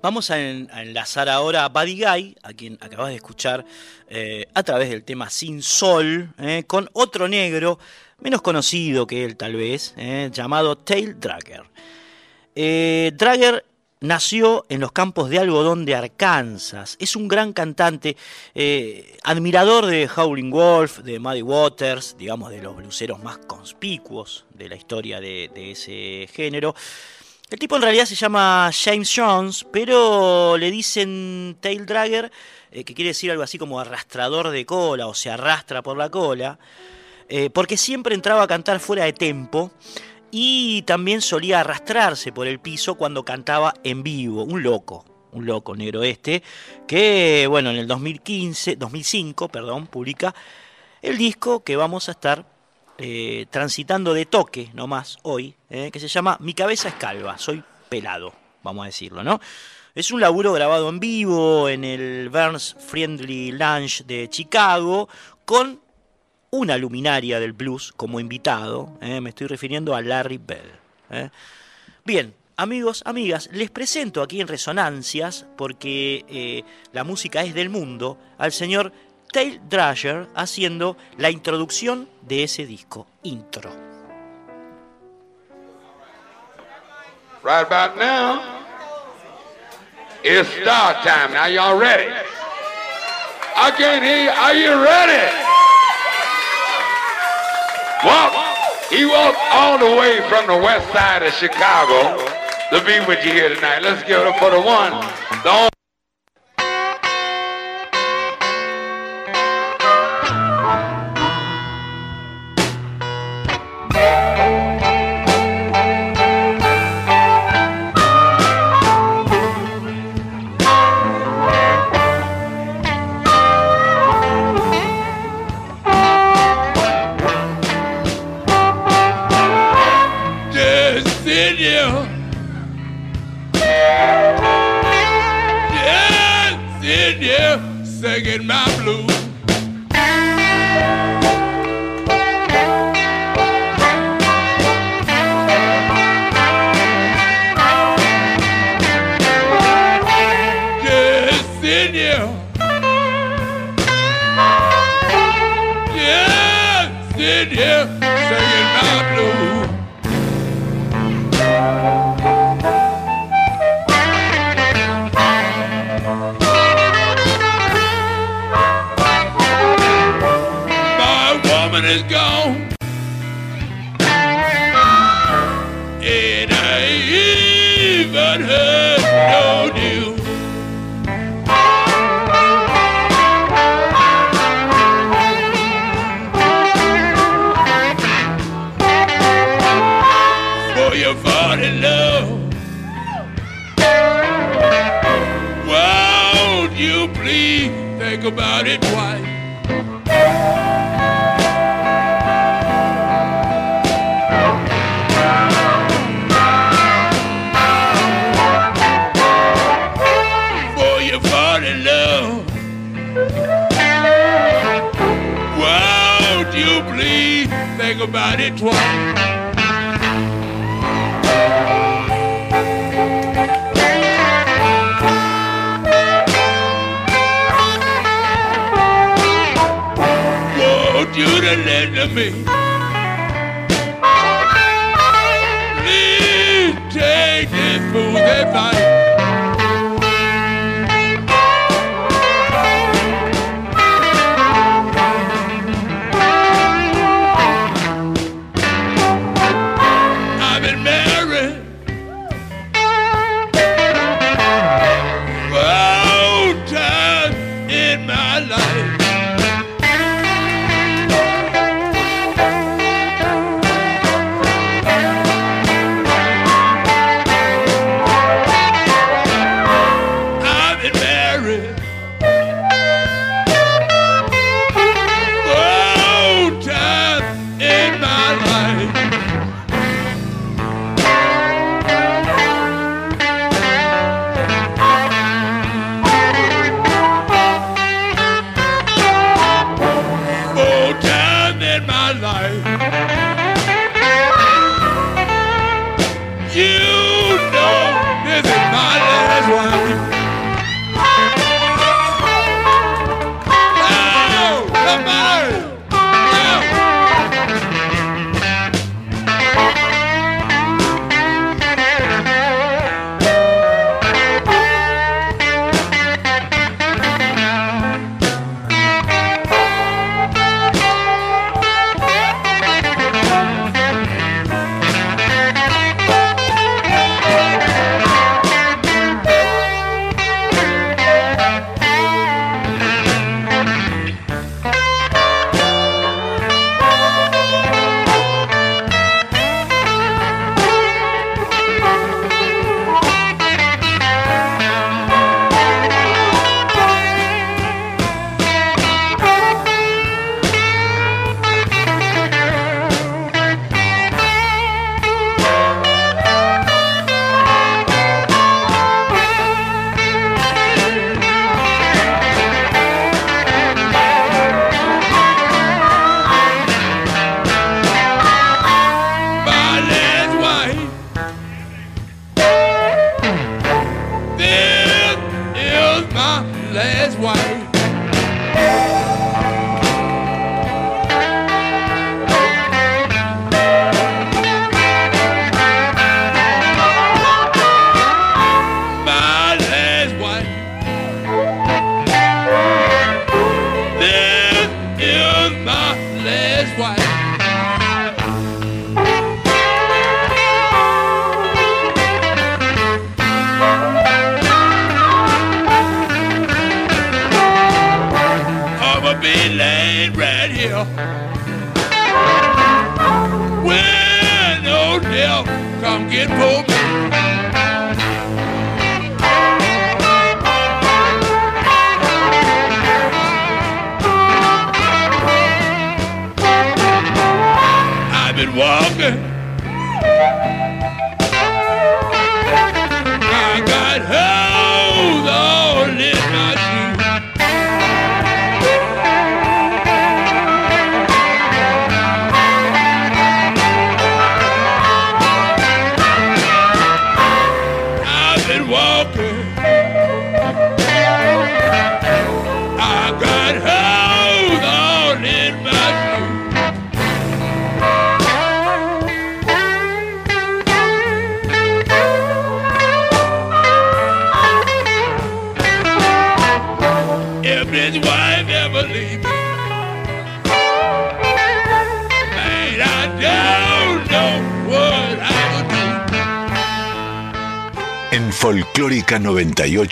Vamos 0.00 0.30
a, 0.30 0.38
en- 0.40 0.70
a 0.72 0.82
enlazar 0.82 1.28
ahora 1.28 1.64
a 1.64 1.68
Buddy 1.70 2.04
Guy, 2.04 2.36
a 2.44 2.52
quien 2.52 2.78
acabas 2.80 3.08
de 3.08 3.16
escuchar 3.16 3.64
eh, 4.06 4.46
a 4.54 4.62
través 4.62 4.88
del 4.90 5.02
tema 5.02 5.30
Sin 5.30 5.62
Sol, 5.62 6.32
eh, 6.38 6.62
con 6.68 6.88
otro 6.92 7.26
negro, 7.26 7.80
menos 8.20 8.40
conocido 8.40 9.04
que 9.04 9.24
él 9.24 9.36
tal 9.36 9.56
vez, 9.56 9.94
eh, 9.96 10.30
llamado 10.32 10.78
Tail 10.78 11.18
Dragger. 11.18 11.64
Dragger 13.16 13.64
nació 14.00 14.64
en 14.68 14.80
los 14.80 14.92
campos 14.92 15.30
de 15.30 15.38
algodón 15.38 15.84
de 15.84 15.94
Arkansas. 15.94 16.96
Es 17.00 17.16
un 17.16 17.28
gran 17.28 17.52
cantante, 17.52 18.16
eh, 18.54 19.16
admirador 19.22 19.86
de 19.86 20.08
Howling 20.08 20.50
Wolf, 20.50 20.98
de 20.98 21.18
Muddy 21.18 21.42
Waters, 21.42 22.16
digamos 22.18 22.50
de 22.50 22.62
los 22.62 22.76
bluseros 22.76 23.22
más 23.22 23.38
conspicuos 23.38 24.46
de 24.54 24.68
la 24.68 24.76
historia 24.76 25.20
de, 25.20 25.50
ese 25.54 26.28
género. 26.32 26.74
El 27.50 27.58
tipo 27.58 27.76
en 27.76 27.82
realidad 27.82 28.04
se 28.04 28.14
llama 28.14 28.70
James 28.72 29.12
Jones, 29.14 29.66
pero 29.72 30.56
le 30.58 30.70
dicen 30.70 31.56
Tail 31.60 31.86
Dragger, 31.86 32.30
eh, 32.70 32.84
que 32.84 32.94
quiere 32.94 33.08
decir 33.08 33.30
algo 33.30 33.42
así 33.42 33.58
como 33.58 33.80
arrastrador 33.80 34.50
de 34.50 34.66
cola 34.66 35.06
o 35.06 35.14
se 35.14 35.30
arrastra 35.30 35.82
por 35.82 35.96
la 35.96 36.10
cola, 36.10 36.58
eh, 37.28 37.50
porque 37.50 37.76
siempre 37.76 38.14
entraba 38.14 38.42
a 38.42 38.46
cantar 38.46 38.80
fuera 38.80 39.04
de 39.04 39.14
tempo 39.14 39.70
y 40.30 40.82
también 40.82 41.20
solía 41.20 41.60
arrastrarse 41.60 42.32
por 42.32 42.46
el 42.46 42.60
piso 42.60 42.96
cuando 42.96 43.24
cantaba 43.24 43.74
en 43.84 44.02
vivo, 44.02 44.42
un 44.44 44.62
loco, 44.62 45.04
un 45.32 45.46
loco 45.46 45.76
negro 45.76 46.02
este, 46.02 46.42
que 46.86 47.46
bueno, 47.48 47.70
en 47.70 47.76
el 47.76 47.86
2015, 47.86 48.76
2005, 48.76 49.48
perdón, 49.48 49.86
publica 49.86 50.34
el 51.02 51.16
disco 51.16 51.62
que 51.64 51.76
vamos 51.76 52.08
a 52.08 52.12
estar 52.12 52.44
eh, 52.98 53.46
transitando 53.50 54.12
de 54.12 54.26
toque 54.26 54.70
nomás 54.74 55.18
hoy, 55.22 55.54
eh, 55.70 55.90
que 55.92 56.00
se 56.00 56.08
llama 56.08 56.36
Mi 56.40 56.54
cabeza 56.54 56.88
es 56.88 56.94
calva, 56.94 57.38
soy 57.38 57.62
pelado, 57.88 58.32
vamos 58.62 58.82
a 58.82 58.86
decirlo, 58.86 59.22
¿no? 59.22 59.40
Es 59.94 60.10
un 60.10 60.20
laburo 60.20 60.52
grabado 60.52 60.88
en 60.88 61.00
vivo 61.00 61.68
en 61.68 61.82
el 61.84 62.28
Burns 62.28 62.76
Friendly 62.78 63.52
Lounge 63.52 64.04
de 64.04 64.28
Chicago 64.28 65.08
con 65.44 65.80
una 66.50 66.78
luminaria 66.78 67.40
del 67.40 67.52
blues 67.52 67.92
como 67.96 68.20
invitado, 68.20 68.96
eh, 69.00 69.20
me 69.20 69.30
estoy 69.30 69.46
refiriendo 69.46 69.94
a 69.94 70.00
Larry 70.00 70.38
Bell. 70.38 70.72
eh. 71.10 71.30
Bien, 72.04 72.34
amigos, 72.56 73.02
amigas, 73.04 73.50
les 73.52 73.70
presento 73.70 74.22
aquí 74.22 74.40
en 74.40 74.48
Resonancias, 74.48 75.46
porque 75.56 76.24
eh, 76.28 76.64
la 76.92 77.04
música 77.04 77.42
es 77.42 77.54
del 77.54 77.68
mundo, 77.68 78.18
al 78.38 78.52
señor 78.52 78.92
Tail 79.30 79.60
Dragger 79.68 80.26
haciendo 80.34 80.96
la 81.18 81.30
introducción 81.30 82.08
de 82.22 82.44
ese 82.44 82.64
disco, 82.64 83.06
intro. 83.22 83.70
Right 87.44 87.66
about 87.66 87.96
now, 87.96 88.40
it's 90.24 90.48
start 90.60 91.02
time. 91.02 91.32
Now 91.32 91.46
y'all 91.46 91.78
ready? 91.78 92.10
I 93.56 93.70
can't 93.70 94.02
hear. 94.02 94.30
Are 94.30 94.54
you 94.54 94.74
ready? 94.82 95.47
Walk. 98.04 98.32
He 98.90 99.04
walked 99.04 99.38
all 99.52 99.76
the 99.78 99.96
way 99.96 100.20
from 100.28 100.46
the 100.46 100.56
west 100.56 100.92
side 100.92 101.22
of 101.22 101.32
Chicago 101.32 102.16
to 102.70 102.84
be 102.84 103.04
with 103.06 103.24
you 103.24 103.32
here 103.32 103.52
tonight. 103.52 103.82
Let's 103.82 104.02
give 104.06 104.20
it 104.20 104.26
up 104.26 104.38
for 104.38 104.50
the 104.50 104.60
one, 104.60 104.92
the 105.42 105.50
only. 105.50 105.77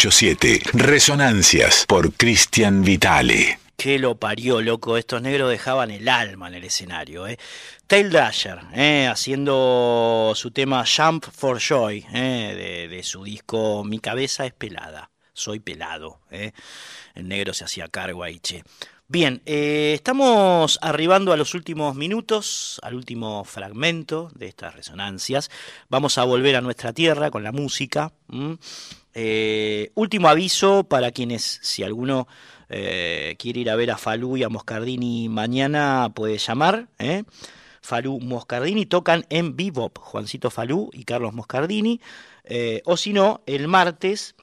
987. 0.07 0.61
Resonancias 0.73 1.85
por 1.89 2.12
Cristian 2.12 2.83
Vitale. 2.83 3.59
Que 3.77 3.99
lo 3.99 4.15
parió, 4.15 4.62
loco. 4.62 4.97
Estos 4.97 5.20
negros 5.20 5.51
dejaban 5.51 5.91
el 5.91 6.09
alma 6.09 6.47
en 6.47 6.55
el 6.55 6.65
escenario. 6.65 7.27
¿eh? 7.27 7.39
Tail 7.89 8.11
Dasher, 8.11 8.61
¿eh? 8.73 9.09
haciendo 9.11 10.33
su 10.37 10.53
tema 10.53 10.85
Jump 10.87 11.24
for 11.24 11.59
Joy, 11.59 12.07
¿eh? 12.15 12.89
de, 12.89 13.03
su 13.03 13.24
disco 13.24 13.83
Mi 13.85 13.99
cabeza 13.99 14.47
es 14.47 14.53
pelada. 14.53 15.11
Soy 15.33 15.59
pelado. 15.59 16.20
¿eh? 16.31 16.53
El 17.16 17.27
negro 17.27 17.53
se 17.53 17.65
hacía 17.65 17.89
cargo 17.89 18.23
ahí, 18.23 18.39
che. 18.39 18.62
Bien, 19.09 19.41
estamos 19.45 20.81
arribando 20.83 21.33
a 21.33 21.37
los 21.37 21.55
últimos 21.55 21.95
minutos, 21.95 22.81
al 22.83 22.95
último 22.95 23.45
fragmento 23.45 24.31
de 24.35 24.49
estas 24.49 24.74
resonancias. 24.74 25.49
Vamos 25.89 26.19
a 26.19 26.24
volver 26.24 26.57
a 26.57 26.61
nuestra 26.61 26.93
tierra 26.93 27.31
con 27.31 27.45
la 27.45 27.53
música. 27.53 28.12
Eh, 29.19 29.93
último 29.95 30.29
aviso 30.29 30.85
para 30.85 31.11
quienes, 31.11 31.59
si 31.63 31.83
alguno 31.83 32.29
eh, 32.69 33.35
quiere 33.39 33.61
ir 33.61 33.71
a 33.71 33.77
ver 33.77 33.91
a 33.91 33.97
Falú 33.97 34.37
y 34.37 34.43
a 34.43 34.51
Moscardini 34.51 35.31
mañana, 35.31 36.13
puede 36.15 36.37
llamar. 36.37 36.89
¿eh? 36.99 37.23
Falú 37.81 38.21
Moscardini 38.21 38.85
tocan 38.85 39.25
en 39.31 39.57
Bebop, 39.57 39.97
Juancito 39.97 40.51
Falú 40.51 40.91
y 40.93 41.05
Carlos 41.05 41.33
Moscardini. 41.33 41.99
O 42.85 42.99
si 42.99 43.15
no, 43.15 43.41
el 43.47 43.69
martes 43.69 44.35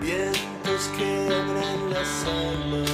Vientos 0.00 0.90
que 0.96 1.28
abren 1.28 1.90
las 1.90 2.26
almas, 2.26 2.89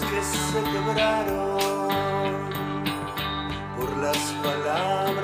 que 0.00 0.22
se 0.22 0.62
quebraron 0.62 1.58
por 3.76 3.94
las 3.98 4.16
palabras 4.42 5.21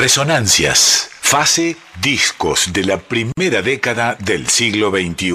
Resonancias, 0.00 1.10
fase 1.20 1.76
discos 2.00 2.72
de 2.72 2.84
la 2.84 2.96
primera 2.96 3.60
década 3.60 4.16
del 4.18 4.46
siglo 4.46 4.90
XXI. 4.90 5.34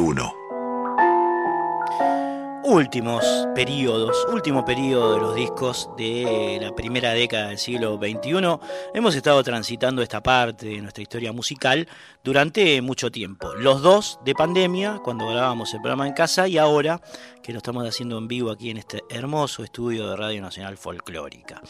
últimos 2.64 3.24
periodos, 3.54 4.26
último 4.34 4.66
periodo 4.66 5.14
de 5.14 5.22
los 5.22 5.36
discos 5.36 5.88
de 6.00 6.58
la 6.60 6.74
primera 6.74 7.14
década 7.14 7.50
del 7.50 7.60
siglo 7.60 8.00
XXI. 8.00 8.60
Hemos 8.96 9.14
estado 9.14 9.44
transitando 9.44 10.02
esta 10.02 10.24
parte 10.24 10.66
de 10.66 10.82
nuestra 10.82 11.04
historia 11.04 11.32
musical 11.32 11.88
durante 12.24 12.82
mucho 12.82 13.12
tiempo. 13.12 13.54
Los 13.54 13.84
dos 13.84 14.18
de 14.26 14.34
pandemia, 14.34 15.00
cuando 15.04 15.28
grabábamos 15.28 15.76
el 15.76 15.82
programa 15.82 16.08
en 16.08 16.14
casa, 16.14 16.48
y 16.48 16.58
ahora 16.58 17.00
que 17.44 17.54
lo 17.54 17.60
estamos 17.60 17.88
haciendo 17.88 18.18
en 18.18 18.28
vivo 18.28 18.50
aquí 18.50 18.72
en 18.72 18.78
este 18.78 19.04
hermoso 19.12 19.64
estudio 19.64 20.10
de 20.10 20.16
Radio 20.16 20.42
Nacional 20.42 20.76
Folclórica. 20.76 21.62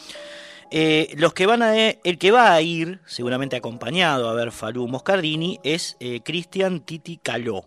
Eh, 0.70 1.14
los 1.16 1.32
que 1.34 1.46
van 1.46 1.62
a, 1.62 1.76
el 1.76 2.18
que 2.18 2.30
va 2.30 2.52
a 2.52 2.60
ir, 2.60 3.00
seguramente 3.06 3.56
acompañado 3.56 4.28
a 4.28 4.34
ver 4.34 4.52
Falú 4.52 4.88
Moscardini, 4.88 5.60
es 5.62 5.96
eh, 6.00 6.20
Cristian 6.24 6.80
Titi 6.80 7.18
Caló. 7.18 7.66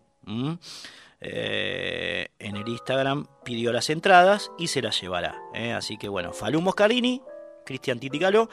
Eh, 1.21 2.29
en 2.39 2.55
el 2.55 2.67
Instagram 2.67 3.27
pidió 3.43 3.73
las 3.73 3.89
entradas 3.89 4.51
y 4.57 4.67
se 4.67 4.81
las 4.81 4.99
llevará. 5.01 5.41
¿eh? 5.53 5.73
Así 5.73 5.97
que 5.97 6.07
bueno, 6.07 6.31
Falú 6.33 6.61
Moscarini, 6.61 7.21
Cristian 7.65 7.99
Titicalo 7.99 8.49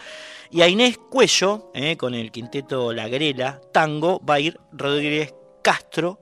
y 0.51 0.63
a 0.63 0.69
Inés 0.69 0.99
Cuello, 0.99 1.71
¿eh? 1.75 1.97
con 1.97 2.15
el 2.15 2.33
quinteto 2.33 2.93
La 2.93 3.09
Grela 3.09 3.61
Tango, 3.73 4.21
va 4.21 4.35
a 4.35 4.41
ir 4.41 4.59
Rodríguez 4.73 5.35
Castro, 5.63 6.21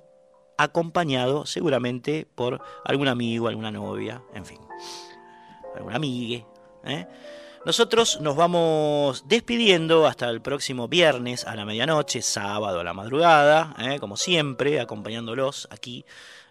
acompañado 0.57 1.47
seguramente 1.47 2.27
por 2.35 2.61
algún 2.85 3.09
amigo, 3.09 3.49
alguna 3.49 3.71
novia, 3.71 4.23
en 4.35 4.45
fin, 4.45 4.61
alguna 5.75 5.97
amigue. 5.97 6.47
Nosotros 7.65 8.21
nos 8.21 8.37
vamos 8.37 9.27
despidiendo 9.27 10.07
hasta 10.07 10.29
el 10.29 10.43
próximo 10.43 10.87
viernes 10.87 11.47
a 11.47 11.57
la 11.57 11.65
medianoche, 11.65 12.21
sábado 12.21 12.81
a 12.81 12.85
la 12.85 12.93
madrugada, 12.93 13.75
como 14.01 14.19
siempre, 14.19 14.81
acompañándolos 14.81 15.67
aquí 15.71 16.05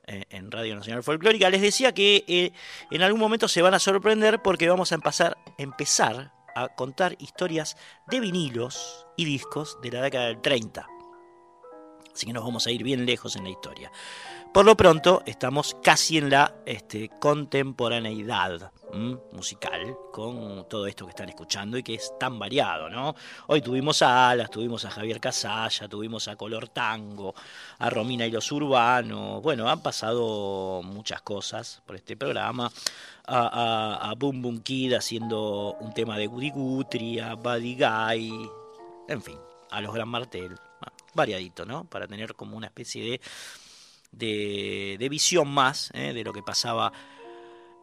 eh, 0.08 0.24
en 0.32 0.50
Radio 0.50 0.76
Nacional 0.76 1.04
Folclórica. 1.04 1.52
Les 1.52 1.62
decía 1.62 1.94
que 1.94 2.26
eh, 2.28 2.52
en 2.90 3.04
algún 3.04 3.20
momento 3.20 3.48
se 3.48 3.62
van 3.62 3.76
a 3.76 3.80
sorprender 3.80 4.42
porque 4.42 4.68
vamos 4.68 4.92
a 4.92 4.96
empezar, 4.96 5.38
empezar 5.60 6.34
a 6.56 6.70
contar 6.70 7.16
historias 7.20 7.78
de 8.08 8.20
vinilos 8.20 9.06
y 9.16 9.26
discos 9.26 9.78
de 9.84 9.92
la 9.92 10.02
década 10.02 10.26
del 10.26 10.42
30. 10.42 10.88
Así 12.12 12.26
que 12.26 12.34
nos 12.34 12.44
vamos 12.44 12.66
a 12.66 12.72
ir 12.72 12.82
bien 12.82 13.06
lejos 13.06 13.36
en 13.36 13.44
la 13.44 13.52
historia. 13.52 13.92
Por 14.54 14.68
lo 14.68 14.78
pronto, 14.78 15.24
estamos 15.26 15.76
casi 15.82 16.20
en 16.20 16.30
la 16.30 16.54
este, 16.68 17.10
contemporaneidad 17.20 18.72
musical 19.32 19.98
con 20.12 20.70
todo 20.70 20.86
esto 20.86 21.06
que 21.06 21.10
están 21.10 21.30
escuchando 21.30 21.76
y 21.76 21.82
que 21.82 21.96
es 21.96 22.14
tan 22.20 22.38
variado, 22.38 22.88
¿no? 22.88 23.16
Hoy 23.48 23.64
tuvimos 23.64 24.04
a 24.04 24.30
Alas, 24.30 24.52
tuvimos 24.52 24.86
a 24.86 24.92
Javier 24.92 25.20
Casalla, 25.20 25.88
tuvimos 25.88 26.28
a 26.28 26.36
Color 26.36 26.70
Tango, 26.70 27.34
a 27.80 27.90
Romina 27.90 28.28
y 28.28 28.32
los 28.32 28.52
Urbanos. 28.52 29.42
Bueno, 29.42 29.68
han 29.68 29.82
pasado 29.82 30.84
muchas 30.84 31.24
cosas 31.24 31.82
por 31.88 31.96
este 31.96 32.16
programa. 32.16 32.72
A, 33.26 34.08
a, 34.08 34.14
Boom 34.14 34.44
Boom 34.44 34.60
Kid 34.62 34.94
haciendo 34.94 35.78
un 35.80 35.96
tema 35.96 36.16
de 36.16 36.28
Goody 36.28 36.52
Guthrie, 36.52 37.22
a 37.22 37.34
Buddy 37.34 37.76
Guy, 37.76 38.50
en 39.08 39.22
fin, 39.24 39.40
a 39.72 39.82
los 39.82 39.96
Gran 39.96 40.10
Martel. 40.10 40.56
variadito, 41.16 41.66
¿no? 41.66 41.86
Para 41.86 42.08
tener 42.08 42.36
como 42.36 42.56
una 42.56 42.68
especie 42.68 43.04
de 43.04 43.22
de, 44.14 45.08
visión 45.10 45.50
más 45.50 45.92
¿eh? 45.94 46.14
de 46.14 46.24
lo 46.24 46.34
que 46.34 46.42
pasaba 46.42 46.94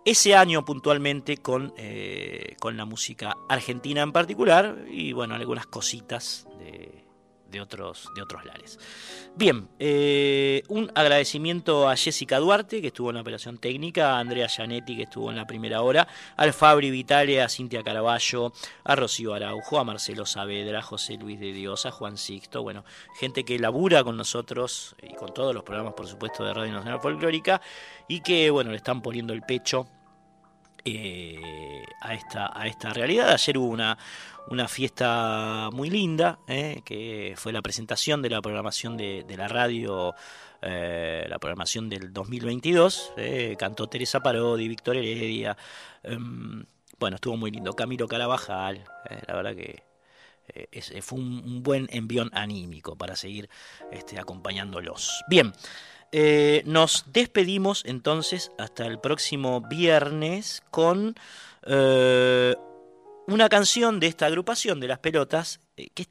ese 0.04 0.34
año 0.34 0.64
puntualmente 0.64 1.36
con, 1.36 1.74
eh, 1.76 2.56
con 2.58 2.76
la 2.76 2.84
música 2.84 3.36
argentina 3.48 4.02
en 4.02 4.12
particular 4.12 4.84
y 4.90 5.12
bueno, 5.12 5.34
algunas 5.34 5.66
cositas 5.66 6.46
de, 6.58 7.04
de 7.50 7.60
otros, 7.60 8.08
de 8.14 8.22
otros 8.22 8.44
lares. 8.44 8.78
Bien, 9.36 9.68
eh, 9.78 10.62
un 10.68 10.90
agradecimiento 10.94 11.88
a 11.88 11.96
Jessica 11.96 12.38
Duarte, 12.38 12.80
que 12.80 12.88
estuvo 12.88 13.10
en 13.10 13.16
la 13.16 13.22
operación 13.22 13.58
técnica, 13.58 14.16
a 14.16 14.18
Andrea 14.20 14.48
Gianetti, 14.48 14.96
que 14.96 15.02
estuvo 15.04 15.30
en 15.30 15.36
la 15.36 15.46
primera 15.46 15.82
hora, 15.82 16.08
al 16.36 16.52
Fabri 16.52 16.90
Vitale, 16.90 17.40
a 17.42 17.48
Cintia 17.48 17.82
Caraballo, 17.82 18.52
a 18.84 18.96
Rocío 18.96 19.34
Araujo, 19.34 19.78
a 19.78 19.84
Marcelo 19.84 20.26
Saavedra, 20.26 20.80
a 20.80 20.82
José 20.82 21.14
Luis 21.14 21.38
de 21.40 21.52
Dios, 21.52 21.86
a 21.86 21.90
Juan 21.90 22.16
Sixto, 22.16 22.62
bueno, 22.62 22.84
gente 23.18 23.44
que 23.44 23.58
labura 23.58 24.04
con 24.04 24.16
nosotros 24.16 24.96
y 25.02 25.14
con 25.14 25.32
todos 25.32 25.54
los 25.54 25.62
programas, 25.62 25.94
por 25.94 26.06
supuesto, 26.06 26.44
de 26.44 26.54
Radio 26.54 26.72
Nacional 26.72 27.00
Folclórica 27.00 27.60
y 28.08 28.20
que, 28.20 28.50
bueno, 28.50 28.70
le 28.70 28.76
están 28.76 29.02
poniendo 29.02 29.32
el 29.32 29.42
pecho 29.42 29.86
eh, 30.84 31.84
a, 32.00 32.14
esta, 32.14 32.50
a 32.58 32.66
esta 32.66 32.92
realidad. 32.92 33.30
Ayer 33.30 33.58
hubo 33.58 33.68
una, 33.68 33.98
una 34.48 34.68
fiesta 34.68 35.70
muy 35.72 35.90
linda, 35.90 36.38
eh, 36.46 36.82
que 36.84 37.34
fue 37.36 37.52
la 37.52 37.62
presentación 37.62 38.22
de 38.22 38.30
la 38.30 38.40
programación 38.40 38.96
de, 38.96 39.24
la 39.36 39.48
radio, 39.48 40.14
eh, 40.62 41.26
la 41.28 41.38
programación 41.38 41.88
del 41.88 42.12
2022. 42.12 43.14
cantó 43.58 43.88
Teresa 43.88 44.20
Parodi, 44.20 44.68
Víctor 44.68 44.96
Heredia. 44.96 45.56
Em, 46.02 46.64
bueno, 46.98 47.16
estuvo 47.16 47.36
muy 47.36 47.50
lindo. 47.50 47.74
Camilo 47.74 48.08
Carabajal, 48.08 48.84
la 49.26 49.34
verdad 49.34 49.54
que 49.54 49.82
fue 51.02 51.18
un, 51.18 51.62
buen 51.62 51.88
envión 51.90 52.30
anímico 52.32 52.96
para 52.96 53.16
seguir 53.16 53.48
este, 53.92 54.18
acompañándolos. 54.18 55.24
Bien. 55.28 55.52
Eh, 56.12 56.62
nos 56.66 57.04
despedimos 57.12 57.84
entonces 57.86 58.50
hasta 58.58 58.84
el 58.86 58.98
próximo 58.98 59.60
viernes 59.60 60.60
con 60.70 61.14
eh, 61.66 62.56
una 63.28 63.48
canción 63.48 64.00
de 64.00 64.08
esta 64.08 64.26
agrupación 64.26 64.80
de 64.80 64.88
las 64.88 64.98
pelotas 64.98 65.60
eh, 65.76 65.88
que 65.94 66.06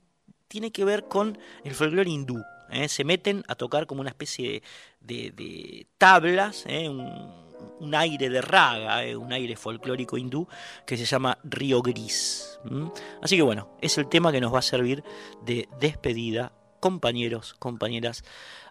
tiene 0.48 0.72
que 0.72 0.86
ver 0.86 1.04
con 1.04 1.38
el 1.64 1.76
folclore 1.76 2.10
hindú. 2.10 2.42
Se 2.88 3.04
meten 3.04 3.44
a 3.48 3.56
tocar 3.56 3.88
como 3.88 4.02
una 4.02 4.12
especie 4.12 4.62
de, 5.02 5.88
tablas, 5.98 6.66
un, 6.68 7.96
aire 7.96 8.30
de 8.30 8.42
raga, 8.42 9.02
un 9.18 9.34
aire 9.34 9.56
folclórico 9.56 10.18
hindú 10.18 10.48
que 10.86 10.96
se 10.96 11.06
llama 11.06 11.40
Río 11.44 11.82
Gris. 11.82 12.60
Así 13.24 13.38
que 13.38 13.42
bueno, 13.42 13.76
es 13.82 13.98
el 13.98 14.08
tema 14.08 14.32
que 14.32 14.40
nos 14.40 14.54
va 14.54 14.60
a 14.60 14.64
servir 14.64 15.04
de 15.44 15.68
despedida 15.80 16.52
compañeros, 16.80 17.54
compañeras, 17.60 18.24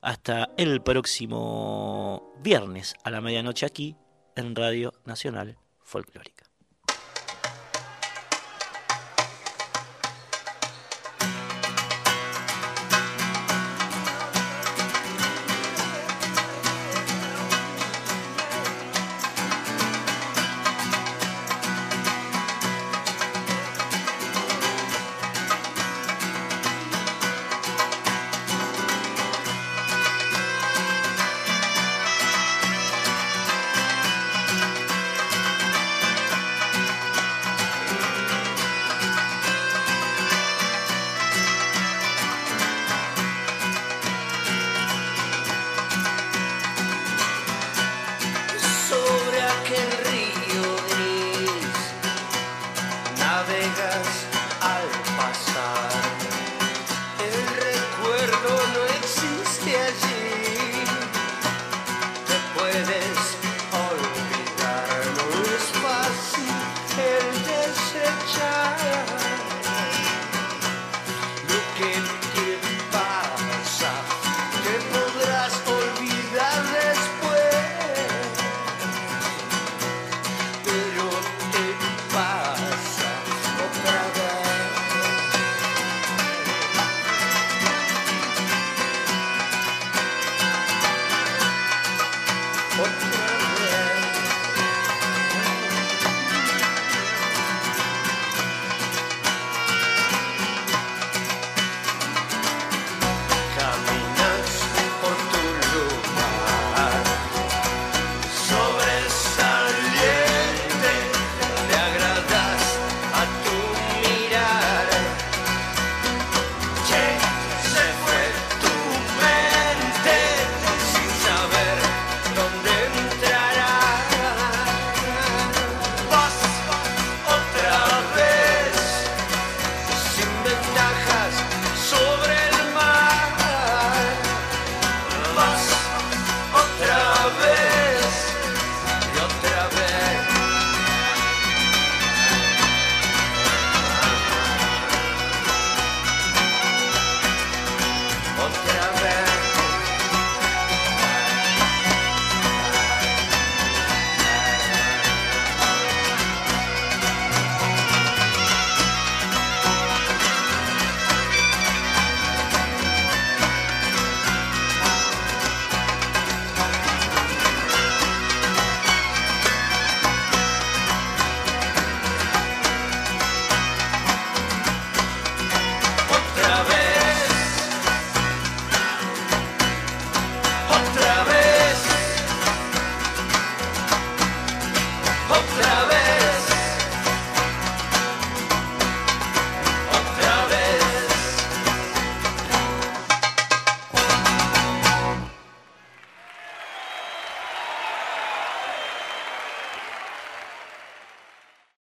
hasta 0.03 0.51
el 0.57 0.83
próximo 0.83 2.33
viernes 2.43 2.95
a 3.05 3.11
la 3.11 3.21
medianoche 3.21 3.67
aquí 3.67 3.97
en 4.37 4.55
Radio 4.55 4.93
Nacional 5.05 5.59
Folclórica. 5.83 6.48